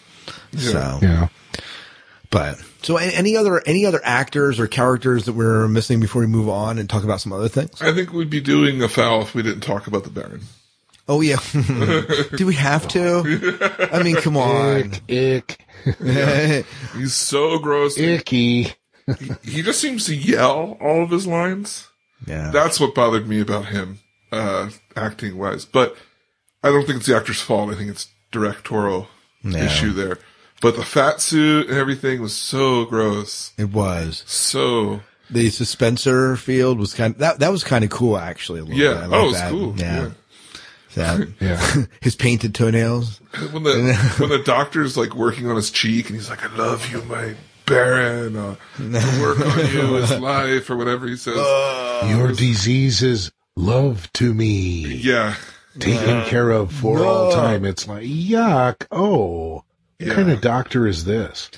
So. 0.56 0.98
Yeah. 1.00 1.28
But 2.30 2.60
so 2.82 2.96
any 2.96 3.36
other 3.36 3.62
any 3.66 3.86
other 3.86 4.00
actors 4.02 4.58
or 4.58 4.66
characters 4.66 5.26
that 5.26 5.34
we're 5.34 5.68
missing 5.68 6.00
before 6.00 6.22
we 6.22 6.26
move 6.26 6.48
on 6.48 6.78
and 6.78 6.90
talk 6.90 7.04
about 7.04 7.20
some 7.20 7.32
other 7.32 7.48
things? 7.48 7.80
I 7.80 7.92
think 7.92 8.12
we'd 8.12 8.30
be 8.30 8.40
doing 8.40 8.82
a 8.82 8.88
foul 8.88 9.22
if 9.22 9.32
we 9.32 9.44
didn't 9.44 9.60
talk 9.60 9.86
about 9.86 10.02
the 10.02 10.10
Baron. 10.10 10.42
Oh 11.08 11.20
yeah, 11.20 11.38
do 12.36 12.46
we 12.46 12.54
have 12.54 12.88
to? 12.88 13.88
I 13.92 14.02
mean, 14.02 14.16
come 14.16 14.36
on. 14.36 14.92
Ick, 15.08 15.58
ick. 16.04 16.66
He's 16.96 17.14
so 17.14 17.58
gross. 17.58 17.96
icky. 17.98 18.72
He 19.44 19.62
just 19.62 19.80
seems 19.80 20.06
to 20.06 20.16
yell 20.16 20.76
all 20.80 21.04
of 21.04 21.10
his 21.10 21.26
lines. 21.28 21.88
yeah, 22.26 22.50
That's 22.50 22.80
what 22.80 22.94
bothered 22.94 23.28
me 23.28 23.40
about 23.40 23.66
him, 23.66 24.00
uh, 24.32 24.70
acting 24.96 25.38
wise. 25.38 25.64
But 25.64 25.96
I 26.64 26.70
don't 26.70 26.84
think 26.86 26.98
it's 26.98 27.06
the 27.06 27.14
actor's 27.16 27.40
fault. 27.40 27.70
I 27.70 27.76
think 27.76 27.90
it's 27.90 28.08
directorial 28.32 29.06
Yeah. 29.44 29.66
issue 29.66 29.92
there. 29.92 30.18
But 30.60 30.74
the 30.74 30.82
fat 30.84 31.20
suit 31.20 31.68
and 31.68 31.78
everything 31.78 32.20
was 32.20 32.34
so 32.34 32.84
gross. 32.84 33.52
it 33.56 33.70
was 33.70 34.24
So 34.26 35.02
the 35.30 35.48
suspensor 35.50 36.36
field 36.36 36.80
was 36.80 36.92
kind 36.94 37.12
of 37.14 37.18
that. 37.20 37.38
That 37.38 37.52
was 37.52 37.62
kind 37.62 37.84
of 37.84 37.90
cool 37.90 38.16
actually. 38.18 38.58
A 38.60 38.64
little 38.64 38.78
yeah, 38.80 38.94
bit. 38.94 39.02
I 39.02 39.04
oh, 39.04 39.08
like 39.08 39.22
it 39.22 39.26
was 39.26 39.34
that. 39.38 39.50
cool. 39.50 39.74
Yeah, 39.76 40.10
So, 40.96 41.26
Yeah. 41.40 41.84
his 42.00 42.16
painted 42.16 42.54
toenails. 42.54 43.20
When 43.52 43.62
the 43.64 43.94
when 44.18 44.30
the 44.30 44.38
doctor's 44.38 44.96
like 44.96 45.14
working 45.14 45.46
on 45.48 45.56
his 45.56 45.70
cheek 45.70 46.06
and 46.06 46.16
he's 46.16 46.30
like, 46.30 46.42
"I 46.42 46.56
love 46.56 46.90
you, 46.90 47.02
my 47.02 47.34
Baron. 47.66 48.34
Uh, 48.36 48.56
to 48.78 49.20
work 49.20 49.38
on 49.40 49.58
you 49.72 49.96
is 49.98 50.10
life," 50.18 50.70
or 50.70 50.76
whatever 50.76 51.06
he 51.06 51.16
says. 51.16 51.36
Your 52.08 52.28
disease 52.32 53.02
is 53.02 53.30
love 53.56 54.10
to 54.14 54.32
me. 54.32 54.86
yeah, 54.86 55.34
Taken 55.78 56.24
care 56.24 56.50
of 56.50 56.72
for 56.72 57.04
all 57.04 57.30
time. 57.32 57.64
It's 57.66 57.86
like, 57.86 58.04
yuck. 58.04 58.86
Oh, 58.90 59.54
what 59.56 59.64
Yeah. 59.98 60.14
kind 60.14 60.30
of 60.30 60.40
doctor 60.40 60.86
is 60.86 61.04
this? 61.04 61.50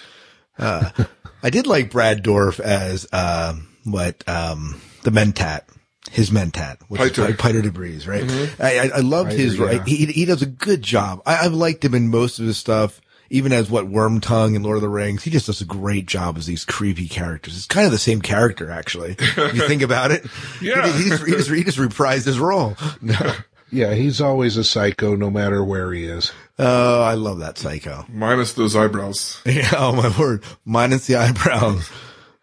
I 0.58 1.50
did 1.50 1.66
like 1.68 1.90
Brad 1.92 2.24
Dourif 2.24 2.58
as 2.58 3.06
um, 3.12 3.68
what 3.84 4.26
um, 4.28 4.80
the 5.04 5.10
Mentat, 5.10 5.62
his 6.10 6.30
Mentat, 6.30 6.78
which 6.88 7.00
is 7.00 7.10
Piter. 7.10 7.26
Pi- 7.34 7.42
Piter 7.42 7.62
De 7.62 7.70
Vries, 7.70 8.06
right? 8.06 8.24
Mm-hmm. 8.24 8.62
I, 8.62 8.78
I, 8.78 8.90
I 8.96 9.00
loved 9.00 9.30
Piter, 9.30 9.42
his 9.42 9.56
yeah. 9.56 9.64
right. 9.64 9.82
He 9.86 10.06
he 10.06 10.24
does 10.24 10.42
a 10.42 10.46
good 10.46 10.82
job. 10.82 11.22
I, 11.26 11.44
I've 11.44 11.52
liked 11.52 11.84
him 11.84 11.94
in 11.94 12.08
most 12.10 12.38
of 12.38 12.46
his 12.46 12.58
stuff, 12.58 13.00
even 13.30 13.52
as 13.52 13.70
what 13.70 13.88
Worm 13.88 14.20
Tongue 14.20 14.56
and 14.56 14.64
Lord 14.64 14.76
of 14.76 14.82
the 14.82 14.88
Rings. 14.88 15.22
He 15.22 15.30
just 15.30 15.46
does 15.46 15.60
a 15.60 15.66
great 15.66 16.06
job 16.06 16.38
as 16.38 16.46
these 16.46 16.64
creepy 16.64 17.08
characters. 17.08 17.56
It's 17.56 17.66
kind 17.66 17.86
of 17.86 17.92
the 17.92 17.98
same 17.98 18.22
character, 18.22 18.70
actually. 18.70 19.12
if 19.18 19.54
you 19.54 19.66
think 19.66 19.82
about 19.82 20.10
it. 20.10 20.26
Yeah. 20.60 20.86
he, 20.86 21.04
he, 21.04 21.08
just, 21.10 21.26
he, 21.26 21.32
just, 21.32 21.50
he 21.50 21.64
just 21.64 21.78
reprised 21.78 22.24
his 22.24 22.38
role. 22.38 22.76
No. 23.02 23.34
Yeah, 23.70 23.92
he's 23.92 24.20
always 24.20 24.56
a 24.56 24.64
psycho 24.64 25.14
no 25.14 25.30
matter 25.30 25.62
where 25.62 25.92
he 25.92 26.06
is. 26.06 26.32
Oh, 26.58 27.02
I 27.02 27.14
love 27.14 27.40
that 27.40 27.58
psycho. 27.58 28.06
Minus 28.08 28.54
those 28.54 28.74
eyebrows. 28.74 29.42
Yeah, 29.44 29.70
oh 29.76 29.92
my 29.92 30.18
word. 30.18 30.42
Minus 30.64 31.06
the 31.06 31.16
eyebrows. 31.16 31.88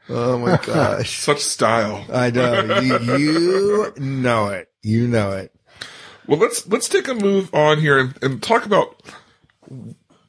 Oh 0.09 0.37
my 0.37 0.57
gosh. 0.63 1.19
Such 1.19 1.39
style. 1.39 2.05
I 2.11 2.31
know. 2.31 2.79
You, 2.79 3.17
you 3.17 3.93
know 3.97 4.47
it. 4.47 4.69
You 4.81 5.07
know 5.07 5.31
it. 5.31 5.53
Well, 6.27 6.39
let's 6.39 6.67
let's 6.67 6.89
take 6.89 7.07
a 7.07 7.13
move 7.13 7.53
on 7.53 7.79
here 7.79 7.99
and, 7.99 8.17
and 8.23 8.41
talk 8.41 8.65
about 8.65 9.01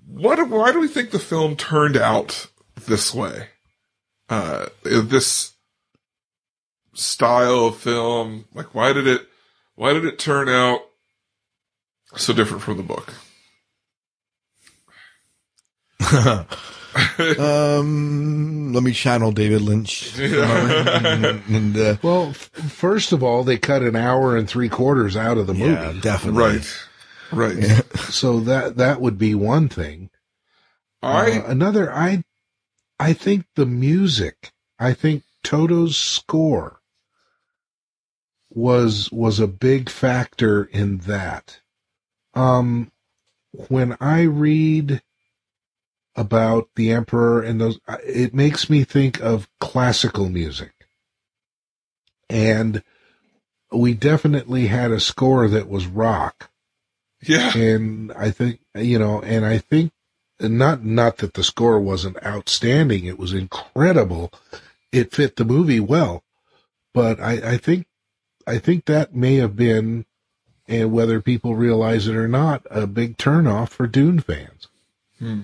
what 0.06 0.48
why 0.48 0.72
do 0.72 0.80
we 0.80 0.88
think 0.88 1.10
the 1.10 1.18
film 1.18 1.56
turned 1.56 1.96
out 1.96 2.48
this 2.86 3.14
way? 3.14 3.48
Uh, 4.28 4.66
this 4.82 5.54
style 6.94 7.66
of 7.66 7.76
film, 7.76 8.46
like 8.52 8.74
why 8.74 8.92
did 8.92 9.06
it 9.06 9.26
why 9.74 9.92
did 9.92 10.04
it 10.04 10.18
turn 10.18 10.48
out 10.48 10.80
so 12.16 12.32
different 12.32 12.62
from 12.62 12.76
the 12.76 12.82
book? 12.82 13.14
um, 17.38 18.72
let 18.72 18.82
me 18.82 18.92
channel 18.92 19.32
David 19.32 19.60
Lynch. 19.62 20.18
and, 20.18 21.42
and, 21.48 21.76
uh, 21.76 21.96
Well, 22.02 22.28
f- 22.30 22.50
first 22.50 23.12
of 23.12 23.22
all, 23.22 23.44
they 23.44 23.58
cut 23.58 23.82
an 23.82 23.96
hour 23.96 24.36
and 24.36 24.48
three 24.48 24.68
quarters 24.68 25.16
out 25.16 25.38
of 25.38 25.46
the 25.46 25.54
movie. 25.54 25.72
yeah, 25.72 25.92
definitely. 26.00 26.42
Right. 26.42 26.78
Right. 27.32 27.82
So 27.96 28.40
that, 28.40 28.76
that 28.76 29.00
would 29.00 29.18
be 29.18 29.34
one 29.34 29.68
thing. 29.68 30.10
I 31.02 31.38
Uh, 31.38 31.44
another, 31.46 31.92
I, 31.92 32.22
I 32.98 33.12
think 33.12 33.46
the 33.56 33.66
music, 33.66 34.52
I 34.78 34.92
think 34.94 35.22
Toto's 35.42 35.96
score 35.96 36.80
was, 38.50 39.10
was 39.12 39.38
a 39.40 39.46
big 39.46 39.90
factor 39.90 40.64
in 40.64 40.98
that. 40.98 41.60
Um, 42.34 42.92
when 43.68 43.96
I 44.00 44.22
read 44.22 45.02
about 46.16 46.68
the 46.76 46.90
emperor 46.90 47.42
and 47.42 47.60
those, 47.60 47.78
uh, 47.86 47.98
it 48.04 48.34
makes 48.34 48.70
me 48.70 48.84
think 48.84 49.20
of 49.20 49.48
classical 49.60 50.28
music. 50.28 50.72
And 52.28 52.82
we 53.70 53.94
definitely 53.94 54.66
had 54.66 54.90
a 54.90 55.00
score 55.00 55.48
that 55.48 55.68
was 55.68 55.86
rock 55.86 56.50
yeah. 57.22 57.56
and 57.56 58.12
I 58.12 58.30
think 58.30 58.60
you 58.74 58.98
know, 58.98 59.20
and 59.20 59.44
I 59.44 59.58
think 59.58 59.92
not 60.40 60.84
not 60.84 61.18
that 61.18 61.34
the 61.34 61.44
score 61.44 61.80
wasn't 61.80 62.24
outstanding; 62.24 63.04
it 63.04 63.18
was 63.18 63.32
incredible. 63.32 64.32
It 64.92 65.12
fit 65.12 65.36
the 65.36 65.44
movie 65.44 65.80
well, 65.80 66.22
but 66.94 67.20
I, 67.20 67.52
I 67.52 67.56
think 67.56 67.86
I 68.46 68.58
think 68.58 68.84
that 68.84 69.14
may 69.14 69.36
have 69.36 69.56
been, 69.56 70.06
and 70.68 70.92
whether 70.92 71.20
people 71.20 71.54
realize 71.54 72.06
it 72.06 72.16
or 72.16 72.28
not, 72.28 72.66
a 72.70 72.86
big 72.86 73.16
turnoff 73.16 73.70
for 73.70 73.86
Dune 73.86 74.20
fans. 74.20 74.68
Hmm. 75.18 75.42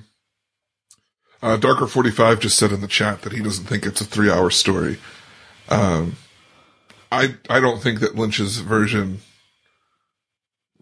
Uh, 1.43 1.57
Darker 1.57 1.87
forty 1.87 2.11
five 2.11 2.41
just 2.41 2.57
said 2.57 2.73
in 2.73 2.81
the 2.81 2.89
chat 2.89 3.23
that 3.23 3.33
he 3.33 3.43
doesn't 3.43 3.65
think 3.65 3.85
it's 3.85 4.01
a 4.01 4.05
three 4.05 4.31
hour 4.31 4.51
story. 4.51 4.99
Um, 5.69 6.17
I 7.11 7.35
I 7.51 7.61
don't 7.61 7.83
think 7.83 8.01
that 8.01 8.15
Lynch's 8.15 8.59
version 8.59 9.21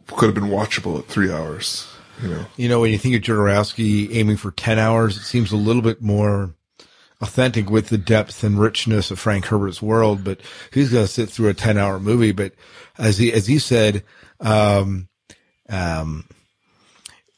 could 0.06 0.26
have 0.26 0.34
been 0.34 0.50
watchable 0.50 0.98
at 0.98 1.06
three 1.06 1.30
hours. 1.30 1.88
You 2.22 2.28
know, 2.28 2.46
You 2.56 2.68
know, 2.68 2.80
when 2.80 2.92
you 2.92 2.98
think 2.98 3.14
of 3.14 3.22
Jodorowsky 3.22 4.14
aiming 4.14 4.36
for 4.36 4.50
10 4.50 4.78
hours, 4.78 5.16
it 5.16 5.22
seems 5.22 5.52
a 5.52 5.56
little 5.56 5.80
bit 5.80 6.02
more 6.02 6.54
authentic 7.22 7.70
with 7.70 7.88
the 7.88 7.96
depth 7.96 8.44
and 8.44 8.61
richness 8.61 9.11
of 9.11 9.18
Frank 9.18 9.46
Herbert's 9.46 9.80
world, 9.80 10.22
but 10.22 10.40
he's 10.72 10.92
going 10.92 11.04
to 11.04 11.11
sit 11.11 11.30
through 11.30 11.48
a 11.48 11.54
10 11.54 11.78
hour 11.78 11.98
movie. 11.98 12.32
But 12.32 12.52
as 12.98 13.16
he, 13.16 13.32
as 13.32 13.46
he 13.46 13.58
said, 13.58 14.04
um, 14.40 15.08
um, 15.68 16.26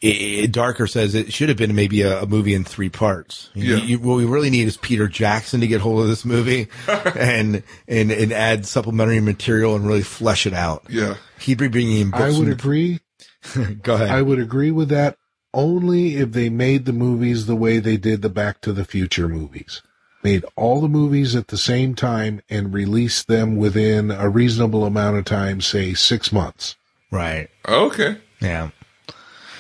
it, 0.03 0.53
Darker 0.53 0.87
says 0.87 1.15
it 1.15 1.33
should 1.33 1.49
have 1.49 1.59
been 1.59 1.75
maybe 1.75 2.03
a, 2.03 2.23
a 2.23 2.27
movie 2.27 2.55
in 2.55 2.65
three 2.65 2.89
parts. 2.89 3.51
You- 3.55 3.77
Yeah. 3.77 3.83
you- 3.85 3.99
what 4.01 4.17
we 4.17 4.25
really 4.25 4.51
need 4.51 4.67
is 4.67 4.77
Peter 4.77 5.09
Jackson 5.09 5.61
to 5.61 5.67
get 5.67 5.81
hold 5.81 6.01
of 6.03 6.09
this 6.09 6.25
movie 6.25 6.69
and, 6.89 7.63
and, 7.87 8.11
and 8.11 8.33
add 8.33 8.67
supplementary 8.67 9.21
material 9.21 9.77
and 9.77 9.87
really 9.87 10.03
flesh 10.03 10.47
it 10.47 10.55
out. 10.55 10.85
yeah, 10.89 11.15
He'd 11.39 11.59
be 11.59 11.69
bringing 11.69 11.99
in 12.01 12.11
books. 12.11 12.23
I 12.23 12.29
would 12.31 12.35
from- 12.45 12.53
agree. 12.53 13.01
Go 13.83 13.95
ahead. 13.95 14.11
I 14.11 14.23
would 14.23 14.39
agree 14.39 14.71
with 14.71 14.89
that 14.91 15.17
only 15.55 16.17
if 16.17 16.33
they 16.33 16.49
made 16.49 16.85
the 16.87 16.93
movies 16.93 17.47
the 17.47 17.57
way 17.57 17.79
they 17.79 17.97
did 17.97 18.23
the 18.23 18.29
Back 18.31 18.61
to 18.63 18.73
the 18.73 18.85
Future 18.85 19.29
movies. 19.29 19.83
Made 20.25 20.45
all 20.57 20.81
the 20.81 20.89
movies 20.89 21.35
at 21.35 21.49
the 21.49 21.59
same 21.59 21.95
time 21.97 22.41
and 22.49 22.73
released 22.73 23.27
them 23.27 23.57
within 23.57 24.11
a 24.13 24.29
reasonable 24.29 24.85
amount 24.85 25.17
of 25.19 25.25
time, 25.25 25.61
say 25.61 25.95
six 25.95 26.31
months. 26.33 26.77
right. 27.11 27.49
okay, 27.69 28.19
Yeah. 28.41 28.71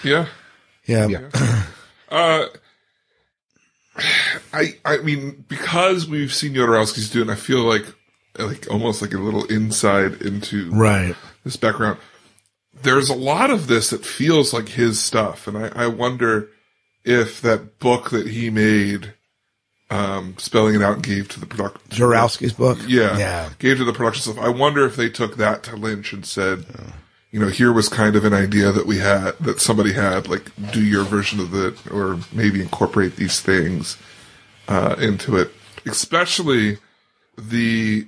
Yeah. 0.04 0.26
Yeah. 0.86 1.06
Yeah. 1.08 1.62
Uh, 2.10 2.46
I 4.52 4.76
I 4.84 4.98
mean 4.98 5.44
because 5.48 6.06
we've 6.08 6.32
seen 6.32 6.54
Jodorowsky's 6.54 7.10
doing, 7.10 7.28
I 7.30 7.34
feel 7.34 7.62
like 7.62 7.84
like 8.38 8.70
almost 8.70 9.02
like 9.02 9.12
a 9.12 9.18
little 9.18 9.44
inside 9.46 10.22
into 10.22 10.70
Right. 10.70 11.14
this 11.44 11.56
background. 11.56 11.98
There's 12.82 13.10
a 13.10 13.14
lot 13.14 13.50
of 13.50 13.66
this 13.66 13.90
that 13.90 14.04
feels 14.04 14.52
like 14.54 14.70
his 14.70 14.98
stuff, 15.00 15.46
and 15.46 15.58
I, 15.58 15.84
I 15.84 15.86
wonder 15.88 16.48
if 17.04 17.40
that 17.42 17.78
book 17.78 18.10
that 18.10 18.26
he 18.28 18.48
made, 18.48 19.12
um, 19.90 20.34
spelling 20.38 20.74
it 20.74 20.82
out 20.82 20.94
and 20.94 21.02
gave 21.02 21.28
to 21.30 21.40
the 21.40 21.46
production. 21.46 21.80
Jodorowsky's 21.90 22.54
book. 22.54 22.78
Yeah, 22.86 23.18
Yeah. 23.18 23.50
gave 23.58 23.76
to 23.76 23.84
the 23.84 23.92
production 23.92 24.32
stuff. 24.32 24.42
I 24.42 24.48
wonder 24.48 24.86
if 24.86 24.96
they 24.96 25.10
took 25.10 25.36
that 25.36 25.62
to 25.64 25.76
Lynch 25.76 26.12
and 26.14 26.24
said, 26.24 26.64
you 27.32 27.40
know, 27.40 27.48
here 27.48 27.72
was 27.72 27.88
kind 27.88 28.14
of 28.14 28.26
an 28.26 28.34
idea 28.34 28.70
that 28.70 28.86
we 28.86 28.98
had, 28.98 29.32
that 29.40 29.58
somebody 29.58 29.94
had, 29.94 30.28
like, 30.28 30.52
do 30.70 30.84
your 30.84 31.02
version 31.02 31.40
of 31.40 31.54
it, 31.54 31.90
or 31.90 32.18
maybe 32.30 32.60
incorporate 32.60 33.16
these 33.16 33.40
things 33.40 33.96
uh, 34.68 34.94
into 34.98 35.36
it. 35.36 35.50
Especially 35.86 36.76
the 37.36 38.06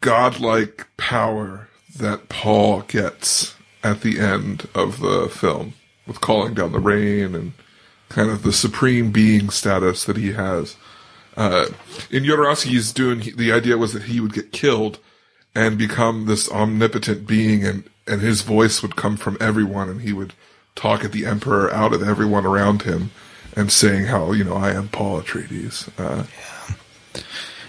godlike 0.00 0.88
power 0.96 1.68
that 1.96 2.28
Paul 2.28 2.80
gets 2.82 3.54
at 3.84 4.00
the 4.00 4.18
end 4.18 4.68
of 4.74 4.98
the 4.98 5.28
film 5.28 5.74
with 6.04 6.20
calling 6.20 6.54
down 6.54 6.72
the 6.72 6.80
rain 6.80 7.36
and 7.36 7.52
kind 8.08 8.30
of 8.30 8.42
the 8.42 8.52
supreme 8.52 9.12
being 9.12 9.48
status 9.48 10.04
that 10.04 10.16
he 10.16 10.32
has. 10.32 10.76
Uh, 11.36 11.66
in 12.10 12.24
Jodorowsky's 12.24 12.92
Dune, 12.92 13.20
he, 13.20 13.30
the 13.30 13.52
idea 13.52 13.78
was 13.78 13.92
that 13.92 14.04
he 14.04 14.18
would 14.18 14.32
get 14.32 14.50
killed 14.50 14.98
and 15.54 15.78
become 15.78 16.26
this 16.26 16.50
omnipotent 16.50 17.26
being 17.26 17.64
and, 17.64 17.84
and 18.06 18.20
his 18.20 18.42
voice 18.42 18.82
would 18.82 18.96
come 18.96 19.16
from 19.16 19.36
everyone 19.40 19.88
and 19.88 20.02
he 20.02 20.12
would 20.12 20.34
talk 20.74 21.04
at 21.04 21.12
the 21.12 21.26
emperor 21.26 21.72
out 21.72 21.92
of 21.92 22.02
everyone 22.02 22.46
around 22.46 22.82
him 22.82 23.10
and 23.54 23.70
saying 23.70 24.06
how, 24.06 24.32
you 24.32 24.44
know, 24.44 24.54
I 24.54 24.70
am 24.70 24.88
Paul 24.88 25.20
Atreides. 25.20 25.88
Uh, 25.98 26.24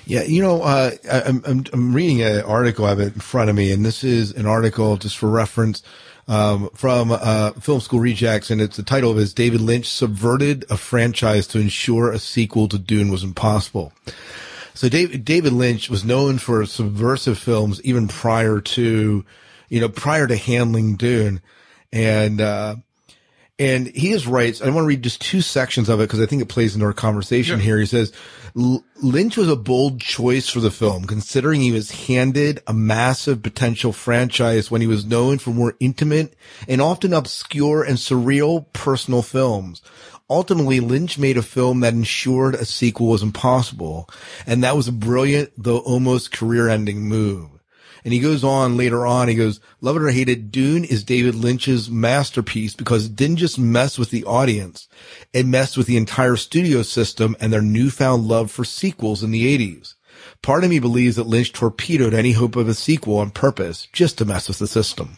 Yeah. 0.06 0.24
You 0.24 0.42
know, 0.42 0.62
uh, 0.62 0.92
I'm, 1.12 1.42
I'm, 1.46 1.66
I'm 1.72 1.94
reading 1.94 2.22
an 2.22 2.42
article. 2.42 2.86
I 2.86 2.90
have 2.90 3.00
it 3.00 3.14
in 3.14 3.22
front 3.22 3.50
of 3.50 3.56
me 3.56 3.72
and 3.72 3.86
this 3.86 4.04
is 4.04 4.32
an 4.34 4.46
article 4.46 4.98
just 4.98 5.18
for 5.18 5.30
reference, 5.30 5.82
um, 6.28 6.70
from, 6.74 7.12
uh, 7.12 7.52
Film 7.52 7.80
School 7.80 8.00
Rejects. 8.00 8.50
And 8.50 8.62
it's 8.62 8.78
the 8.78 8.84
title 8.84 9.12
of 9.12 9.18
it 9.18 9.22
is 9.22 9.34
David 9.34 9.62
Lynch 9.62 9.88
subverted 9.88 10.66
a 10.70 10.78
franchise 10.78 11.48
to 11.48 11.60
ensure 11.60 12.12
a 12.12 12.20
sequel 12.20 12.68
to 12.70 12.78
Dune 12.78 13.12
was 13.12 13.24
impossible. 13.24 13.94
So 14.74 14.90
David, 14.90 15.24
David 15.24 15.54
Lynch 15.54 15.90
was 15.90 16.04
known 16.04 16.38
for 16.38 16.66
subversive 16.66 17.38
films 17.38 17.82
even 17.84 18.08
prior 18.08 18.60
to, 18.60 19.24
you 19.70 19.80
know, 19.80 19.89
prior 19.89 20.28
to 20.28 20.36
handling 20.36 20.95
Dune. 20.95 21.41
And, 21.91 22.41
uh, 22.41 22.76
and 23.59 23.88
he 23.88 24.11
just 24.11 24.26
writes, 24.26 24.61
I 24.61 24.66
want 24.66 24.80
to 24.80 24.88
read 24.88 25.03
just 25.03 25.22
two 25.22 25.41
sections 25.41 25.88
of 25.88 25.99
it 25.99 26.05
because 26.05 26.20
I 26.20 26.26
think 26.26 26.41
it 26.41 26.49
plays 26.49 26.74
into 26.74 26.88
our 26.88 26.93
conversation 26.93 27.59
here. 27.59 27.78
He 27.80 27.86
says, 27.86 28.11
Lynch 28.55 29.38
was 29.38 29.47
a 29.47 29.55
bold 29.55 30.01
choice 30.01 30.49
for 30.49 30.59
the 30.59 30.72
film, 30.72 31.05
considering 31.05 31.61
he 31.61 31.72
was 31.72 31.91
handed 31.91 32.61
a 32.66 32.74
massive 32.74 33.43
potential 33.43 33.93
franchise 33.93 34.72
when 34.72 34.82
he 34.82 34.88
was 34.88 35.05
known 35.05 35.38
for 35.38 35.51
more 35.51 35.76
intimate 35.80 36.36
and 36.68 36.82
often 36.82 37.14
obscure 37.14 37.84
and 37.84 37.97
surreal 37.97 38.66
personal 38.74 39.22
films. 39.22 39.82
Ultimately, 40.30 40.80
Lynch 40.80 41.20
made 41.20 41.38
a 41.38 41.43
film 41.43 41.82
that 41.82 41.93
ensured 41.93 42.55
a 42.55 42.66
sequel 42.66 43.07
was 43.07 43.22
impossible. 43.22 44.09
And 44.47 44.64
that 44.64 44.76
was 44.76 44.88
a 44.88 44.91
brilliant, 44.91 45.51
though 45.57 45.80
almost 45.80 46.32
career 46.32 46.70
ending 46.70 47.01
move. 47.01 47.49
And 48.04 48.14
he 48.14 48.20
goes 48.20 48.43
on 48.43 48.78
later 48.78 49.06
on, 49.06 49.28
he 49.28 49.36
goes, 49.36 49.60
love 49.82 49.95
it 49.95 50.01
or 50.01 50.10
hate 50.12 50.30
it, 50.30 50.51
Dune 50.51 50.84
is 50.84 51.04
David 51.04 51.36
Lynch's 51.36 51.89
masterpiece 51.89 52.74
because 52.74 53.06
it 53.06 53.16
didn't 53.16 53.38
just 53.38 53.58
mess 53.58 53.97
with 53.97 54.10
the 54.10 54.26
audience. 54.26 54.88
It 55.32 55.45
messed 55.45 55.78
with 55.78 55.88
the 55.88 55.97
entire 55.97 56.36
studio 56.36 56.82
system 56.82 57.36
and 57.39 57.54
their 57.54 57.62
newfound 57.62 58.28
love 58.28 58.51
for 58.51 58.66
sequels 58.66 59.24
in 59.24 59.32
the 59.32 59.58
80s. 59.58 59.95
Part 60.41 60.64
of 60.64 60.70
me 60.70 60.80
believes 60.80 61.16
that 61.16 61.28
Lynch 61.28 61.54
torpedoed 61.54 62.14
any 62.14 62.34
hope 62.34 62.56
of 62.56 62.68
a 62.68 62.74
sequel 62.74 63.18
on 63.18 63.32
purpose 63.32 63.88
just 63.93 64.18
to 64.18 64.26
mess 64.26 64.47
with 64.47 64.60
the 64.60 64.68
system. 64.68 65.18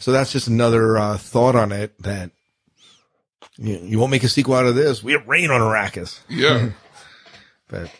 So 0.00 0.10
that's 0.10 0.32
just 0.32 0.48
another 0.48 0.98
uh, 0.98 1.16
thought 1.16 1.54
on 1.54 1.70
it 1.70 1.96
that 2.02 2.32
you, 3.56 3.78
you 3.82 3.98
won't 3.98 4.10
make 4.10 4.24
a 4.24 4.28
sequel 4.28 4.54
out 4.54 4.66
of 4.66 4.74
this. 4.74 5.02
We 5.02 5.12
have 5.12 5.28
rain 5.28 5.50
on 5.50 5.60
Arrakis. 5.60 6.20
yeah. 6.28 6.70
But 7.68 7.90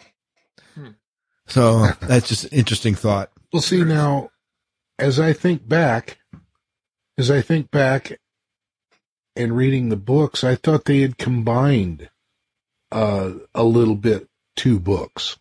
so 1.46 1.86
that's 2.02 2.28
just 2.28 2.44
an 2.44 2.50
interesting 2.52 2.94
thought. 2.94 3.30
Well, 3.52 3.62
see 3.62 3.84
now, 3.84 4.30
as 4.98 5.20
I 5.20 5.32
think 5.32 5.68
back, 5.68 6.18
as 7.18 7.30
I 7.30 7.42
think 7.42 7.70
back 7.70 8.18
and 9.36 9.56
reading 9.56 9.88
the 9.88 9.96
books, 9.96 10.42
I 10.44 10.54
thought 10.54 10.84
they 10.84 11.00
had 11.00 11.18
combined 11.18 12.08
uh, 12.90 13.32
a 13.54 13.64
little 13.64 13.94
bit 13.94 14.28
two 14.56 14.78
books. 14.78 15.36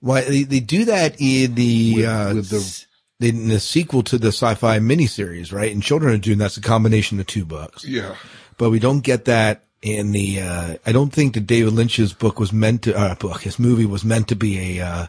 Why 0.00 0.22
they, 0.22 0.42
they 0.42 0.60
do 0.60 0.84
that 0.86 1.16
in 1.20 1.54
the 1.54 1.94
With- 1.96 2.04
uh, 2.06 2.32
with 2.34 2.48
the- 2.50 2.84
in 3.20 3.48
the 3.48 3.60
sequel 3.60 4.02
to 4.02 4.18
the 4.18 4.28
sci-fi 4.28 4.78
miniseries, 4.80 5.50
right? 5.52 5.70
In 5.72 5.80
Children 5.80 6.14
of 6.16 6.20
Dune, 6.20 6.36
that's 6.36 6.58
a 6.58 6.60
combination 6.60 7.18
of 7.20 7.26
two 7.26 7.44
books, 7.46 7.82
Yeah. 7.84 8.16
but 8.58 8.68
we 8.68 8.78
don't 8.78 9.00
get 9.00 9.24
that 9.26 9.64
in 9.80 10.10
the. 10.12 10.40
Uh, 10.42 10.74
I 10.84 10.92
don't 10.92 11.12
think 11.12 11.32
that 11.34 11.46
David 11.46 11.72
Lynch's 11.72 12.12
book 12.12 12.38
was 12.38 12.52
meant 12.52 12.82
to. 12.82 12.94
Uh, 12.94 13.14
book 13.14 13.40
his 13.42 13.58
movie 13.58 13.86
was 13.86 14.04
meant 14.04 14.28
to 14.28 14.36
be 14.36 14.78
a 14.78 14.84
uh, 14.86 15.06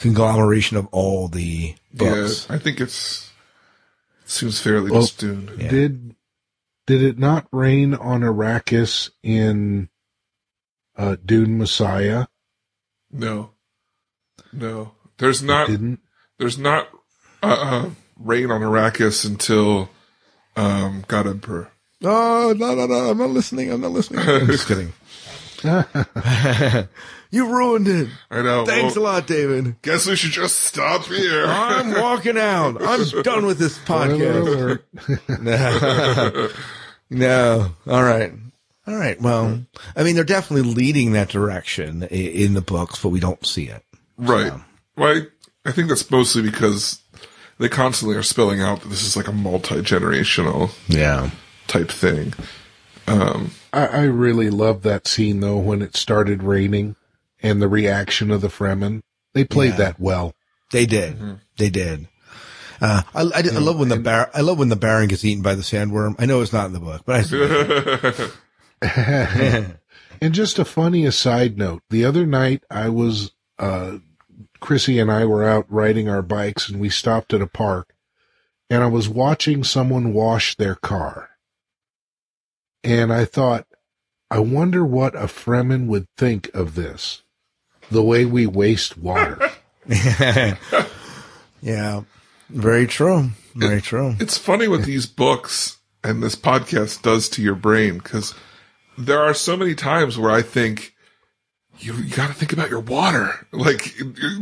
conglomeration 0.00 0.76
of 0.76 0.86
all 0.90 1.28
the 1.28 1.74
books. 1.94 2.46
Yeah. 2.48 2.56
I 2.56 2.58
think 2.58 2.80
it's 2.80 3.30
it 4.24 4.30
seems 4.30 4.60
fairly 4.60 4.90
Well, 4.90 5.02
just 5.02 5.18
Dune. 5.18 5.50
Yeah. 5.58 5.68
Did 5.68 6.16
did 6.86 7.02
it 7.02 7.18
not 7.18 7.46
rain 7.52 7.94
on 7.94 8.22
Arrakis 8.22 9.10
in 9.22 9.88
uh, 10.96 11.16
Dune 11.24 11.58
Messiah? 11.58 12.26
No. 13.12 13.50
No. 14.52 14.92
There's 15.18 15.42
not 15.42 15.68
Didn't. 15.68 16.00
there's 16.38 16.58
not 16.58 16.88
uh, 17.42 17.46
uh 17.46 17.90
rain 18.18 18.50
on 18.50 18.62
Arrakis 18.62 19.24
until 19.24 19.90
um 20.56 21.04
God 21.06 21.26
Emperor. 21.26 21.70
Oh 22.02 22.54
no 22.56 22.74
no 22.74 22.86
no! 22.86 23.10
I'm 23.10 23.18
not 23.18 23.28
listening. 23.28 23.70
I'm 23.70 23.82
not 23.82 23.90
listening. 23.90 24.20
I'm 24.26 24.46
just 24.46 24.66
kidding. 24.66 24.94
you 27.30 27.52
ruined 27.52 27.88
it. 27.88 28.08
I 28.30 28.42
know. 28.42 28.64
Thanks 28.64 28.96
well, 28.96 29.04
a 29.04 29.06
lot, 29.06 29.26
David. 29.26 29.80
Guess 29.82 30.06
we 30.06 30.16
should 30.16 30.32
just 30.32 30.56
stop 30.60 31.04
here. 31.04 31.44
I'm 31.46 31.92
walking 32.00 32.38
out. 32.38 32.80
I'm 32.82 33.04
done 33.22 33.46
with 33.46 33.58
this 33.58 33.78
podcast. 33.78 34.80
No. 35.40 36.48
no. 37.10 37.72
All 37.86 38.02
right. 38.02 38.32
All 38.86 38.96
right. 38.96 39.20
Well, 39.20 39.64
I 39.96 40.02
mean, 40.02 40.14
they're 40.14 40.24
definitely 40.24 40.72
leading 40.72 41.12
that 41.12 41.28
direction 41.28 42.02
in 42.04 42.54
the 42.54 42.60
books, 42.60 43.00
but 43.02 43.10
we 43.10 43.20
don't 43.20 43.44
see 43.46 43.64
it. 43.68 43.84
right. 44.18 44.52
Well, 44.96 45.16
I, 45.16 45.68
I 45.68 45.72
think 45.72 45.88
that's 45.88 46.10
mostly 46.10 46.42
because 46.42 47.00
they 47.58 47.68
constantly 47.68 48.16
are 48.16 48.22
spelling 48.22 48.60
out 48.60 48.80
that 48.82 48.88
this 48.88 49.02
is 49.04 49.16
like 49.16 49.28
a 49.28 49.32
multi 49.32 49.76
generational 49.76 50.70
Yeah. 50.88 51.30
type 51.68 51.90
thing. 51.90 52.34
Um, 53.06 53.52
I, 53.72 53.86
I 53.86 54.02
really 54.04 54.50
love 54.50 54.82
that 54.82 55.06
scene 55.06 55.40
though 55.40 55.58
when 55.58 55.82
it 55.82 55.96
started 55.96 56.42
raining 56.42 56.96
and 57.42 57.60
the 57.62 57.68
reaction 57.68 58.30
of 58.30 58.40
the 58.40 58.48
Fremen. 58.48 59.00
They 59.34 59.44
played 59.44 59.70
Yeah. 59.72 59.76
that 59.78 60.00
well. 60.00 60.34
They 60.72 60.86
did. 60.86 61.38
They 61.56 61.70
did. 61.70 62.08
Uh, 62.80 63.02
I, 63.14 63.20
I, 63.22 63.38
I 63.38 63.58
love 63.58 63.78
when 63.78 63.88
the 63.90 63.98
bar, 63.98 64.30
I 64.34 64.40
love 64.40 64.58
when 64.58 64.68
the 64.70 64.76
Baron 64.76 65.08
gets 65.08 65.24
eaten 65.24 65.42
by 65.42 65.54
the 65.54 65.62
sandworm. 65.62 66.14
I 66.18 66.26
know 66.26 66.40
it's 66.40 66.52
not 66.52 66.66
in 66.66 66.72
the 66.72 66.80
book, 66.80 67.02
but 67.04 67.26
I 68.82 69.74
And 70.22 70.34
just 70.34 70.58
a 70.58 70.64
funny 70.64 71.06
aside 71.06 71.56
note, 71.58 71.82
the 71.90 72.04
other 72.04 72.26
night 72.26 72.64
I 72.70 72.88
was, 72.90 73.32
uh, 73.58 73.98
Chrissy 74.60 74.98
and 74.98 75.10
I 75.10 75.24
were 75.24 75.44
out 75.44 75.66
riding 75.68 76.08
our 76.08 76.22
bikes 76.22 76.68
and 76.68 76.80
we 76.80 76.90
stopped 76.90 77.32
at 77.32 77.40
a 77.42 77.46
park 77.46 77.94
and 78.68 78.82
I 78.82 78.86
was 78.86 79.08
watching 79.08 79.64
someone 79.64 80.12
wash 80.12 80.56
their 80.56 80.74
car. 80.74 81.29
And 82.82 83.12
I 83.12 83.24
thought, 83.24 83.66
I 84.30 84.38
wonder 84.38 84.84
what 84.84 85.14
a 85.14 85.26
Fremen 85.26 85.86
would 85.86 86.06
think 86.16 86.50
of 86.54 86.74
this. 86.74 87.22
The 87.90 88.02
way 88.02 88.24
we 88.24 88.46
waste 88.46 88.96
water. 88.96 89.50
yeah. 89.86 90.56
Very 92.48 92.86
true. 92.86 93.30
Very 93.54 93.80
true. 93.80 94.14
it's 94.20 94.38
funny 94.38 94.68
what 94.68 94.84
these 94.84 95.06
books 95.06 95.78
and 96.04 96.22
this 96.22 96.36
podcast 96.36 97.02
does 97.02 97.28
to 97.30 97.42
your 97.42 97.56
brain 97.56 97.98
because 97.98 98.34
there 98.96 99.20
are 99.20 99.34
so 99.34 99.56
many 99.56 99.74
times 99.74 100.16
where 100.16 100.30
I 100.30 100.42
think 100.42 100.94
you, 101.80 101.94
you 101.94 102.14
got 102.14 102.28
to 102.28 102.34
think 102.34 102.52
about 102.52 102.70
your 102.70 102.80
water. 102.80 103.46
Like, 103.52 103.94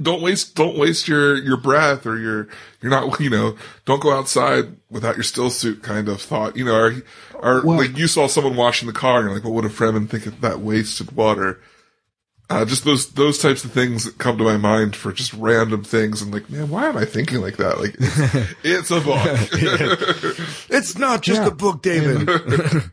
don't 0.03 0.23
waste, 0.23 0.55
don't 0.55 0.77
waste 0.79 1.09
your, 1.09 1.37
your 1.37 1.57
breath 1.57 2.07
or 2.07 2.19
your, 2.19 2.49
you're 2.81 2.91
not, 2.91 3.21
you 3.21 3.31
know, 3.31 3.57
don't 3.85 4.01
go 4.03 4.13
outside 4.17 4.77
without 4.91 5.17
your 5.17 5.25
still 5.25 5.51
suit 5.51 5.83
kind 5.83 6.09
of 6.09 6.21
thought, 6.21 6.57
you 6.57 6.65
know, 6.65 6.75
or, 6.77 6.95
or 7.35 7.63
Well- 7.65 7.79
like 7.79 7.97
you 7.97 8.07
saw 8.09 8.27
someone 8.27 8.57
washing 8.57 8.87
the 8.87 8.93
car 8.93 9.19
and 9.21 9.27
you're 9.27 9.35
like, 9.35 9.45
what 9.45 9.55
would 9.55 9.65
a 9.65 9.69
Fremen 9.69 10.09
think 10.09 10.27
of 10.27 10.41
that 10.41 10.61
wasted 10.61 11.13
water? 11.13 11.61
Uh, 12.51 12.65
just 12.65 12.85
those, 12.87 13.11
those 13.11 13.37
types 13.39 13.63
of 13.63 13.73
things 13.73 14.05
that 14.05 14.17
come 14.17 14.39
to 14.39 14.45
my 14.45 14.57
mind 14.57 14.97
for 14.97 15.13
just 15.13 15.35
random 15.35 15.85
things. 15.85 16.23
And 16.23 16.33
like, 16.33 16.49
man, 16.49 16.71
why 16.71 16.87
am 16.89 16.97
I 16.97 17.05
thinking 17.05 17.43
like 17.43 17.59
that? 17.59 17.79
Like, 17.79 17.95
it's, 17.99 18.55
it's 18.65 18.91
a 18.91 19.01
book. 19.03 19.21
It's 20.71 20.97
not 20.97 21.21
just 21.21 21.43
Yeah. 21.43 21.49
a 21.49 21.51
book, 21.51 21.83
David. 21.83 22.27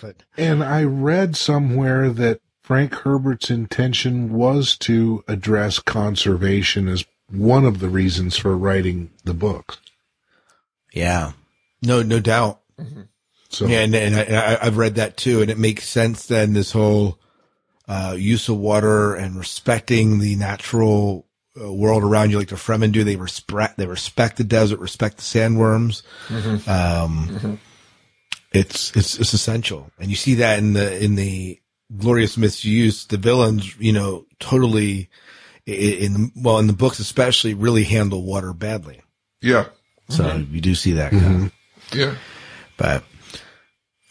but 0.00 0.22
And 0.36 0.62
I 0.62 0.84
read 0.84 1.36
somewhere 1.36 2.10
that 2.10 2.40
Frank 2.72 2.94
Herbert's 2.94 3.50
intention 3.50 4.32
was 4.32 4.78
to 4.78 5.22
address 5.28 5.78
conservation 5.78 6.88
as 6.88 7.04
one 7.28 7.66
of 7.66 7.80
the 7.80 7.90
reasons 7.90 8.38
for 8.38 8.56
writing 8.56 9.10
the 9.24 9.34
book. 9.34 9.76
yeah, 10.90 11.32
no, 11.82 12.02
no 12.02 12.18
doubt. 12.18 12.62
So 13.50 13.66
Yeah, 13.66 13.80
and, 13.80 13.94
and 13.94 14.16
I, 14.16 14.54
I, 14.54 14.66
I've 14.66 14.78
read 14.78 14.94
that 14.94 15.18
too, 15.18 15.42
and 15.42 15.50
it 15.50 15.58
makes 15.58 15.86
sense 15.86 16.24
then. 16.24 16.54
This 16.54 16.72
whole 16.72 17.18
uh, 17.86 18.16
use 18.18 18.48
of 18.48 18.56
water 18.56 19.16
and 19.16 19.38
respecting 19.38 20.18
the 20.18 20.36
natural 20.36 21.26
uh, 21.62 21.70
world 21.70 22.02
around 22.02 22.30
you, 22.30 22.38
like 22.38 22.48
the 22.48 22.56
Fremen 22.56 22.90
do. 22.90 23.04
They 23.04 23.16
respect 23.16 23.76
they 23.76 23.84
respect 23.84 24.38
the 24.38 24.44
desert, 24.44 24.80
respect 24.80 25.18
the 25.18 25.24
sandworms. 25.24 26.02
Um, 26.66 27.58
It's 28.52 28.94
it's 28.96 29.18
it's 29.18 29.32
essential, 29.32 29.90
and 29.98 30.08
you 30.10 30.16
see 30.16 30.36
that 30.36 30.58
in 30.58 30.72
the 30.74 31.02
in 31.02 31.14
the 31.14 31.58
glorious 31.96 32.36
misuse. 32.36 33.06
The 33.06 33.16
villains, 33.18 33.76
you 33.78 33.92
know, 33.92 34.26
totally 34.40 35.08
i- 35.68 35.70
in 35.70 36.32
well 36.36 36.58
in 36.58 36.66
the 36.66 36.72
books 36.72 36.98
especially 36.98 37.54
really 37.54 37.84
handle 37.84 38.22
water 38.22 38.52
badly. 38.52 39.00
yeah. 39.40 39.66
So 40.08 40.36
you 40.50 40.60
do 40.60 40.74
see 40.74 40.92
that. 40.92 41.10
kind 41.12 41.44
of 41.46 41.52
Yeah. 41.98 42.14
but 42.76 43.04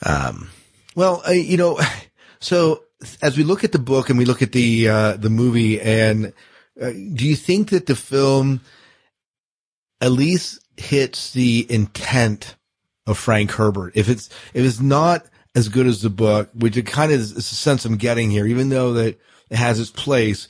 um 0.05 0.49
well 0.95 1.21
uh, 1.27 1.31
you 1.31 1.57
know 1.57 1.79
so 2.39 2.83
as 3.21 3.37
we 3.37 3.43
look 3.43 3.63
at 3.63 3.71
the 3.71 3.79
book 3.79 4.09
and 4.09 4.17
we 4.17 4.25
look 4.25 4.41
at 4.41 4.51
the 4.51 4.87
uh 4.89 5.17
the 5.17 5.29
movie 5.29 5.79
and 5.81 6.33
uh, 6.81 6.89
do 6.91 7.27
you 7.27 7.35
think 7.35 7.69
that 7.69 7.85
the 7.87 7.95
film 7.95 8.61
at 9.99 10.11
least 10.11 10.59
hits 10.77 11.31
the 11.33 11.65
intent 11.69 12.55
of 13.05 13.17
Frank 13.17 13.51
Herbert 13.51 13.93
if 13.95 14.09
it's 14.09 14.29
if 14.53 14.65
it's 14.65 14.79
not 14.79 15.25
as 15.55 15.69
good 15.69 15.87
as 15.87 16.01
the 16.01 16.09
book 16.09 16.49
which 16.53 16.77
it 16.77 16.85
kind 16.85 17.11
of 17.11 17.19
is, 17.19 17.35
a 17.35 17.41
sense 17.41 17.85
I'm 17.85 17.97
getting 17.97 18.29
here 18.31 18.45
even 18.45 18.69
though 18.69 18.93
that 18.93 19.19
it 19.49 19.57
has 19.57 19.79
its 19.79 19.91
place 19.91 20.47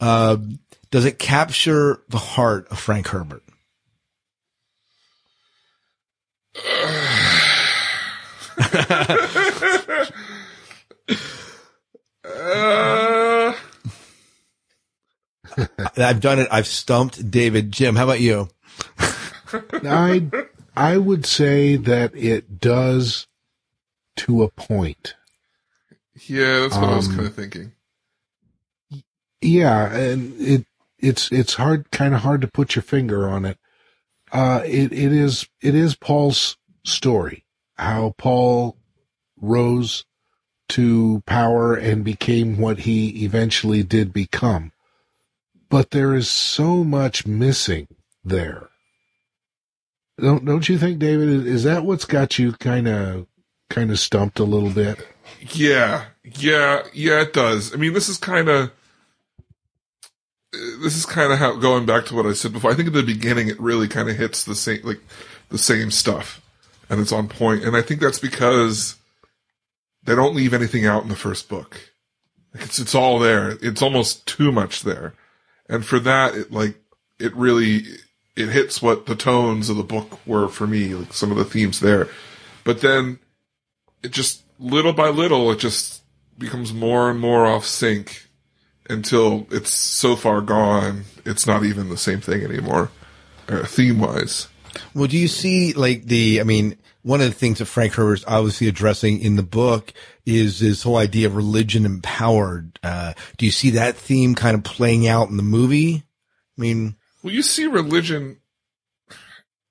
uh 0.00 0.36
does 0.90 1.04
it 1.04 1.18
capture 1.18 2.02
the 2.08 2.18
heart 2.18 2.68
of 2.68 2.78
Frank 2.78 3.08
Herbert? 3.08 3.42
Uh, 12.24 13.54
I've 15.96 16.20
done 16.20 16.38
it. 16.38 16.48
I've 16.50 16.66
stumped 16.66 17.30
David. 17.30 17.72
Jim 17.72 17.96
how 17.96 18.04
about 18.04 18.20
you? 18.20 18.48
I 19.50 20.30
I 20.76 20.96
would 20.96 21.26
say 21.26 21.76
that 21.76 22.14
it 22.14 22.60
does 22.60 23.26
to 24.16 24.42
a 24.42 24.50
point. 24.50 25.14
yeah, 26.28 26.60
that's 26.60 26.80
what 26.80 26.90
I 26.90 26.96
was 26.96 27.08
Um, 27.08 27.16
kind 27.16 27.26
of 27.26 27.34
thinking. 27.34 27.72
Yeah, 29.40 29.94
and 29.94 30.40
it 30.40 30.66
it's 30.98 31.30
it's 31.32 31.54
hard 31.54 31.90
kind 31.90 32.14
of 32.14 32.20
hard 32.20 32.40
to 32.42 32.48
put 32.48 32.76
your 32.76 32.82
finger 32.82 33.28
on 33.28 33.44
it. 33.44 33.58
Uh 34.32 34.62
it 34.64 34.92
it 34.92 35.12
is 35.12 35.48
it 35.62 35.74
is 35.74 35.96
Paul's 35.96 36.56
story. 36.84 37.44
How 37.76 38.14
Paul 38.18 38.76
rose 39.40 40.04
to 40.70 41.22
power 41.26 41.74
and 41.74 42.04
became 42.04 42.58
what 42.58 42.80
he 42.80 43.24
eventually 43.24 43.82
did 43.82 44.12
become. 44.12 44.72
But 45.68 45.90
there 45.90 46.14
is 46.14 46.30
so 46.30 46.84
much 46.84 47.26
missing 47.26 47.88
there. 48.24 48.68
Don't 50.20 50.44
don't 50.44 50.68
you 50.68 50.78
think 50.78 50.98
David 51.00 51.46
is 51.46 51.64
that 51.64 51.84
what's 51.84 52.04
got 52.04 52.38
you 52.38 52.52
kind 52.52 52.88
of 52.88 53.26
kind 53.74 53.90
of 53.90 53.98
stumped 53.98 54.38
a 54.38 54.44
little 54.44 54.70
bit? 54.70 55.06
Yeah, 55.52 56.06
yeah, 56.22 56.84
yeah, 56.92 57.22
it 57.22 57.32
does. 57.32 57.74
I 57.74 57.76
mean, 57.76 57.92
this 57.92 58.08
is 58.08 58.16
kind 58.16 58.48
of, 58.48 58.70
this 60.52 60.96
is 60.96 61.04
kind 61.04 61.32
of 61.32 61.38
how, 61.38 61.56
going 61.56 61.84
back 61.84 62.06
to 62.06 62.14
what 62.14 62.26
I 62.26 62.32
said 62.32 62.52
before, 62.52 62.70
I 62.70 62.74
think 62.74 62.86
at 62.86 62.94
the 62.94 63.02
beginning 63.02 63.48
it 63.48 63.60
really 63.60 63.88
kind 63.88 64.08
of 64.08 64.16
hits 64.16 64.44
the 64.44 64.54
same, 64.54 64.80
like, 64.84 65.00
the 65.50 65.58
same 65.58 65.90
stuff. 65.90 66.40
And 66.88 67.00
it's 67.00 67.12
on 67.12 67.28
point. 67.28 67.64
And 67.64 67.76
I 67.76 67.82
think 67.82 68.00
that's 68.00 68.20
because 68.20 68.96
they 70.04 70.14
don't 70.14 70.36
leave 70.36 70.54
anything 70.54 70.86
out 70.86 71.02
in 71.02 71.08
the 71.08 71.16
first 71.16 71.48
book. 71.48 71.80
Like, 72.54 72.64
it's, 72.64 72.78
it's 72.78 72.94
all 72.94 73.18
there. 73.18 73.56
It's 73.60 73.82
almost 73.82 74.26
too 74.26 74.52
much 74.52 74.82
there. 74.82 75.14
And 75.68 75.84
for 75.84 75.98
that, 75.98 76.34
it 76.34 76.52
like, 76.52 76.76
it 77.18 77.34
really, 77.34 77.84
it 78.36 78.50
hits 78.50 78.80
what 78.80 79.06
the 79.06 79.16
tones 79.16 79.68
of 79.68 79.76
the 79.76 79.82
book 79.82 80.24
were 80.26 80.48
for 80.48 80.66
me, 80.66 80.94
like 80.94 81.12
some 81.12 81.30
of 81.32 81.38
the 81.38 81.44
themes 81.44 81.80
there. 81.80 82.08
But 82.64 82.80
then 82.80 83.18
it 84.04 84.12
just 84.12 84.42
little 84.58 84.92
by 84.92 85.08
little, 85.08 85.50
it 85.50 85.58
just 85.58 86.02
becomes 86.38 86.72
more 86.72 87.10
and 87.10 87.18
more 87.18 87.46
off 87.46 87.64
sync 87.64 88.28
until 88.88 89.46
it's 89.50 89.72
so 89.72 90.14
far 90.14 90.40
gone, 90.40 91.04
it's 91.24 91.46
not 91.46 91.64
even 91.64 91.88
the 91.88 91.96
same 91.96 92.20
thing 92.20 92.44
anymore, 92.44 92.90
uh, 93.48 93.64
theme 93.64 93.98
wise. 93.98 94.48
Well, 94.94 95.06
do 95.06 95.16
you 95.16 95.28
see 95.28 95.72
like 95.72 96.04
the, 96.04 96.40
I 96.40 96.44
mean, 96.44 96.76
one 97.02 97.20
of 97.20 97.26
the 97.28 97.34
things 97.34 97.58
that 97.58 97.66
Frank 97.66 97.94
Herbert's 97.94 98.24
obviously 98.26 98.68
addressing 98.68 99.20
in 99.20 99.36
the 99.36 99.42
book 99.42 99.92
is 100.26 100.58
this 100.58 100.82
whole 100.82 100.96
idea 100.96 101.26
of 101.26 101.36
religion 101.36 101.84
empowered. 101.84 102.78
Uh, 102.82 103.12
do 103.36 103.46
you 103.46 103.52
see 103.52 103.70
that 103.70 103.96
theme 103.96 104.34
kind 104.34 104.56
of 104.56 104.64
playing 104.64 105.06
out 105.06 105.28
in 105.28 105.36
the 105.36 105.42
movie? 105.42 106.02
I 106.58 106.60
mean, 106.60 106.96
Well, 107.22 107.32
you 107.32 107.42
see 107.42 107.66
religion. 107.66 108.38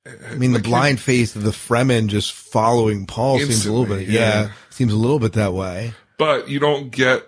I 0.05 0.35
mean, 0.35 0.51
the 0.51 0.59
blind 0.59 0.99
faith 1.09 1.35
of 1.35 1.43
the 1.43 1.51
Fremen 1.51 2.07
just 2.07 2.31
following 2.33 3.05
Paul 3.05 3.39
seems 3.39 3.65
a 3.65 3.71
little 3.71 3.85
bit, 3.95 4.07
yeah. 4.07 4.19
yeah. 4.19 4.51
seems 4.69 4.91
a 4.93 4.97
little 4.97 5.19
bit 5.19 5.33
that 5.33 5.53
way. 5.53 5.93
but 6.17 6.49
you 6.49 6.59
don't 6.59 6.89
get 6.91 7.23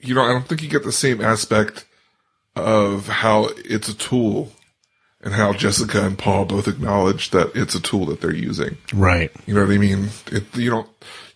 you 0.00 0.14
know 0.14 0.22
i 0.22 0.28
don't 0.32 0.46
think 0.46 0.62
you 0.62 0.68
get 0.68 0.84
the 0.84 0.92
same 0.92 1.20
aspect 1.22 1.86
of 2.56 3.08
how 3.08 3.48
it's 3.64 3.88
a 3.88 3.94
tool 3.96 4.52
and 5.22 5.32
how 5.32 5.52
jessica 5.52 6.04
and 6.04 6.18
paul 6.18 6.44
both 6.44 6.68
acknowledge 6.68 7.30
that 7.30 7.50
it's 7.54 7.74
a 7.74 7.80
tool 7.80 8.04
that 8.06 8.20
they're 8.20 8.34
using 8.34 8.76
Right. 8.92 9.30
you 9.46 9.54
know 9.54 9.62
what 9.64 9.72
i 9.72 9.78
mean 9.78 10.08
it, 10.30 10.44
you 10.54 10.68
don't 10.70 10.88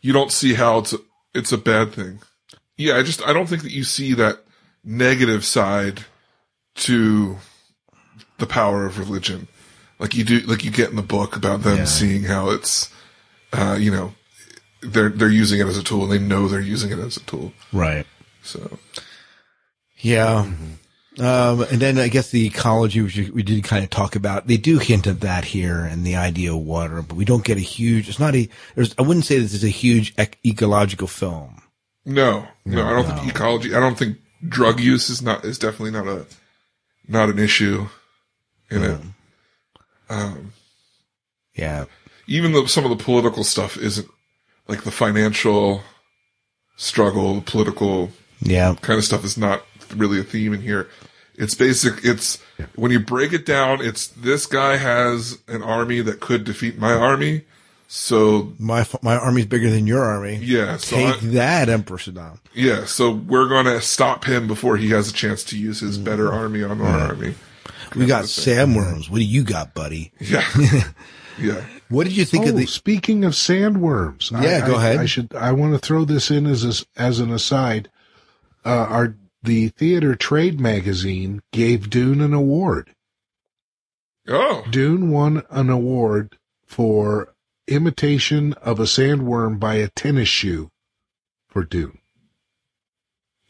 you 0.02 0.12
don't 0.12 0.30
see 0.30 0.52
how 0.54 0.78
it's 0.78 0.92
a, 0.92 0.98
it's 1.34 1.50
a 1.52 1.56
bad 1.58 1.92
thing 1.92 2.18
yeah 2.76 2.96
i 2.98 3.02
just 3.02 3.22
i 3.26 3.32
don't 3.32 3.48
think 3.48 3.62
that 3.62 3.72
you 3.72 3.84
see 3.84 4.12
that 4.14 4.40
negative 4.84 5.44
side 5.46 6.04
to 6.74 7.38
the 8.38 8.46
power 8.46 8.84
of 8.84 8.98
religion 8.98 9.48
like 9.98 10.14
you 10.14 10.24
do 10.24 10.40
like 10.40 10.64
you 10.64 10.70
get 10.70 10.90
in 10.90 10.96
the 10.96 11.02
book 11.02 11.36
about 11.36 11.62
them 11.62 11.78
Yeah. 11.78 11.84
seeing 11.84 12.24
how 12.24 12.50
it's 12.50 12.92
uh 13.52 13.76
you 13.78 13.90
know 13.90 14.12
they're 14.80 15.08
they're 15.08 15.28
using 15.28 15.60
it 15.60 15.66
as 15.66 15.76
a 15.78 15.82
tool 15.82 16.04
and 16.04 16.12
they 16.12 16.18
know 16.18 16.46
they're 16.48 16.60
using 16.60 16.90
it 16.92 16.98
as 16.98 17.16
a 17.16 17.20
tool 17.20 17.52
Right. 17.72 18.06
so 18.42 18.78
Yeah. 19.98 20.50
Um, 21.18 21.62
and 21.62 21.80
then 21.80 21.98
I 21.98 22.06
guess 22.06 22.30
the 22.30 22.46
ecology, 22.46 23.02
which 23.02 23.16
we 23.30 23.42
did 23.42 23.64
kind 23.64 23.82
of 23.82 23.90
talk 23.90 24.14
about, 24.14 24.46
they 24.46 24.56
do 24.56 24.78
hint 24.78 25.08
at 25.08 25.20
that 25.22 25.44
here 25.46 25.80
and 25.84 26.06
the 26.06 26.14
idea 26.14 26.52
of 26.54 26.60
water, 26.60 27.02
but 27.02 27.16
we 27.16 27.24
don't 27.24 27.42
get 27.44 27.56
a 27.56 27.60
huge, 27.60 28.08
it's 28.08 28.20
not 28.20 28.36
a, 28.36 28.48
there's, 28.76 28.94
I 28.96 29.02
wouldn't 29.02 29.24
say 29.24 29.40
this 29.40 29.52
is 29.52 29.64
a 29.64 29.68
huge 29.68 30.14
ec- 30.16 30.38
ecological 30.46 31.08
film. 31.08 31.60
no 32.06 32.46
no, 32.64 32.86
i 32.86 32.90
don't 32.92 33.04
think 33.04 33.28
ecology 33.34 33.74
i 33.74 33.80
don't 33.80 33.98
think 33.98 34.16
drug 34.48 34.78
use 34.78 35.10
is 35.10 35.20
not 35.20 35.44
is 35.44 35.58
definitely 35.58 35.90
not 35.90 36.06
a 36.06 36.24
not 37.08 37.28
an 37.28 37.38
issue 37.40 37.88
in 38.70 38.84
it 38.84 39.00
um 40.10 40.52
Yeah. 41.54 41.84
even 42.26 42.52
though 42.52 42.66
some 42.66 42.84
of 42.84 42.90
the 42.96 43.02
political 43.02 43.44
stuff 43.44 43.76
isn't 43.76 44.08
like 44.68 44.82
the 44.84 44.90
financial 44.90 45.82
struggle, 46.76 47.34
the 47.36 47.40
political 47.40 48.10
Yeah. 48.40 48.74
kind 48.80 48.98
of 48.98 49.04
stuff 49.04 49.24
is 49.24 49.36
not 49.36 49.64
really 49.96 50.20
a 50.20 50.24
theme 50.24 50.52
in 50.52 50.62
here. 50.62 50.88
It's 51.36 51.54
basic. 51.54 52.04
It's 52.04 52.38
when 52.74 52.90
you 52.90 52.98
break 53.00 53.32
it 53.32 53.46
down, 53.46 53.80
it's 53.80 54.08
this 54.08 54.46
guy 54.46 54.76
has 54.76 55.38
an 55.48 55.62
army 55.62 56.00
that 56.00 56.20
could 56.20 56.44
defeat 56.44 56.78
my 56.78 56.92
army. 56.92 57.44
So 57.90 58.52
My, 58.58 58.86
my 59.00 59.16
army's 59.16 59.46
bigger 59.46 59.70
than 59.70 59.86
your 59.86 60.04
army. 60.04 60.36
yeah, 60.42 60.76
so 60.76 60.96
Take 60.96 61.22
I, 61.22 61.26
that, 61.28 61.68
Emperor 61.70 61.96
Shaddam. 61.96 62.38
yeah, 62.52 62.84
so 62.84 63.10
we're 63.10 63.48
gonna 63.48 63.80
stop 63.80 64.24
him 64.26 64.46
before 64.46 64.76
he 64.76 64.90
has 64.90 65.08
a 65.08 65.12
chance 65.12 65.42
to 65.44 65.58
use 65.58 65.80
his 65.80 65.96
better 65.96 66.30
army 66.30 66.62
on 66.62 66.82
our 66.82 67.00
army. 67.08 67.34
We 67.98 68.06
got 68.06 68.24
sandworms. 68.24 69.10
What 69.10 69.18
do 69.18 69.24
you 69.24 69.42
got, 69.44 69.74
buddy? 69.74 70.12
Yeah, 70.20 70.46
yeah. 71.38 71.64
What 71.88 72.04
did 72.04 72.16
you 72.16 72.24
think 72.24 72.46
Oh, 72.46 72.50
of 72.50 72.56
the, 72.56 72.66
speaking 72.66 73.24
of 73.24 73.32
sandworms, 73.32 74.30
Yeah, 74.30 74.62
I, 74.64 74.66
go 74.66 74.74
I- 74.76 74.78
ahead. 74.78 74.98
I 75.00 75.06
should. 75.06 75.34
I 75.34 75.52
want 75.52 75.72
to 75.72 75.78
throw 75.78 76.04
this 76.04 76.30
in 76.30 76.46
as 76.46 76.64
a, 76.64 77.00
as 77.00 77.18
an 77.20 77.30
aside. 77.32 77.90
Uh, 78.64 78.70
our 78.88 79.14
the 79.42 79.68
theater 79.68 80.14
trade 80.14 80.60
magazine 80.60 81.40
gave 81.52 81.90
Dune 81.90 82.20
an 82.20 82.34
award. 82.34 82.90
Oh, 84.28 84.64
Dune 84.70 85.10
won 85.10 85.42
an 85.50 85.70
award 85.70 86.36
for 86.66 87.32
imitation 87.66 88.52
of 88.54 88.78
a 88.80 88.84
sandworm 88.84 89.58
by 89.58 89.74
a 89.76 89.88
tennis 89.88 90.28
shoe 90.28 90.70
for 91.48 91.64
Dune. 91.64 91.98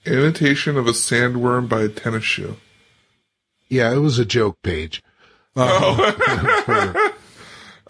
imitation 0.04 0.76
of 0.76 0.86
a 0.86 0.92
sandworm 0.92 1.68
by 1.68 1.82
a 1.82 1.88
tennis 1.88 2.24
shoe. 2.24 2.56
Yeah, 3.68 3.92
it 3.92 3.98
was 3.98 4.18
a 4.18 4.24
joke 4.24 4.60
page 4.62 5.02
uh, 5.56 5.78
Oh, 5.80 7.12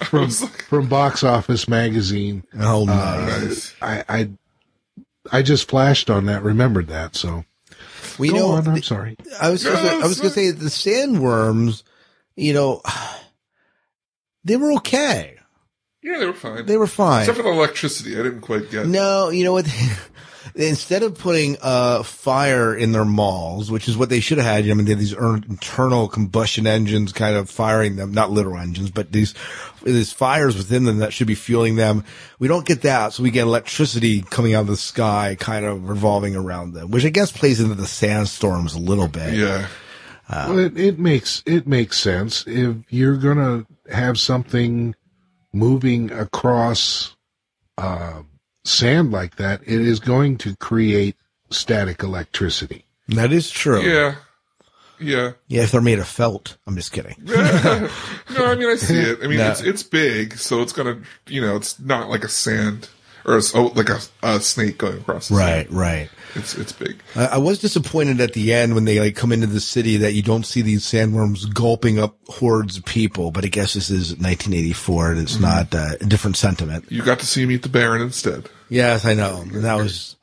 from 0.05 0.23
like- 0.41 0.63
from 0.65 0.89
Box 0.89 1.23
Office 1.25 1.69
Magazine. 1.69 2.45
oh, 2.59 2.85
nice. 2.85 3.41
nice. 3.41 3.75
I 3.83 4.05
I, 4.09 4.31
I 5.31 5.43
just 5.43 5.69
flashed 5.69 6.11
on 6.11 6.27
that, 6.27 6.43
remembered 6.43 6.89
that. 6.89 7.15
So 7.17 7.45
we 8.19 8.31
go 8.31 8.37
know, 8.37 8.49
on. 8.53 8.67
I'm 8.69 8.83
sorry. 8.83 9.17
I 9.41 9.51
was, 9.51 9.63
gonna 9.65 9.77
say, 9.77 9.95
I 9.95 10.07
was 10.07 10.21
going 10.21 10.33
to 10.33 10.35
say 10.35 10.51
the 10.51 10.67
sandworms, 10.67 11.83
you 12.37 12.53
know, 12.55 12.83
they 14.45 14.57
were 14.57 14.73
okay. 14.75 15.37
Yeah, 16.03 16.19
they 16.19 16.27
were 16.27 16.33
fine. 16.33 16.67
They 16.67 16.77
were 16.77 16.87
fine. 16.87 17.21
Except 17.23 17.37
for 17.37 17.43
the 17.43 17.51
electricity, 17.51 18.19
I 18.19 18.23
didn't 18.23 18.41
quite 18.41 18.71
get. 18.71 18.87
No, 18.87 19.29
you 19.31 19.45
know 19.45 19.53
what? 19.53 19.67
Instead 20.55 21.03
of 21.03 21.19
putting 21.19 21.57
uh, 21.61 22.03
fire 22.03 22.75
in 22.75 22.93
their 22.93 23.05
malls, 23.05 23.71
which 23.71 23.89
is 23.89 23.97
what 23.97 24.09
they 24.09 24.21
should 24.21 24.39
have 24.39 24.47
had, 24.47 24.71
I 24.71 24.75
mean, 24.75 24.85
they 24.85 24.93
had 24.93 24.99
these 24.99 25.15
er- 25.15 25.37
internal 25.49 26.09
combustion 26.09 26.67
engines 26.67 27.13
kind 27.13 27.37
of 27.37 27.51
firing 27.51 27.97
them, 27.97 28.13
not 28.13 28.31
literal 28.31 28.59
engines, 28.59 28.91
but 28.91 29.13
these, 29.13 29.35
these 29.83 30.13
fires 30.13 30.57
within 30.57 30.85
them 30.85 30.99
that 30.99 31.13
should 31.13 31.27
be 31.27 31.35
fueling 31.35 31.77
them. 31.77 32.05
We 32.39 32.49
don't 32.49 32.67
get 32.67 32.83
that, 32.83 33.13
so 33.13 33.23
we 33.23 33.31
get 33.31 33.43
electricity 33.43 34.23
coming 34.23 34.55
out 34.55 34.63
of 34.63 34.67
the 34.69 34.77
sky 34.77 35.37
kind 35.39 35.65
of 35.65 35.89
revolving 35.89 36.37
around 36.37 36.73
them, 36.73 36.91
which 36.91 37.05
I 37.05 37.11
guess 37.11 37.33
plays 37.33 37.61
into 37.61 37.75
the 37.75 37.87
sandstorms 37.87 38.75
a 38.75 38.81
little 38.81 39.09
bit. 39.09 39.35
Yeah, 39.35 39.67
well, 40.31 40.59
it, 40.59 40.79
it 40.79 40.99
makes 40.99 41.43
it 41.47 41.67
makes 41.67 41.99
sense 41.99 42.45
if 42.47 42.77
you're 42.91 43.17
gonna 43.17 43.67
have 43.91 44.19
something 44.19 44.95
moving 45.53 46.13
across 46.13 47.17
uh, 47.79 48.23
sand 48.69 49.11
like 49.13 49.37
that. 49.37 49.63
It 49.63 49.81
is 49.81 49.99
going 50.01 50.39
to 50.39 50.55
create 50.57 51.17
static 51.51 52.03
electricity. 52.03 52.85
That 53.09 53.33
is 53.33 53.51
true. 53.51 53.81
yeah, 53.83 54.17
yeah. 55.01 55.33
Yeah, 55.47 55.63
if 55.63 55.73
they're 55.73 55.81
made 55.81 55.99
of 55.99 56.09
felt. 56.09 56.57
I'm 56.67 56.77
just 56.77 56.93
kidding. 56.93 57.17
no, 57.25 57.89
I 58.45 58.55
mean 58.55 58.69
I 58.69 58.77
see 58.77 58.99
it. 58.99 59.19
I 59.23 59.27
mean 59.29 59.39
No. 59.39 59.51
it's 59.51 59.61
it's 59.63 59.83
big, 59.83 60.35
so 60.37 60.61
it's 60.63 60.73
gonna, 60.73 60.99
you 61.27 61.41
know, 61.41 61.57
it's 61.57 61.79
not 61.81 62.09
like 62.11 62.25
a 62.25 62.29
sand 62.29 62.89
or 63.25 63.37
a, 63.39 63.43
oh, 63.55 63.73
like 63.75 63.89
a, 63.91 63.99
a 64.23 64.41
snake 64.41 64.79
going 64.79 64.99
across. 64.99 65.29
The 65.29 65.37
Right, 65.37 65.67
sand. 65.67 65.73
right. 65.79 66.11
It's 66.35 66.55
it's 66.57 66.73
big. 66.73 67.01
I 67.17 67.27
I 67.27 67.37
was 67.39 67.59
disappointed 67.61 68.21
at 68.21 68.35
the 68.35 68.53
end 68.53 68.75
when 68.75 68.85
they 68.85 69.01
like 69.01 69.17
come 69.17 69.33
into 69.33 69.47
the 69.47 69.61
city 69.61 69.97
that 69.99 70.13
you 70.13 70.23
don't 70.23 70.45
see 70.45 70.61
these 70.61 70.83
sandworms 70.85 71.53
gulping 71.55 71.99
up 71.99 72.17
hordes 72.29 72.77
of 72.77 72.85
people. 72.85 73.31
But 73.31 73.45
I 73.47 73.49
guess 73.49 73.73
this 73.75 73.89
is 73.89 74.11
1984 74.13 75.13
and 75.13 75.21
it's 75.21 75.33
Mm-hmm. 75.35 75.43
not 75.43 75.75
uh, 75.75 75.95
a 76.01 76.05
different 76.05 76.37
sentiment. 76.37 76.85
You 76.91 77.03
got 77.03 77.19
to 77.21 77.27
see 77.27 77.47
meet 77.47 77.63
the 77.63 77.69
Baron 77.71 78.03
instead. 78.03 78.51
Yes, 78.69 79.05
I 79.05 79.15
know. 79.15 79.43
And 79.43 79.65
that 79.65 79.77
was 79.77 80.17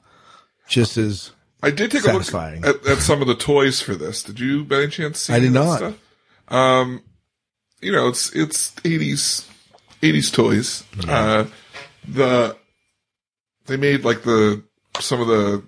just 0.68 0.98
as 0.98 1.32
I 1.64 1.72
did 1.72 1.92
take 1.92 2.02
Satisfying. 2.04 2.64
a 2.64 2.68
look 2.68 2.86
at, 2.86 2.92
at 2.92 2.98
some 3.00 3.22
of 3.22 3.28
the 3.28 3.36
toys 3.36 3.82
for 3.82 3.96
this. 3.96 4.24
Did 4.24 4.40
you, 4.40 4.64
by 4.64 4.78
any 4.78 4.88
chance, 4.88 5.20
see 5.20 5.34
I 5.34 5.40
did 5.40 5.52
not. 5.52 5.78
Stuff? 5.78 5.98
Um, 6.50 7.04
you 7.82 7.92
know, 7.92 8.08
it's 8.08 8.34
it's 8.36 8.76
eighties 8.84 9.50
eighties 10.04 10.30
toys. 10.32 10.84
Uh, 11.08 11.46
the 12.08 12.56
they 13.66 13.78
made 13.78 14.04
like 14.04 14.24
the 14.24 14.64
some 15.00 15.22
of 15.22 15.28
the 15.28 15.64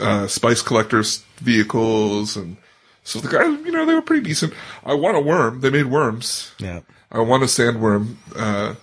uh, 0.00 0.26
spice 0.26 0.62
collectors 0.62 1.24
vehicles 1.36 2.36
and 2.36 2.56
so 3.04 3.18
the 3.18 3.28
guys, 3.28 3.58
you 3.66 3.72
know, 3.72 3.84
they 3.84 3.94
were 3.94 4.02
pretty 4.02 4.22
decent. 4.22 4.54
I 4.84 4.94
want 4.94 5.16
a 5.16 5.20
worm. 5.20 5.60
They 5.60 5.70
made 5.70 5.86
worms. 5.86 6.52
yeah. 6.58 6.80
I 7.10 7.20
want 7.20 7.42
a 7.42 7.46
sandworm. 7.46 8.14
Uh, 8.34 8.74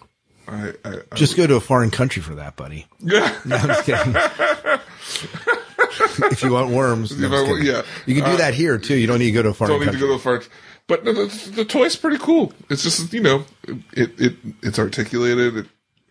I, 0.49 0.73
I, 0.85 0.93
I 1.11 1.15
Just 1.15 1.37
go 1.37 1.47
to 1.47 1.55
a 1.55 1.59
foreign 1.59 1.91
country 1.91 2.21
for 2.21 2.35
that, 2.35 2.55
buddy. 2.55 2.85
yeah. 2.99 3.37
No, 3.45 3.55
I'm 3.55 3.67
just 3.67 3.85
kidding. 3.85 4.15
if 6.31 6.43
you 6.43 6.53
want 6.53 6.71
worms, 6.71 7.17
no, 7.17 7.27
I- 7.29 7.59
yeah. 7.61 7.81
you 8.05 8.15
can 8.15 8.23
do 8.25 8.31
Uh, 8.31 8.35
that 8.37 8.53
here 8.53 8.77
too. 8.77 8.95
You 8.95 9.07
don't 9.07 9.19
need 9.19 9.27
to 9.27 9.31
go 9.31 9.43
to 9.43 9.49
a 9.49 9.53
foreign 9.53 9.71
don't 9.73 9.85
need 9.85 9.91
to 9.93 9.99
go 9.99 10.07
to 10.07 10.13
the 10.13 10.19
far. 10.19 10.41
But 10.87 11.03
no, 11.05 11.13
the, 11.13 11.51
the 11.51 11.65
toy's 11.65 11.95
pretty 11.95 12.17
cool. 12.17 12.51
It's 12.69 12.83
just 12.83 13.13
you 13.13 13.21
know, 13.21 13.45
it 13.93 14.19
it 14.19 14.35
it's 14.63 14.79
articulated. 14.79 15.57
It, 15.57 15.65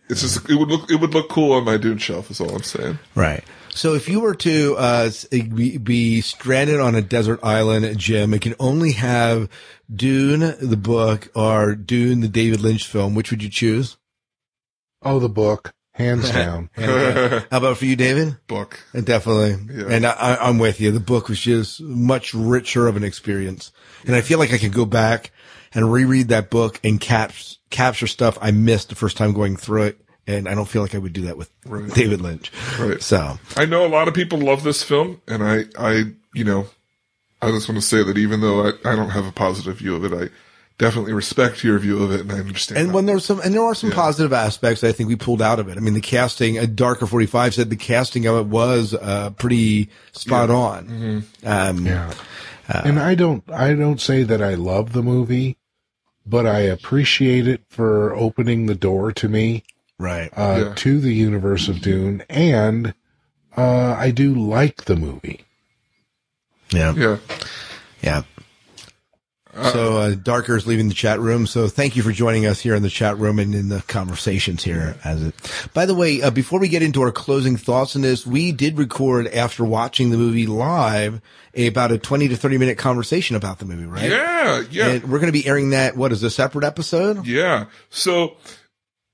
it's 0.09 0.21
just 0.21 0.49
it 0.49 0.55
would 0.55 0.69
look 0.69 0.89
it 0.89 0.95
would 0.95 1.13
look 1.13 1.29
cool 1.29 1.51
on 1.53 1.65
my 1.65 1.77
Dune 1.77 1.97
shelf. 1.97 2.31
Is 2.31 2.39
all 2.39 2.55
I'm 2.55 2.63
saying. 2.63 2.97
Right. 3.15 3.43
So 3.71 3.93
if 3.93 4.09
you 4.09 4.19
were 4.19 4.35
to 4.35 4.75
uh, 4.77 5.11
be, 5.31 5.77
be 5.77 6.21
stranded 6.21 6.79
on 6.79 6.95
a 6.95 7.01
desert 7.01 7.39
island, 7.43 7.97
Jim, 7.99 8.33
it 8.33 8.41
can 8.41 8.55
only 8.59 8.93
have 8.93 9.47
Dune, 9.93 10.55
the 10.59 10.75
book, 10.77 11.29
or 11.35 11.75
Dune, 11.75 12.21
the 12.21 12.27
David 12.27 12.61
Lynch 12.61 12.87
film. 12.87 13.15
Which 13.15 13.31
would 13.31 13.43
you 13.43 13.49
choose? 13.49 13.97
Oh, 15.01 15.19
the 15.19 15.29
book, 15.29 15.73
hands 15.93 16.29
down. 16.31 16.69
How 16.75 17.43
about 17.51 17.77
for 17.77 17.85
you, 17.85 17.95
David? 17.95 18.37
Book. 18.47 18.79
And 18.93 19.05
Definitely. 19.05 19.75
Yeah. 19.75 19.87
And 19.89 20.05
I, 20.05 20.11
I- 20.11 20.47
I'm 20.49 20.59
with 20.59 20.79
you. 20.81 20.91
The 20.91 20.99
book 20.99 21.29
was 21.29 21.39
just 21.39 21.81
much 21.81 22.33
richer 22.33 22.87
of 22.87 22.95
an 22.97 23.03
experience. 23.03 23.71
And 24.05 24.15
I 24.15 24.21
feel 24.21 24.39
like 24.39 24.53
I 24.53 24.57
could 24.57 24.73
go 24.73 24.85
back 24.85 25.31
and 25.73 25.91
reread 25.91 26.29
that 26.29 26.49
book 26.49 26.79
and 26.83 26.99
cap- 26.99 27.33
capture 27.69 28.07
stuff 28.07 28.37
I 28.41 28.51
missed 28.51 28.89
the 28.89 28.95
first 28.95 29.17
time 29.17 29.33
going 29.33 29.55
through 29.57 29.83
it. 29.83 30.01
And 30.27 30.47
I 30.47 30.53
don't 30.53 30.67
feel 30.69 30.81
like 30.83 30.93
I 30.93 30.99
would 30.99 31.13
do 31.13 31.23
that 31.23 31.37
with 31.37 31.49
Right. 31.65 31.91
David 31.93 32.21
Lynch. 32.21 32.51
Right. 32.79 33.01
So 33.01 33.39
I 33.57 33.65
know 33.65 33.83
a 33.85 33.89
lot 33.89 34.07
of 34.07 34.13
people 34.13 34.37
love 34.37 34.61
this 34.63 34.83
film, 34.83 35.21
and 35.27 35.43
I, 35.43 35.63
I, 35.75 36.03
you 36.35 36.43
know, 36.43 36.67
I 37.41 37.49
just 37.49 37.67
want 37.67 37.81
to 37.81 37.87
say 37.87 38.03
that 38.03 38.15
even 38.17 38.39
though 38.41 38.67
I, 38.67 38.71
I 38.85 38.95
don't 38.95 39.09
have 39.09 39.25
a 39.25 39.31
positive 39.31 39.77
view 39.77 39.95
of 39.95 40.05
it, 40.05 40.13
I 40.13 40.29
definitely 40.79 41.13
respect 41.13 41.63
your 41.63 41.77
view 41.77 42.01
of 42.01 42.11
it, 42.11 42.21
and 42.21 42.31
I 42.31 42.39
understand. 42.39 42.79
And 42.79 42.89
that. 42.89 42.93
when 42.95 43.05
there's 43.05 43.23
some, 43.25 43.39
and 43.41 43.53
there 43.53 43.61
are 43.63 43.75
some 43.75 43.89
Yeah. 43.91 43.95
positive 43.97 44.33
aspects 44.33 44.83
I 44.83 44.91
think 44.91 45.09
we 45.09 45.15
pulled 45.15 45.41
out 45.41 45.59
of 45.59 45.67
it. 45.69 45.77
I 45.77 45.81
mean, 45.81 45.93
the 45.93 46.01
casting, 46.01 46.57
a 46.57 46.65
Darker 46.65 47.05
45 47.05 47.53
said 47.53 47.69
the 47.69 47.75
casting 47.75 48.25
of 48.25 48.37
it 48.37 48.45
was, 48.47 48.95
uh, 48.95 49.29
pretty 49.37 49.89
spot 50.13 50.49
on. 50.49 50.87
Mm-hmm. 50.87 51.47
Um, 51.47 51.85
Yeah. 51.85 52.13
and 52.67 52.97
I 52.99 53.13
don't, 53.13 53.43
I 53.51 53.73
don't 53.75 54.01
say 54.01 54.23
that 54.23 54.41
I 54.41 54.55
love 54.55 54.93
the 54.93 55.03
movie, 55.03 55.57
but 56.25 56.47
I 56.47 56.59
appreciate 56.61 57.47
it 57.47 57.61
for 57.69 58.15
opening 58.15 58.65
the 58.65 58.75
door 58.75 59.11
to 59.11 59.27
me, 59.29 59.63
right. 59.99 60.31
uh, 60.35 60.63
Yeah. 60.67 60.73
to 60.75 60.99
the 60.99 61.13
universe 61.13 61.67
of 61.67 61.81
Dune. 61.81 62.23
And, 62.29 62.93
uh, 63.57 63.95
I 63.97 64.11
do 64.11 64.33
like 64.33 64.85
the 64.85 64.95
movie. 64.95 65.41
Yeah. 66.71 66.93
yeah, 66.95 67.17
Yeah. 68.01 68.21
So, 69.53 69.97
uh, 69.97 70.15
Darker 70.15 70.55
is 70.55 70.67
leaving 70.67 70.89
the 70.89 70.93
chat 70.93 71.19
room. 71.19 71.47
So 71.47 71.67
thank 71.67 71.95
you 71.95 72.03
for 72.03 72.11
joining 72.11 72.45
us 72.45 72.59
here 72.59 72.75
in 72.75 72.83
the 72.83 72.89
chat 72.89 73.17
room 73.17 73.39
and 73.39 73.55
in 73.55 73.69
the 73.69 73.81
conversations 73.87 74.63
here 74.63 74.95
as 75.03 75.23
it, 75.23 75.69
by 75.73 75.85
the 75.87 75.95
way, 75.95 76.21
uh, 76.21 76.29
before 76.29 76.59
we 76.59 76.69
get 76.69 76.83
into 76.83 77.01
our 77.01 77.11
closing 77.11 77.57
thoughts 77.57 77.95
on 77.95 78.03
this, 78.03 78.27
we 78.27 78.51
did 78.51 78.77
record 78.77 79.27
after 79.27 79.65
watching 79.65 80.11
the 80.11 80.17
movie 80.17 80.45
live 80.45 81.19
a, 81.55 81.65
about 81.67 81.91
a 81.91 81.97
20 81.97 82.27
to 82.29 82.35
30 82.37 82.57
minute 82.59 82.77
conversation 82.77 83.35
about 83.35 83.57
the 83.59 83.65
movie, 83.65 83.85
right? 83.85 84.09
yeah, 84.09 84.63
yeah, 84.69 84.87
And 84.89 85.03
we're 85.11 85.19
going 85.19 85.33
to 85.33 85.39
be 85.39 85.47
airing 85.47 85.71
that. 85.71 85.97
What 85.97 86.11
is 86.11 86.21
a 86.21 86.29
separate 86.29 86.63
episode? 86.63 87.25
yeah. 87.25 87.65
So 87.89 88.37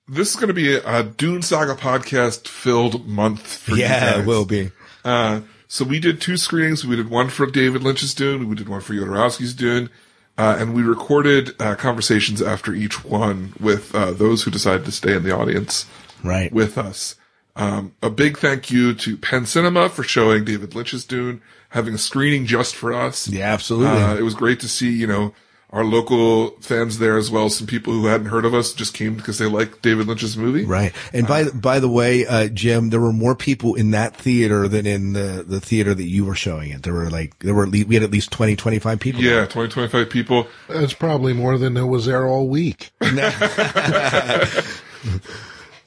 this 0.07 0.31
is 0.31 0.35
going 0.35 0.49
to 0.49 0.53
be 0.53 0.75
a, 0.75 1.03
Dune 1.03 1.41
Saga 1.43 1.75
podcast 1.75 2.47
filled 2.47 3.07
month 3.07 3.41
for 3.57 3.71
you 3.71 3.77
yeah, 3.77 4.19
it 4.19 4.27
will 4.27 4.45
be. 4.45 4.71
Uh, 5.03 5.41
so 5.67 5.85
we 5.85 5.99
did 5.99 6.21
two 6.21 6.37
screenings. 6.37 6.85
We 6.85 6.95
did 6.95 7.09
one 7.09 7.29
for 7.29 7.45
David 7.45 7.83
Lynch's 7.83 8.13
Dune. 8.13 8.49
We 8.49 8.55
did 8.55 8.69
one 8.69 8.81
for 8.81 8.93
Jodorowsky's 8.93 9.53
Dune. 9.53 9.89
Uh, 10.37 10.57
and 10.59 10.73
we 10.73 10.81
recorded 10.83 11.59
uh, 11.61 11.75
conversations 11.75 12.41
after 12.41 12.73
each 12.73 13.05
one 13.05 13.53
with 13.59 13.95
uh, 13.95 14.11
those 14.11 14.43
who 14.43 14.51
decided 14.51 14.83
to 14.85 14.91
stay 14.91 15.15
in 15.15 15.23
the 15.23 15.31
audience 15.35 15.85
Right. 16.23 16.51
with 16.51 16.77
us. 16.77 17.15
Um, 17.55 17.93
a 18.03 18.09
big 18.09 18.37
thank 18.37 18.69
you 18.69 18.93
to 18.95 19.15
Penn 19.15 19.45
Cinema 19.45 19.87
for 19.87 20.03
showing 20.03 20.43
David 20.43 20.75
Lynch's 20.75 21.05
Dune, 21.05 21.41
having 21.69 21.93
a 21.93 21.97
screening 21.97 22.45
just 22.45 22.75
for 22.75 22.91
us. 22.91 23.29
yeah, 23.29 23.53
absolutely. 23.53 24.01
Uh, 24.01 24.15
it 24.17 24.23
was 24.23 24.33
great 24.35 24.59
to 24.59 24.67
see, 24.67 24.89
you 24.91 25.07
know, 25.07 25.33
our 25.75 25.83
local 25.83 26.51
fans 26.61 26.99
there 26.99 27.17
as 27.17 27.29
well. 27.29 27.49
Some 27.49 27.67
people 27.67 27.91
who 27.91 28.05
hadn't 28.05 28.27
heard 28.27 28.45
of 28.45 28.53
us 28.53 28.73
just 28.73 28.93
came 28.93 29.15
because 29.15 29.39
they 29.39 29.45
liked 29.45 29.81
David 29.81 30.07
Lynch's 30.07 30.37
movie. 30.37 30.63
Right. 30.63 30.93
And 31.11 31.27
by 31.27 31.49
by 31.49 31.81
the 31.81 31.89
way, 31.89 32.25
uh, 32.25 32.47
Jim, 32.47 32.91
there 32.91 33.01
were 33.01 33.11
more 33.11 33.35
people 33.35 33.75
in 33.75 33.91
that 33.91 34.15
theater 34.15 34.69
than 34.69 34.85
in 34.85 35.11
the, 35.11 35.43
the 35.45 35.59
theater 35.59 35.93
that 35.93 36.05
you 36.05 36.23
were 36.23 36.33
showing 36.33 36.71
it. 36.71 36.83
There 36.83 36.93
were 36.93 37.09
like, 37.09 37.37
there 37.39 37.53
were, 37.53 37.63
at 37.63 37.69
least, 37.69 37.89
we 37.89 37.95
had 37.95 38.05
at 38.05 38.11
least 38.11 38.31
20, 38.31 38.55
25 38.55 39.01
people. 39.01 39.21
Yeah, 39.21 39.45
20, 39.47 39.69
25 39.69 40.09
people. 40.09 40.47
That's 40.69 40.93
probably 40.93 41.33
more 41.33 41.57
than 41.57 41.73
there 41.73 41.85
was 41.85 42.05
there 42.05 42.25
all 42.25 42.47
week. 42.47 42.91
and 43.01 43.17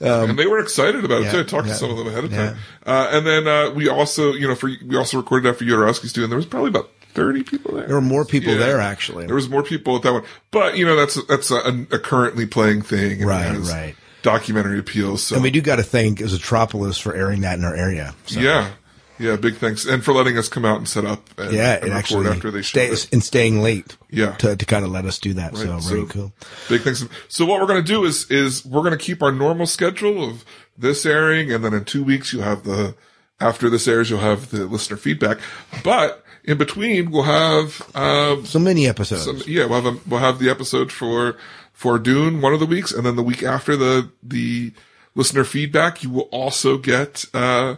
they 0.01 0.47
were 0.47 0.59
excited 0.59 1.03
about 1.03 1.23
it 1.23 1.31
too. 1.31 1.41
I 1.41 1.45
talked 1.45 1.67
yeah, 1.67 1.73
to 1.73 1.79
some 1.79 1.91
of 1.91 1.97
them 1.97 2.09
ahead 2.09 2.25
of 2.25 2.33
yeah. 2.33 2.51
time. 2.51 2.59
Uh, 2.85 3.09
and 3.11 3.27
then, 3.27 3.49
uh, 3.49 3.71
we 3.71 3.89
also, 3.89 4.35
you 4.35 4.49
know, 4.49 4.55
for, 4.55 4.69
we 4.87 4.99
also 4.99 5.17
recorded 5.17 5.49
that 5.49 5.57
for 5.57 5.65
Jodorowsky's 5.65 6.13
Dune. 6.13 6.29
There 6.29 6.37
was 6.37 6.45
probably 6.45 6.69
about 6.69 6.91
30 7.15 7.43
people 7.45 7.75
there. 7.75 7.87
There 7.87 7.97
were 7.97 8.01
more 8.01 8.25
people 8.25 8.53
Yeah. 8.53 8.59
there 8.59 8.81
actually. 8.81 9.27
There 9.27 9.35
was 9.35 9.49
more 9.49 9.63
people 9.63 9.97
at 9.97 10.03
that 10.03 10.13
one, 10.13 10.25
but 10.51 10.77
you 10.77 10.85
know 10.87 10.97
that's 10.97 11.23
that's 11.27 11.51
a, 11.51 11.87
a 11.91 11.99
currently 11.99 12.47
playing 12.47 12.83
thing, 12.83 13.25
Right, 13.25 13.57
right. 13.59 13.95
Documentary 14.23 14.79
appeals. 14.79 15.23
So 15.23 15.37
and 15.37 15.43
we 15.43 15.51
do 15.51 15.61
got 15.61 15.77
to 15.77 15.83
thank 15.83 16.19
Zoetropolis 16.19 16.99
for 17.01 17.15
airing 17.15 17.43
that 17.43 17.59
in 17.59 17.65
our 17.65 17.75
area. 17.75 18.15
So, 18.27 18.41
yeah, 18.41 18.73
yeah, 19.19 19.37
big 19.37 19.57
thanks, 19.57 19.85
and 19.87 20.05
for 20.05 20.13
letting 20.13 20.37
us 20.37 20.49
come 20.49 20.65
out 20.65 20.77
and 20.79 20.89
set 20.89 21.05
up. 21.05 21.29
And, 21.39 21.53
yeah, 21.53 21.79
and 21.83 21.93
actually 21.93 22.27
after 22.29 22.51
they 22.51 22.63
stay, 22.63 22.89
it. 22.89 23.09
and 23.13 23.23
staying 23.23 23.63
late. 23.63 23.97
Yeah. 24.11 24.35
To, 24.37 24.57
to 24.57 24.65
kind 24.67 24.85
of 24.85 24.91
let 24.91 25.05
us 25.07 25.19
do 25.19 25.35
that. 25.35 25.57
So 25.57 25.73
Right, 25.73 25.83
very 25.83 26.01
so- 26.03 26.07
cool. 26.07 26.33
Big 26.69 26.83
thanks. 26.83 27.05
So 27.29 27.47
what 27.47 27.61
we're 27.61 27.67
going 27.69 27.83
to 27.83 27.87
do 27.93 28.05
is, 28.05 28.29
is 28.31 28.65
we're 28.67 28.83
going 28.83 28.97
to 28.97 29.05
keep 29.05 29.23
our 29.23 29.33
normal 29.33 29.67
schedule 29.67 30.29
of 30.29 30.45
this 30.77 31.07
airing. 31.07 31.53
And 31.53 31.65
then 31.65 31.73
in 31.75 31.85
two 31.85 32.03
weeks, 32.05 32.33
you'll 32.33 32.43
have 32.43 32.65
the, 32.65 32.95
after 33.41 33.71
this 33.71 33.87
airs, 33.89 34.11
you'll 34.11 34.19
have 34.21 34.51
the 34.51 34.67
listener 34.67 34.97
feedback. 34.97 35.39
But 35.85 36.25
in 36.49 36.57
between, 36.59 37.11
we'll 37.11 37.25
have, 37.25 37.83
uh, 37.95 38.43
So 38.45 38.59
many 38.59 38.89
episodes. 38.89 39.25
some, 39.25 39.43
yeah, 39.47 39.67
we'll 39.67 39.83
have, 39.83 39.95
a, 39.95 40.01
we'll 40.09 40.21
have 40.21 40.39
the 40.39 40.49
episode 40.49 40.91
for, 40.91 41.37
for 41.73 41.99
Dune 41.99 42.41
one 42.41 42.55
of 42.55 42.61
the 42.61 42.67
weeks. 42.67 42.91
And 42.91 43.05
then 43.05 43.17
the 43.17 43.23
week 43.23 43.43
after 43.43 43.77
the, 43.77 44.11
the 44.23 44.73
listener 45.15 45.45
feedback, 45.45 46.03
you 46.03 46.11
will 46.11 46.29
also 46.33 46.79
get, 46.79 47.27
uh, 47.35 47.77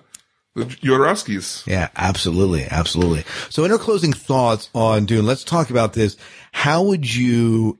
the 0.54 0.64
Jodorowsky's. 0.64 1.64
Yeah, 1.66 1.88
absolutely. 1.96 2.64
Absolutely. 2.64 3.24
So 3.50 3.64
in 3.64 3.72
our 3.72 3.78
closing 3.78 4.12
thoughts 4.12 4.70
on 4.74 5.04
Dune, 5.04 5.26
let's 5.26 5.44
talk 5.44 5.70
about 5.70 5.92
this. 5.92 6.16
How 6.52 6.82
would 6.84 7.12
you, 7.12 7.78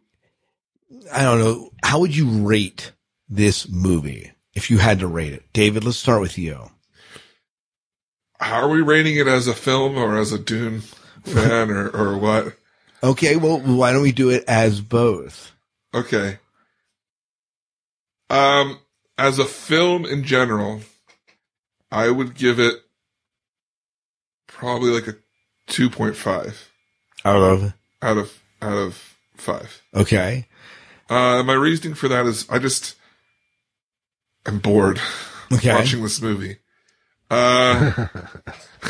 I 1.12 1.22
don't 1.22 1.38
know, 1.38 1.70
how 1.84 2.00
would 2.00 2.16
you 2.16 2.28
rate 2.46 2.92
this 3.28 3.68
movie 3.68 4.32
if 4.54 4.70
you 4.70 4.78
had 4.78 5.00
to 5.00 5.06
rate 5.06 5.32
it? 5.32 5.44
David, 5.52 5.84
let's 5.84 5.98
start 5.98 6.20
with 6.20 6.36
you. 6.36 6.68
How 8.40 8.62
are 8.62 8.68
we 8.70 8.80
rating 8.80 9.16
it 9.16 9.26
as 9.26 9.46
a 9.46 9.54
film 9.54 9.96
or 9.98 10.16
as 10.18 10.32
a 10.32 10.38
Dune 10.38 10.80
fan 11.24 11.70
or, 11.70 11.88
or 11.90 12.18
what? 12.18 12.54
Okay. 13.02 13.36
Well, 13.36 13.60
why 13.60 13.92
don't 13.92 14.02
we 14.02 14.12
do 14.12 14.30
it 14.30 14.44
as 14.48 14.80
both? 14.80 15.52
Okay. 15.94 16.38
Um, 18.30 18.78
as 19.18 19.38
a 19.38 19.44
film 19.44 20.04
in 20.06 20.24
general, 20.24 20.80
I 21.90 22.10
would 22.10 22.34
give 22.34 22.58
it 22.60 22.74
probably 24.46 24.90
like 24.90 25.08
a 25.08 25.16
2.5 25.68 26.54
Out 27.24 27.36
of, 27.36 27.74
out 28.02 28.16
of, 28.18 28.38
out 28.62 28.76
of 28.78 29.16
five. 29.36 29.82
okay. 29.94 30.46
Uh, 31.08 31.42
my 31.42 31.54
reasoning 31.54 31.94
for 31.94 32.06
that 32.08 32.24
is 32.26 32.48
I 32.48 32.58
just, 32.60 32.94
I'm 34.46 34.58
bored 34.60 35.00
Okay. 35.52 35.74
watching 35.74 36.02
this 36.02 36.20
movie. 36.22 36.58
Uh, 37.30 38.08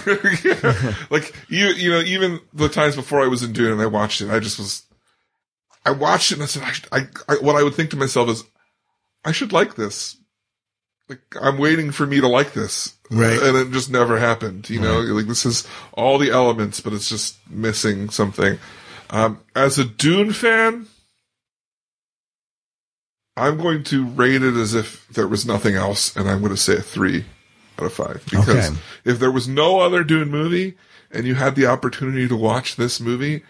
yeah, 0.07 0.95
like 1.11 1.35
you, 1.49 1.67
you 1.69 1.91
know, 1.91 2.01
even 2.01 2.41
the 2.55 2.69
times 2.69 2.97
before 2.97 3.23
I 3.23 3.29
was 3.29 3.43
in 3.43 3.53
Dune 3.53 3.73
and 3.73 3.83
I 3.83 3.87
watched 3.87 4.21
it, 4.21 4.31
I 4.31 4.41
just 4.41 4.59
was, 4.59 4.83
I 5.85 5.91
watched 5.91 6.33
it 6.33 6.37
and 6.37 6.45
I 6.45 6.47
said, 6.47 6.63
I, 6.63 6.73
should, 6.73 6.89
I, 6.91 7.01
I, 7.29 7.35
what 7.37 7.57
I 7.57 7.63
would 7.63 7.75
think 7.75 7.91
to 7.91 7.97
myself 7.97 8.29
is, 8.31 8.45
I 9.25 9.33
should 9.33 9.53
like 9.53 9.75
this. 9.75 10.17
Like 11.09 11.21
I'm 11.41 11.59
waiting 11.59 11.91
for 11.91 12.07
me 12.07 12.21
to 12.21 12.29
like 12.29 12.53
this, 12.53 12.97
Right. 13.11 13.43
And 13.43 13.57
it 13.57 13.73
just 13.73 13.91
never 13.91 14.19
happened. 14.19 14.71
You 14.71 14.81
know, 14.81 15.01
like 15.01 15.27
this 15.27 15.45
is 15.45 15.67
all 15.93 16.17
the 16.17 16.31
elements, 16.31 16.81
but 16.81 16.93
it's 16.93 17.09
just 17.09 17.37
missing 17.51 18.09
something. 18.09 18.59
Um, 19.11 19.41
as 19.57 19.79
a 19.79 19.85
Dune 19.85 20.33
fan, 20.33 20.87
I'm 23.37 23.59
going 23.59 23.83
to 23.85 24.07
rate 24.07 24.43
it 24.43 24.55
as 24.55 24.75
if 24.75 25.09
there 25.09 25.27
was 25.27 25.45
nothing 25.45 25.75
else, 25.75 26.15
and 26.15 26.31
I'm 26.31 26.39
going 26.39 26.53
to 26.53 26.57
say 26.57 26.77
a 26.77 26.83
three 26.83 27.25
out 27.81 27.87
of 27.87 27.93
five. 27.93 28.23
Because 28.31 28.49
Okay. 28.71 28.79
if 29.05 29.19
there 29.19 29.31
was 29.31 29.49
no 29.49 29.81
other 29.81 30.05
Dune 30.05 30.31
movie, 30.31 30.77
and 31.11 31.27
you 31.27 31.35
had 31.35 31.55
the 31.57 31.67
opportunity 31.67 32.29
to 32.29 32.37
watch 32.37 32.77
this 32.77 33.01
movie, 33.01 33.43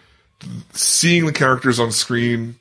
seeing 0.73 1.25
the 1.25 1.33
characters 1.33 1.79
on 1.79 1.91
screen, 1.91 2.55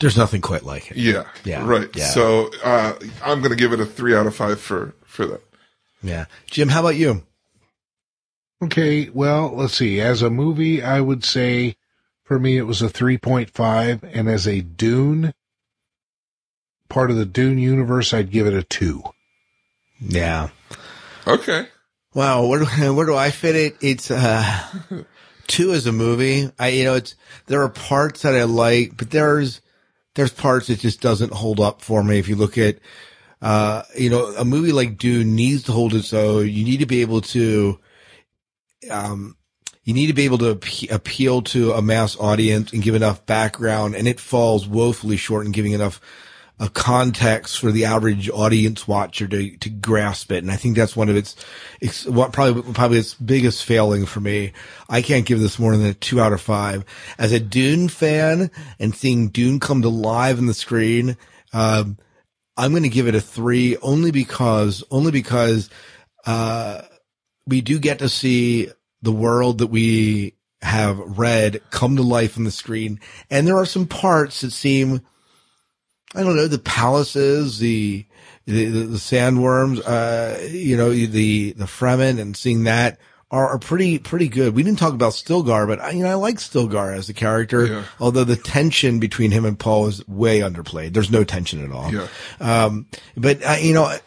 There's 0.00 0.16
nothing 0.16 0.40
quite 0.40 0.62
like 0.64 0.90
it. 0.90 0.96
yeah, 0.96 1.24
Yeah, 1.44 1.66
right. 1.66 1.88
yeah. 1.94 2.08
So 2.08 2.50
uh, 2.64 2.94
I'm 3.24 3.40
going 3.40 3.50
to 3.50 3.56
give 3.56 3.72
it 3.72 3.80
a 3.80 3.86
three 3.86 4.14
out 4.14 4.26
of 4.26 4.34
five 4.34 4.60
for 4.60 4.94
for 5.04 5.26
that. 5.26 5.40
Yeah. 6.02 6.26
Jim, 6.50 6.68
how 6.68 6.80
about 6.80 6.96
you? 6.96 7.22
Okay, 8.62 9.10
well, 9.12 9.52
let's 9.54 9.74
see. 9.74 10.00
As 10.00 10.22
a 10.22 10.30
movie, 10.30 10.82
I 10.82 11.00
would 11.00 11.24
say 11.24 11.76
for 12.24 12.38
me 12.38 12.56
it 12.56 12.62
was 12.62 12.80
a 12.80 12.88
3.5, 12.88 14.02
and 14.14 14.28
as 14.28 14.46
a 14.48 14.60
Dune, 14.62 15.34
part 16.88 17.10
of 17.10 17.16
the 17.16 17.26
Dune 17.26 17.58
universe, 17.58 18.14
I'd 18.14 18.30
give 18.30 18.46
it 18.46 18.54
a 18.54 18.62
2. 18.62 19.02
Yeah. 20.00 20.48
Okay. 21.26 21.66
Wow, 22.14 22.46
where 22.46 22.60
do, 22.60 22.64
where 22.94 23.06
do 23.06 23.16
I 23.16 23.30
fit 23.30 23.56
it? 23.56 23.76
It's 23.80 24.10
uh 24.10 24.60
two 25.46 25.72
as 25.72 25.86
a 25.86 25.92
movie. 25.92 26.50
I 26.58 26.68
you 26.68 26.84
know 26.84 26.94
it's 26.94 27.14
there 27.46 27.62
are 27.62 27.68
parts 27.68 28.22
that 28.22 28.34
I 28.34 28.44
like, 28.44 28.96
but 28.96 29.10
there's 29.10 29.60
there's 30.14 30.32
parts 30.32 30.68
that 30.68 30.80
just 30.80 31.00
doesn't 31.00 31.32
hold 31.32 31.60
up 31.60 31.82
for 31.82 32.02
me. 32.02 32.18
If 32.18 32.28
you 32.28 32.36
look 32.36 32.56
at 32.58 32.78
uh 33.42 33.82
you 33.96 34.10
know 34.10 34.26
a 34.36 34.44
movie 34.44 34.72
like 34.72 34.98
Dune 34.98 35.34
needs 35.34 35.64
to 35.64 35.72
hold 35.72 35.94
its 35.94 36.12
own. 36.12 36.48
You 36.48 36.64
need 36.64 36.78
to 36.78 36.86
be 36.86 37.02
able 37.02 37.20
to 37.22 37.78
um 38.90 39.36
you 39.84 39.94
need 39.94 40.08
to 40.08 40.14
be 40.14 40.24
able 40.24 40.38
to 40.38 40.56
appe- 40.56 40.90
appeal 40.90 41.42
to 41.42 41.72
a 41.72 41.80
mass 41.80 42.16
audience 42.16 42.72
and 42.72 42.82
give 42.82 42.96
enough 42.96 43.24
background, 43.24 43.94
and 43.94 44.08
it 44.08 44.18
falls 44.18 44.66
woefully 44.66 45.16
short 45.16 45.46
in 45.46 45.52
giving 45.52 45.72
enough 45.72 46.00
a 46.58 46.70
context 46.70 47.58
for 47.58 47.70
the 47.70 47.84
average 47.84 48.30
audience 48.30 48.88
watcher 48.88 49.26
to, 49.26 49.56
to 49.58 49.68
grasp 49.68 50.32
it. 50.32 50.42
And 50.42 50.50
I 50.50 50.56
think 50.56 50.74
that's 50.74 50.96
one 50.96 51.10
of 51.10 51.16
its, 51.16 51.36
it's 51.80 52.06
what 52.06 52.32
probably, 52.32 52.72
probably 52.72 52.98
its 52.98 53.12
biggest 53.14 53.64
failing 53.64 54.06
for 54.06 54.20
me. 54.20 54.52
I 54.88 55.02
can't 55.02 55.26
give 55.26 55.38
this 55.38 55.58
more 55.58 55.76
than 55.76 55.86
a 55.86 55.92
two 55.92 56.20
out 56.20 56.32
of 56.32 56.40
five. 56.40 56.84
As 57.18 57.32
a 57.32 57.40
Dune 57.40 57.88
fan 57.88 58.50
and 58.78 58.94
seeing 58.94 59.28
Dune 59.28 59.60
come 59.60 59.82
to 59.82 59.90
live 59.90 60.38
in 60.38 60.46
the 60.46 60.54
screen, 60.54 61.18
um, 61.52 61.98
I'm 62.56 62.70
going 62.70 62.84
to 62.84 62.88
give 62.88 63.06
it 63.06 63.14
a 63.14 63.20
three 63.20 63.76
only 63.78 64.10
because, 64.10 64.82
only 64.90 65.10
because, 65.10 65.68
uh, 66.24 66.82
we 67.46 67.60
do 67.60 67.78
get 67.78 67.98
to 67.98 68.08
see 68.08 68.70
the 69.02 69.12
world 69.12 69.58
that 69.58 69.68
we 69.68 70.34
have 70.62 70.98
read 70.98 71.60
come 71.70 71.96
to 71.96 72.02
life 72.02 72.38
on 72.38 72.44
the 72.44 72.50
screen. 72.50 72.98
And 73.30 73.46
there 73.46 73.58
are 73.58 73.66
some 73.66 73.86
parts 73.86 74.40
that 74.40 74.52
seem, 74.52 75.02
I 76.14 76.22
don't 76.22 76.36
know, 76.36 76.46
the 76.48 76.58
palaces, 76.58 77.58
the, 77.58 78.06
the, 78.46 78.66
the 78.70 78.96
sandworms, 78.96 79.82
uh, 79.86 80.40
you 80.46 80.76
know, 80.76 80.90
the, 80.90 81.52
the 81.52 81.64
Fremen 81.64 82.18
and 82.20 82.36
seeing 82.36 82.64
that 82.64 82.98
are, 83.30 83.48
are 83.48 83.58
pretty, 83.58 83.98
pretty 83.98 84.28
good. 84.28 84.54
We 84.54 84.62
didn't 84.62 84.78
talk 84.78 84.94
about 84.94 85.12
Stilgar, 85.12 85.66
but 85.66 85.80
I, 85.80 85.90
you 85.90 86.04
know, 86.04 86.10
I 86.10 86.14
like 86.14 86.36
Stilgar 86.36 86.96
as 86.96 87.08
a 87.08 87.12
character, 87.14 87.66
Yeah. 87.66 87.82
although 87.98 88.22
the 88.24 88.36
tension 88.36 89.00
between 89.00 89.32
him 89.32 89.44
and 89.44 89.58
Paul 89.58 89.88
is 89.88 90.06
way 90.06 90.40
underplayed. 90.40 90.92
There's 90.92 91.10
no 91.10 91.24
tension 91.24 91.64
at 91.64 91.72
all. 91.72 91.92
Yeah. 91.92 92.06
Um, 92.40 92.86
but 93.16 93.44
I, 93.44 93.58
you 93.58 93.74
know, 93.74 93.84
I, 93.84 94.00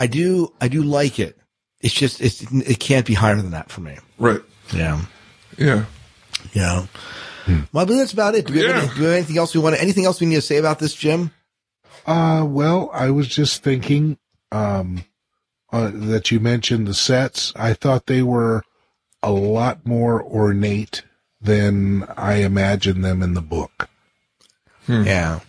I 0.00 0.06
do, 0.08 0.52
I 0.60 0.66
do 0.66 0.82
like 0.82 1.20
it. 1.20 1.38
It's 1.80 1.94
just, 1.94 2.20
it's, 2.20 2.42
it 2.42 2.80
can't 2.80 3.06
be 3.06 3.14
higher 3.14 3.36
than 3.36 3.52
that 3.52 3.70
for 3.70 3.82
me. 3.82 3.96
Right. 4.18 4.40
Yeah. 4.74 5.02
Yeah. 5.56 5.84
Yeah. 6.52 6.86
Well, 7.46 7.64
but 7.86 7.88
that's 7.88 8.12
about 8.12 8.34
it. 8.34 8.46
Do 8.46 8.54
we, 8.54 8.60
have 8.60 8.68
Yeah. 8.70 8.82
any, 8.82 8.88
do 8.94 9.00
we 9.00 9.04
have 9.06 9.14
anything 9.14 9.38
else 9.38 9.54
we 9.54 9.60
want 9.60 9.76
to, 9.76 9.82
anything 9.82 10.04
else 10.06 10.20
we 10.20 10.26
need 10.26 10.36
to 10.36 10.42
say 10.42 10.56
about 10.56 10.78
this, 10.78 10.94
Jim? 10.94 11.30
Uh, 12.06 12.44
well, 12.46 12.90
I 12.92 13.10
was 13.10 13.28
just 13.28 13.62
thinking, 13.62 14.18
um, 14.52 15.04
uh, 15.72 15.90
that 15.92 16.30
you 16.30 16.38
mentioned 16.40 16.86
the 16.86 16.94
sets. 16.94 17.52
I 17.56 17.74
thought 17.74 18.06
they 18.06 18.22
were 18.22 18.62
a 19.22 19.32
lot 19.32 19.86
more 19.86 20.22
ornate 20.22 21.02
than 21.40 22.04
I 22.16 22.36
imagined 22.36 23.04
them 23.04 23.22
in 23.22 23.34
the 23.34 23.42
book. 23.42 23.88
Yeah. 24.88 25.40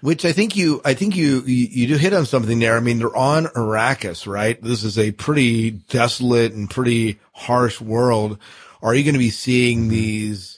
Which 0.00 0.24
I 0.24 0.32
think 0.32 0.54
you, 0.56 0.80
I 0.84 0.94
think 0.94 1.16
you, 1.16 1.42
you, 1.46 1.68
you 1.70 1.86
do 1.88 1.96
hit 1.96 2.12
on 2.12 2.26
something 2.26 2.58
there. 2.58 2.76
I 2.76 2.80
mean, 2.80 2.98
they're 2.98 3.16
on 3.16 3.46
Arrakis, 3.46 4.26
right? 4.26 4.60
This 4.62 4.84
is 4.84 4.98
a 4.98 5.12
pretty 5.12 5.70
desolate 5.70 6.52
and 6.52 6.68
pretty 6.70 7.18
harsh 7.32 7.80
world. 7.80 8.38
Are 8.82 8.94
you 8.94 9.02
going 9.04 9.14
to 9.14 9.18
be 9.18 9.30
seeing 9.30 9.88
these 9.88 10.55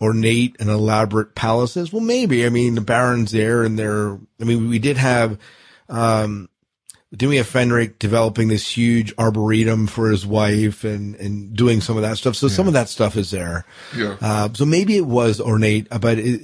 ornate 0.00 0.56
and 0.60 0.68
elaborate 0.70 1.34
palaces? 1.34 1.92
Well, 1.92 2.02
maybe. 2.02 2.46
I 2.46 2.48
mean, 2.50 2.74
the 2.74 2.80
Baron's 2.80 3.32
there 3.32 3.62
and 3.62 3.78
they're, 3.78 4.14
I 4.40 4.44
mean, 4.44 4.68
we 4.68 4.78
did 4.78 4.96
have, 4.96 5.38
um, 5.88 6.48
didn't 7.10 7.30
we 7.30 7.36
have 7.36 7.46
Fenring 7.48 7.98
developing 7.98 8.48
this 8.48 8.76
huge 8.76 9.14
arboretum 9.18 9.86
for 9.86 10.10
his 10.10 10.26
wife 10.26 10.84
and, 10.84 11.14
and 11.16 11.56
doing 11.56 11.80
some 11.80 11.96
of 11.96 12.02
that 12.02 12.18
stuff? 12.18 12.36
So 12.36 12.48
some 12.48 12.66
of 12.66 12.74
that 12.74 12.88
stuff 12.90 13.16
is 13.16 13.30
there. 13.30 13.64
Yeah. 13.96 14.16
Uh, 14.20 14.48
so 14.52 14.66
maybe 14.66 14.96
it 14.96 15.06
was 15.06 15.40
ornate, 15.40 15.88
but 16.00 16.18
it, 16.18 16.42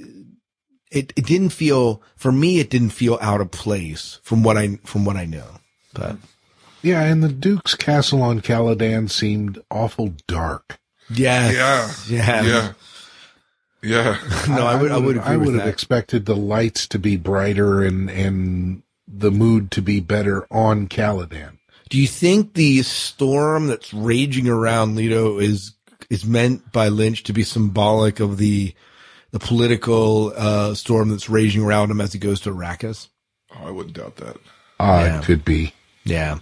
it, 0.91 1.13
it 1.15 1.25
didn't 1.25 1.49
feel, 1.49 2.01
for 2.15 2.31
me, 2.31 2.59
it 2.59 2.69
didn't 2.71 2.89
feel 2.89 3.19
out 3.21 3.41
of 3.41 3.51
place 3.51 4.19
from 4.23 4.41
what 4.43 4.57
I, 4.57 4.77
from 4.85 5.05
what 5.05 5.17
I 5.17 5.25
know. 5.25 5.45
But 5.93 6.17
Yeah, 6.81 7.03
and 7.03 7.21
the 7.23 7.29
Duke's 7.29 7.75
castle 7.75 8.23
on 8.23 8.41
Caladan 8.41 9.09
seemed 9.11 9.61
awful 9.69 10.15
dark. 10.27 10.79
yeah, 11.11 11.51
Yeah. 11.51 11.91
yeah, 12.09 12.41
Yeah. 12.43 12.73
Yeah. 13.85 14.17
No, 14.49 14.65
I 14.65 14.79
would, 14.81 14.91
I 14.91 14.97
would, 14.97 15.17
agree 15.17 15.31
I 15.33 15.37
would 15.37 15.53
have 15.55 15.63
that. 15.65 15.67
expected 15.67 16.25
the 16.25 16.35
lights 16.35 16.87
to 16.89 16.99
be 16.99 17.17
brighter 17.17 17.83
and 17.83 18.09
and 18.09 18.83
the 19.07 19.31
mood 19.31 19.71
to 19.71 19.81
be 19.81 19.99
better 19.99 20.45
on 20.51 20.87
Caladan. 20.87 21.57
Do 21.89 21.99
you 21.99 22.07
think 22.07 22.53
the 22.55 22.81
storm 22.81 23.67
that's 23.67 23.93
raging 23.93 24.47
around 24.47 24.95
Leto 24.95 25.37
is, 25.37 25.73
is 26.09 26.25
meant 26.25 26.71
by 26.71 26.87
Lynch 26.89 27.21
to 27.23 27.33
be 27.33 27.43
symbolic 27.43 28.19
of 28.19 28.37
the, 28.37 28.73
the 29.31 29.37
political, 29.39 30.33
uh, 30.35 30.73
storm 30.73 31.09
that's 31.09 31.29
raging 31.29 31.63
around 31.63 31.91
him 31.91 32.01
as 32.01 32.11
he 32.13 32.17
goes 32.19 32.39
to 32.41 32.49
Arrakis? 32.51 33.09
Oh, 33.55 33.67
I 33.67 33.71
wouldn't 33.71 33.95
doubt 33.95 34.15
that. 34.17 34.37
Uh, 34.79 35.03
Yeah. 35.05 35.19
It 35.19 35.25
could 35.25 35.45
be. 35.45 35.73
Yeah. 36.05 36.37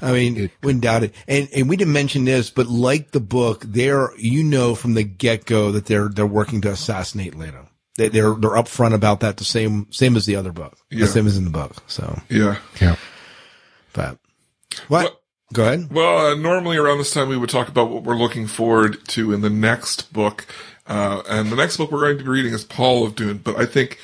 I 0.00 0.12
mean, 0.12 0.36
It- 0.36 0.50
wouldn't 0.62 0.82
doubt 0.84 1.02
it. 1.04 1.14
And, 1.28 1.48
and 1.54 1.68
we 1.68 1.76
didn't 1.76 1.92
mention 1.92 2.24
this, 2.24 2.48
but 2.50 2.66
like 2.66 3.10
the 3.10 3.20
book, 3.20 3.62
they're, 3.66 4.08
you 4.16 4.42
know, 4.42 4.74
from 4.74 4.94
the 4.94 5.02
get 5.04 5.44
go 5.44 5.72
that 5.72 5.86
they're, 5.86 6.08
they're 6.08 6.26
working 6.26 6.62
to 6.62 6.70
assassinate 6.70 7.34
Leto. 7.34 7.68
They, 7.98 8.08
they're, 8.08 8.34
they're 8.34 8.50
upfront 8.52 8.94
about 8.94 9.20
that 9.20 9.36
the 9.36 9.44
same, 9.44 9.86
same 9.92 10.16
as 10.16 10.24
the 10.24 10.36
other 10.36 10.50
book. 10.52 10.78
Yeah. 10.90 11.00
The 11.00 11.12
same 11.12 11.26
as 11.26 11.36
in 11.36 11.44
the 11.44 11.50
book. 11.50 11.82
So, 11.88 12.20
Yeah. 12.30 12.56
Yeah. 12.80 12.96
but 13.92 14.18
what? 14.88 15.02
Well- 15.04 15.18
Go 15.52 15.64
ahead. 15.64 15.92
Well, 15.92 16.28
uh, 16.28 16.34
normally 16.34 16.78
around 16.78 16.96
this 16.96 17.12
time 17.12 17.28
we 17.28 17.36
would 17.36 17.50
talk 17.50 17.68
about 17.68 17.90
what 17.90 18.04
we're 18.04 18.16
looking 18.16 18.46
forward 18.46 19.06
to 19.08 19.34
in 19.34 19.42
the 19.42 19.50
next 19.50 20.10
book. 20.10 20.46
Uh, 20.86 21.20
and 21.28 21.50
the 21.52 21.56
next 21.56 21.76
book 21.76 21.92
we're 21.92 22.00
going 22.00 22.16
to 22.16 22.24
be 22.24 22.30
reading 22.30 22.54
is 22.54 22.64
Paul 22.64 23.04
of 23.04 23.14
Dune. 23.14 23.36
But 23.36 23.56
I 23.56 23.66
think 23.66 23.98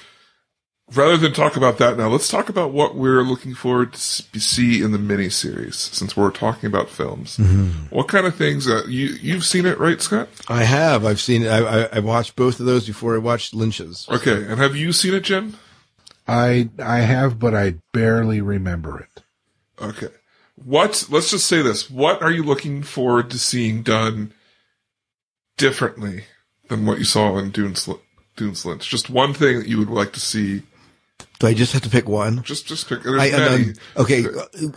rather 0.95 1.17
than 1.17 1.33
talk 1.33 1.57
about 1.57 1.79
that 1.79 1.97
now, 1.97 2.09
let's 2.09 2.29
talk 2.29 2.49
about 2.49 2.73
what 2.73 2.95
we're 2.95 3.23
looking 3.23 3.55
forward 3.55 3.93
to 3.93 4.41
see 4.41 4.83
in 4.83 4.93
the 4.93 4.99
miniseries 4.99 5.75
since 5.75 6.17
we're 6.17 6.31
talking 6.31 6.67
about 6.67 6.89
films. 6.89 7.39
What 7.91 8.09
kind 8.09 8.27
of 8.27 8.35
things, 8.35 8.69
uh, 8.69 8.83
you, 8.87 9.07
you've 9.21 9.45
seen 9.45 9.67
it, 9.67 9.79
right, 9.79 10.01
Scott? 10.01 10.29
I 10.49 10.65
have. 10.65 11.05
I've 11.05 11.21
seen 11.21 11.43
it. 11.43 11.49
I, 11.49 11.59
I, 11.59 11.89
I 11.95 11.99
watched 12.01 12.37
both 12.37 12.61
of 12.61 12.67
those 12.67 12.87
before 12.87 13.15
I 13.15 13.19
watched 13.19 13.55
Lynch's. 13.55 14.09
Okay. 14.09 14.45
And 14.45 14.59
have 14.59 14.77
you 14.77 14.93
seen 14.93 15.15
it, 15.15 15.25
Jim? 15.25 15.57
I 16.27 16.69
I 16.79 16.99
have, 16.99 17.39
but 17.39 17.55
I 17.55 17.77
barely 17.93 18.41
remember 18.41 19.01
it. 19.01 19.23
Okay. 19.81 20.09
What, 20.57 21.07
let's 21.09 21.31
just 21.31 21.47
say 21.47 21.63
this. 21.63 21.89
What 21.89 22.21
are 22.21 22.31
you 22.31 22.43
looking 22.43 22.83
forward 22.83 23.31
to 23.31 23.39
seeing 23.39 23.83
done 23.83 24.33
differently 25.57 26.25
than 26.69 26.85
what 26.85 26.99
you 26.99 27.05
saw 27.05 27.39
in 27.39 27.51
Dune, 27.51 27.77
Sl- 27.77 28.03
Dune 28.37 28.55
Lynch? 28.65 28.89
Just 28.89 29.09
one 29.09 29.33
thing 29.33 29.59
that 29.59 29.69
you 29.69 29.79
would 29.79 29.89
like 29.89 30.13
to 30.15 30.21
see. 30.21 30.63
Do 31.39 31.47
I 31.47 31.55
just 31.55 31.73
have 31.73 31.83
to 31.83 31.91
pick 31.91 32.09
one? 32.09 32.43
Just, 32.43 32.67
just 32.67 32.89
pick. 32.89 33.03
There's 33.03 33.21
I, 33.21 33.27
I, 33.27 33.39
many. 33.39 33.65
um, 33.65 33.75
okay. 33.99 34.25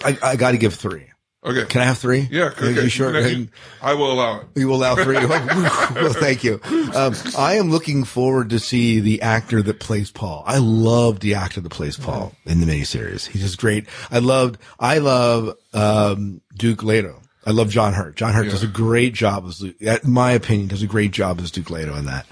I, 0.03 0.17
I 0.21 0.35
got 0.35 0.51
to 0.51 0.57
give 0.57 0.75
three. 0.75 1.07
Okay. 1.43 1.65
Can 1.65 1.81
I 1.81 1.85
have 1.85 1.97
three? 1.97 2.27
yeah. 2.29 2.45
Okay. 2.45 2.67
Are 2.67 2.81
you 2.83 2.89
sure? 2.89 3.19
You 3.19 3.47
I 3.81 3.95
will 3.95 4.11
allow 4.11 4.41
it. 4.41 4.47
You 4.55 4.67
will 4.67 4.75
allow 4.75 4.93
three. 4.93 5.15
well, 5.25 6.13
thank 6.13 6.43
you. 6.43 6.59
Um, 6.93 7.15
I 7.35 7.55
am 7.55 7.71
looking 7.71 8.03
forward 8.03 8.51
to 8.51 8.59
see 8.59 8.99
the 8.99 9.23
actor 9.23 9.63
that 9.63 9.79
plays 9.79 10.11
Paul. 10.11 10.43
I 10.45 10.59
love 10.59 11.19
the 11.19 11.33
actor 11.33 11.59
that 11.59 11.69
plays 11.71 11.97
Paul 11.97 12.33
in 12.45 12.59
the 12.59 12.67
miniseries. 12.67 13.25
He's 13.27 13.41
just 13.41 13.57
great. 13.57 13.87
I 14.11 14.19
loved, 14.19 14.59
I 14.79 14.99
love, 14.99 15.55
um, 15.73 16.41
Duke 16.55 16.83
Leto. 16.83 17.19
I 17.43 17.51
love 17.51 17.71
John 17.71 17.93
Hurt. 17.93 18.15
John 18.15 18.33
Hurt 18.33 18.51
does 18.51 18.61
a 18.61 18.67
great 18.67 19.15
job 19.15 19.45
as, 19.47 19.63
in 19.63 19.99
my 20.11 20.33
opinion, 20.33 20.67
does 20.67 20.83
a 20.83 20.87
great 20.87 21.09
job 21.09 21.39
as 21.39 21.49
Duke 21.49 21.71
Leto 21.71 21.95
in 21.95 22.05
that. 22.05 22.27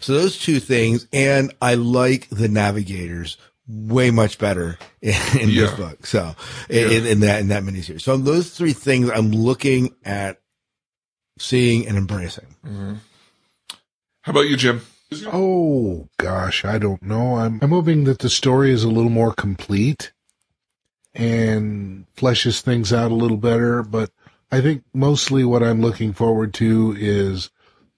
So 0.00 0.12
those 0.12 0.38
two 0.38 0.60
things, 0.60 1.06
and 1.10 1.54
I 1.62 1.76
like 1.76 2.28
the 2.28 2.48
Navigators 2.48 3.38
way 3.68 4.10
much 4.10 4.38
better 4.38 4.78
in, 5.00 5.14
in 5.40 5.54
this 5.54 5.72
book. 5.72 6.06
So 6.06 6.34
in, 6.68 7.06
in 7.06 7.20
that 7.20 7.40
in 7.40 7.48
that 7.48 7.62
miniseries. 7.62 8.02
So 8.02 8.16
those 8.16 8.50
three 8.50 8.72
things 8.72 9.10
I'm 9.10 9.30
looking 9.30 9.94
at 10.04 10.40
seeing 11.38 11.86
and 11.86 11.96
embracing. 11.96 12.56
Mm-hmm. 12.64 12.94
How 14.22 14.30
about 14.30 14.48
you, 14.48 14.56
Jim? 14.56 14.82
Oh 15.26 16.08
gosh, 16.18 16.64
I 16.64 16.78
don't 16.78 17.02
know. 17.02 17.36
I'm 17.36 17.58
I'm 17.62 17.70
hoping 17.70 18.04
that 18.04 18.20
the 18.20 18.30
story 18.30 18.70
is 18.72 18.84
a 18.84 18.88
little 18.88 19.10
more 19.10 19.32
complete 19.32 20.12
and 21.14 22.06
fleshes 22.16 22.60
things 22.60 22.92
out 22.92 23.10
a 23.10 23.14
little 23.14 23.36
better, 23.36 23.82
but 23.82 24.10
I 24.50 24.60
think 24.60 24.84
mostly 24.94 25.44
what 25.44 25.62
I'm 25.62 25.80
looking 25.80 26.12
forward 26.12 26.54
to 26.54 26.96
is 26.98 27.50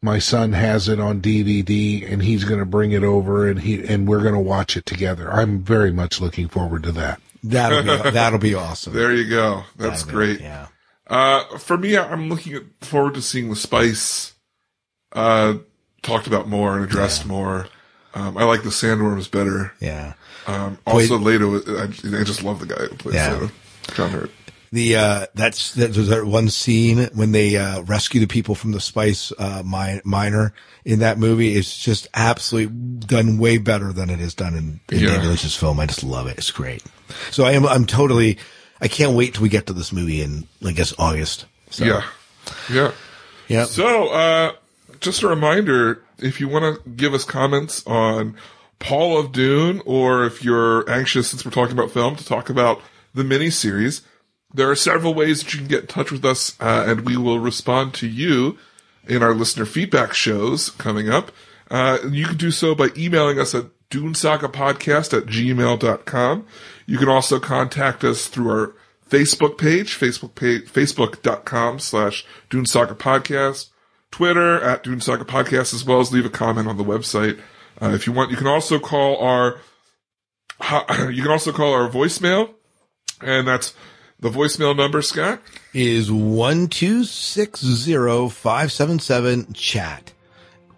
my 0.05 0.19
son 0.19 0.53
has 0.53 0.89
it 0.89 1.01
on 1.01 1.21
DVD 1.23 2.11
and 2.13 2.23
he's 2.23 2.45
going 2.45 2.61
to 2.61 2.67
bring 2.67 2.93
it 2.93 3.03
over 3.03 3.49
and 3.49 3.61
he 3.61 3.83
and 3.87 4.07
we're 4.07 4.21
going 4.23 4.35
to 4.35 4.39
watch 4.41 4.77
it 4.77 4.85
together. 4.85 5.33
I'm 5.33 5.63
very 5.63 5.91
much 5.93 6.21
looking 6.21 6.47
forward 6.49 6.83
to 6.83 6.93
that. 6.93 7.21
That'll 7.43 7.83
be 7.83 8.11
that'll 8.11 8.39
be 8.39 8.55
awesome. 8.55 8.93
There 8.97 9.13
you 9.15 9.29
go. 9.29 9.65
That's 9.77 10.03
That'll 10.05 10.21
be- 10.21 10.27
great. 10.27 10.41
Yeah. 10.41 10.67
Uh, 11.07 11.59
for 11.59 11.77
me, 11.77 11.97
I'm 11.97 12.29
looking 12.29 12.71
forward 12.81 13.15
to 13.15 13.23
seeing 13.23 13.51
the 13.51 13.57
spice, 13.57 14.33
uh, 15.13 15.55
talked 16.03 16.27
about 16.27 16.49
more 16.49 16.77
and 16.77 16.85
addressed 16.85 17.27
more. 17.27 17.67
Um, 18.15 18.39
I 18.39 18.45
like 18.45 18.63
the 18.63 18.71
sandworms 18.71 19.31
better. 19.31 19.73
Yeah. 19.81 20.15
Um, 20.47 20.79
also 20.87 21.17
Leto, 21.19 21.57
I, 21.79 21.85
I 21.85 22.25
just 22.25 22.43
love 22.43 22.61
the 22.61 22.67
guy 22.67 22.85
who 22.87 22.97
plays 22.97 23.15
Yeah. 23.17 23.35
Leto. 23.35 23.51
John 23.95 24.11
Hurt. 24.11 24.31
The 24.75 24.97
uh 24.97 25.27
that's 25.35 25.72
that 25.75 25.93
there's 25.95 26.09
that 26.09 26.25
one 26.25 26.49
scene 26.51 27.09
when 27.14 27.31
they 27.33 27.57
uh 27.57 27.83
rescue 27.83 28.20
the 28.20 28.27
people 28.27 28.55
from 28.57 28.72
the 28.72 28.81
spice 28.81 29.33
uh 29.39 29.62
mine, 29.64 30.01
miner 30.05 30.53
in 30.85 30.99
that 30.99 31.16
movie 31.16 31.55
is 31.55 31.77
just 31.77 32.09
absolutely 32.12 32.75
done 33.07 33.39
way 33.39 33.59
better 33.59 33.93
than 33.93 34.11
it 34.11 34.20
is 34.20 34.35
done 34.35 34.55
in, 34.55 34.81
in 34.91 34.99
Yeah. 35.01 35.09
David 35.11 35.27
Lynch's 35.27 35.57
film. 35.57 35.79
I 35.79 35.87
just 35.87 36.03
love 36.03 36.27
it. 36.27 36.39
It's 36.39 36.51
great. 36.51 36.83
So 37.31 37.45
I 37.45 37.53
am 37.53 37.64
I'm 37.66 37.87
totally 37.87 38.37
I 38.81 38.89
can't 38.89 39.16
wait 39.16 39.35
till 39.35 39.43
we 39.45 39.49
get 39.49 39.66
to 39.66 39.72
this 39.72 39.93
movie 39.93 40.20
in 40.22 40.49
I 40.64 40.72
guess 40.72 40.93
August. 40.99 41.47
So, 41.70 41.85
Yeah. 41.85 42.03
Yeah. 42.68 42.93
Yeah. 43.47 43.64
So, 43.66 44.09
uh, 44.09 44.53
just 45.01 45.22
a 45.22 45.29
reminder, 45.29 46.03
if 46.18 46.41
you 46.41 46.49
want 46.49 46.83
to 46.83 46.91
give 46.91 47.14
us 47.14 47.25
comments 47.25 47.87
on 47.87 48.37
Paul 48.79 49.18
of 49.18 49.33
Dune, 49.33 49.83
or 49.87 50.25
if 50.25 50.43
you're 50.43 50.89
anxious, 50.91 51.29
since 51.29 51.45
we're 51.45 51.51
talking 51.51 51.72
about 51.79 51.91
film, 51.91 52.16
to 52.16 52.25
talk 52.25 52.49
about 52.51 52.81
the 53.14 53.22
miniseries, 53.22 54.01
there 54.55 54.71
are 54.71 54.77
several 54.77 55.15
ways 55.15 55.43
that 55.43 55.53
you 55.53 55.59
can 55.59 55.69
get 55.69 55.81
in 55.83 55.87
touch 55.89 56.13
with 56.13 56.25
us, 56.25 56.57
uh, 56.61 56.85
and 56.87 57.01
we 57.01 57.17
will 57.17 57.41
respond 57.41 57.93
to 57.95 58.07
you 58.07 58.57
in 59.07 59.23
our 59.23 59.35
listener 59.35 59.67
feedback 59.67 60.15
shows 60.15 60.71
coming 60.71 61.11
up. 61.11 61.33
Uh, 61.71 61.99
you 62.09 62.27
can 62.27 62.37
do 62.37 62.53
so 62.53 62.75
by 62.75 62.89
emailing 62.97 63.39
us 63.39 63.55
at 63.55 63.67
dunesagapodcast 63.91 65.17
at 65.17 65.27
gmail.com. 65.27 66.47
You 66.87 66.99
can 66.99 67.09
also 67.09 67.41
contact 67.41 68.05
us 68.05 68.29
through 68.29 68.49
our 68.51 68.75
Facebook 69.09 69.59
page, 69.59 69.99
Facebook 69.99 70.35
page, 70.35 70.63
facebook.com 70.65 71.79
slash 71.79 72.25
Dunesaga 72.51 72.97
Podcast, 72.97 73.71
Twitter 74.11 74.63
at 74.63 74.85
Dunesaga 74.85 75.25
Podcast, 75.25 75.75
as 75.75 75.85
well 75.85 76.01
as 76.01 76.13
leave 76.13 76.25
a 76.25 76.31
comment 76.31 76.69
on 76.69 76.77
the 76.77 76.85
website. 76.85 77.41
Uh, 77.83 77.91
if 77.91 78.07
you 78.07 78.13
want, 78.13 78.31
you 78.31 78.37
can 78.37 78.47
also 78.47 78.79
call 78.79 79.19
our, 79.19 79.61
you 81.11 81.23
can 81.23 81.31
also 81.31 81.53
call 81.53 81.73
our 81.73 81.89
voicemail, 81.89 82.55
and 83.21 83.47
that's 83.49 83.75
the 84.25 84.31
voicemail 84.31 84.75
number, 84.75 85.03
Scott. 85.03 85.43
Is 85.75 86.11
one 86.11 86.68
two 86.68 87.05
six 87.05 87.61
zero 87.61 88.31
five 88.31 88.72
seven 88.72 88.99
seven 88.99 89.53
chat. 89.53 90.14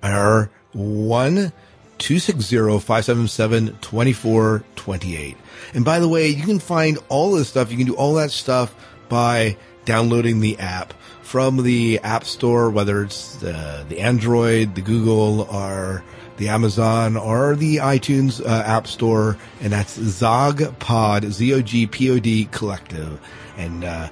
Or 0.03 0.51
one 0.73 1.53
two 1.97 2.19
six 2.19 2.41
zero 2.41 2.81
five 2.81 3.05
seven 3.05 3.29
seven 3.29 3.79
twenty 3.81 4.13
four 4.13 4.65
twenty 4.75 5.17
eight. 5.17 5.37
And 5.75 5.85
by 5.85 6.01
the 6.01 6.09
way, 6.09 6.27
you 6.29 6.45
can 6.45 6.59
find 6.59 6.99
all 7.09 7.33
this 7.33 7.49
stuff. 7.49 7.71
You 7.71 7.77
can 7.77 7.87
do 7.87 7.95
all 7.95 8.15
that 8.15 8.33
stuff 8.33 8.75
by 9.09 9.57
downloading 9.85 10.41
the 10.41 10.59
app 10.59 10.93
from 11.23 11.63
the 11.63 12.01
App 12.01 12.25
Store, 12.25 12.71
whether 12.71 13.05
it's 13.05 13.37
the, 13.37 13.87
the 13.89 14.01
Android, 14.01 14.75
the 14.75 14.81
Google, 14.81 15.43
or 15.43 16.03
the 16.37 16.49
Amazon, 16.49 17.17
or 17.17 17.57
the 17.57 17.77
iTunes 17.77 18.45
uh, 18.45 18.63
App 18.67 18.87
Store, 18.87 19.37
and 19.61 19.73
that's 19.73 19.99
Zogpod, 19.99 21.31
Z-O-G-P-O-D 21.31 22.49
Collective. 22.53 23.21
And, 23.57 23.85
uh, 23.85 24.09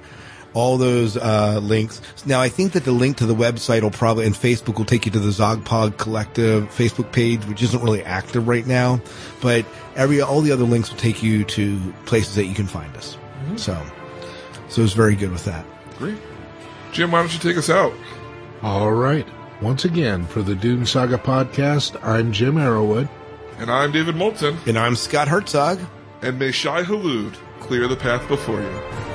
all 0.55 0.77
those 0.77 1.17
uh, 1.17 1.59
links. 1.61 2.01
Now, 2.25 2.41
I 2.41 2.49
think 2.49 2.71
that 2.71 2.85
the 2.85 2.93
link 2.93 3.17
to 3.17 3.25
the 3.25 3.35
website 3.35 3.83
will 3.83 3.91
probably, 3.91 4.25
and 4.25 4.33
Facebook 4.33 4.77
will 4.77 4.85
take 4.85 5.05
you 5.05 5.11
to 5.11 5.19
the 5.19 5.31
Zog 5.31 5.65
Pod 5.65 5.97
Collective 5.97 6.63
Facebook 6.69 7.11
page, 7.11 7.45
which 7.45 7.61
isn't 7.61 7.83
really 7.83 8.01
active 8.03 8.47
right 8.47 8.65
now, 8.65 9.01
but 9.41 9.65
every, 9.95 10.21
all 10.21 10.41
the 10.41 10.53
other 10.53 10.63
links 10.63 10.89
will 10.89 10.97
take 10.97 11.21
you 11.21 11.43
to 11.43 11.93
places 12.05 12.35
that 12.35 12.45
you 12.45 12.55
can 12.55 12.67
find 12.67 12.95
us. 12.95 13.17
Mm-hmm. 13.43 13.57
So, 13.57 13.85
so 14.69 14.81
it's 14.81 14.93
very 14.93 15.15
good 15.15 15.31
with 15.31 15.43
that. 15.43 15.65
Great. 15.97 16.17
Jim, 16.93 17.11
why 17.11 17.19
don't 17.19 17.33
you 17.33 17.39
take 17.39 17.57
us 17.57 17.69
out? 17.69 17.93
All 18.63 18.93
right. 18.93 19.27
Once 19.61 19.85
again, 19.85 20.25
for 20.25 20.41
the 20.41 20.53
Dune 20.53 20.85
Saga 20.85 21.17
podcast, 21.17 21.97
I'm 22.03 22.33
Jim 22.33 22.55
Arrowwood. 22.55 23.07
And 23.57 23.71
I'm 23.71 23.91
David 23.93 24.17
Moulton. 24.17 24.57
And 24.65 24.77
I'm 24.77 24.97
Scott 24.97 25.29
Herzog. 25.29 25.79
And 26.21 26.37
may 26.37 26.51
Shai 26.51 26.83
Hulud 26.83 27.35
clear 27.61 27.87
the 27.87 27.95
path 27.95 28.27
before 28.27 28.61
you. 28.61 29.14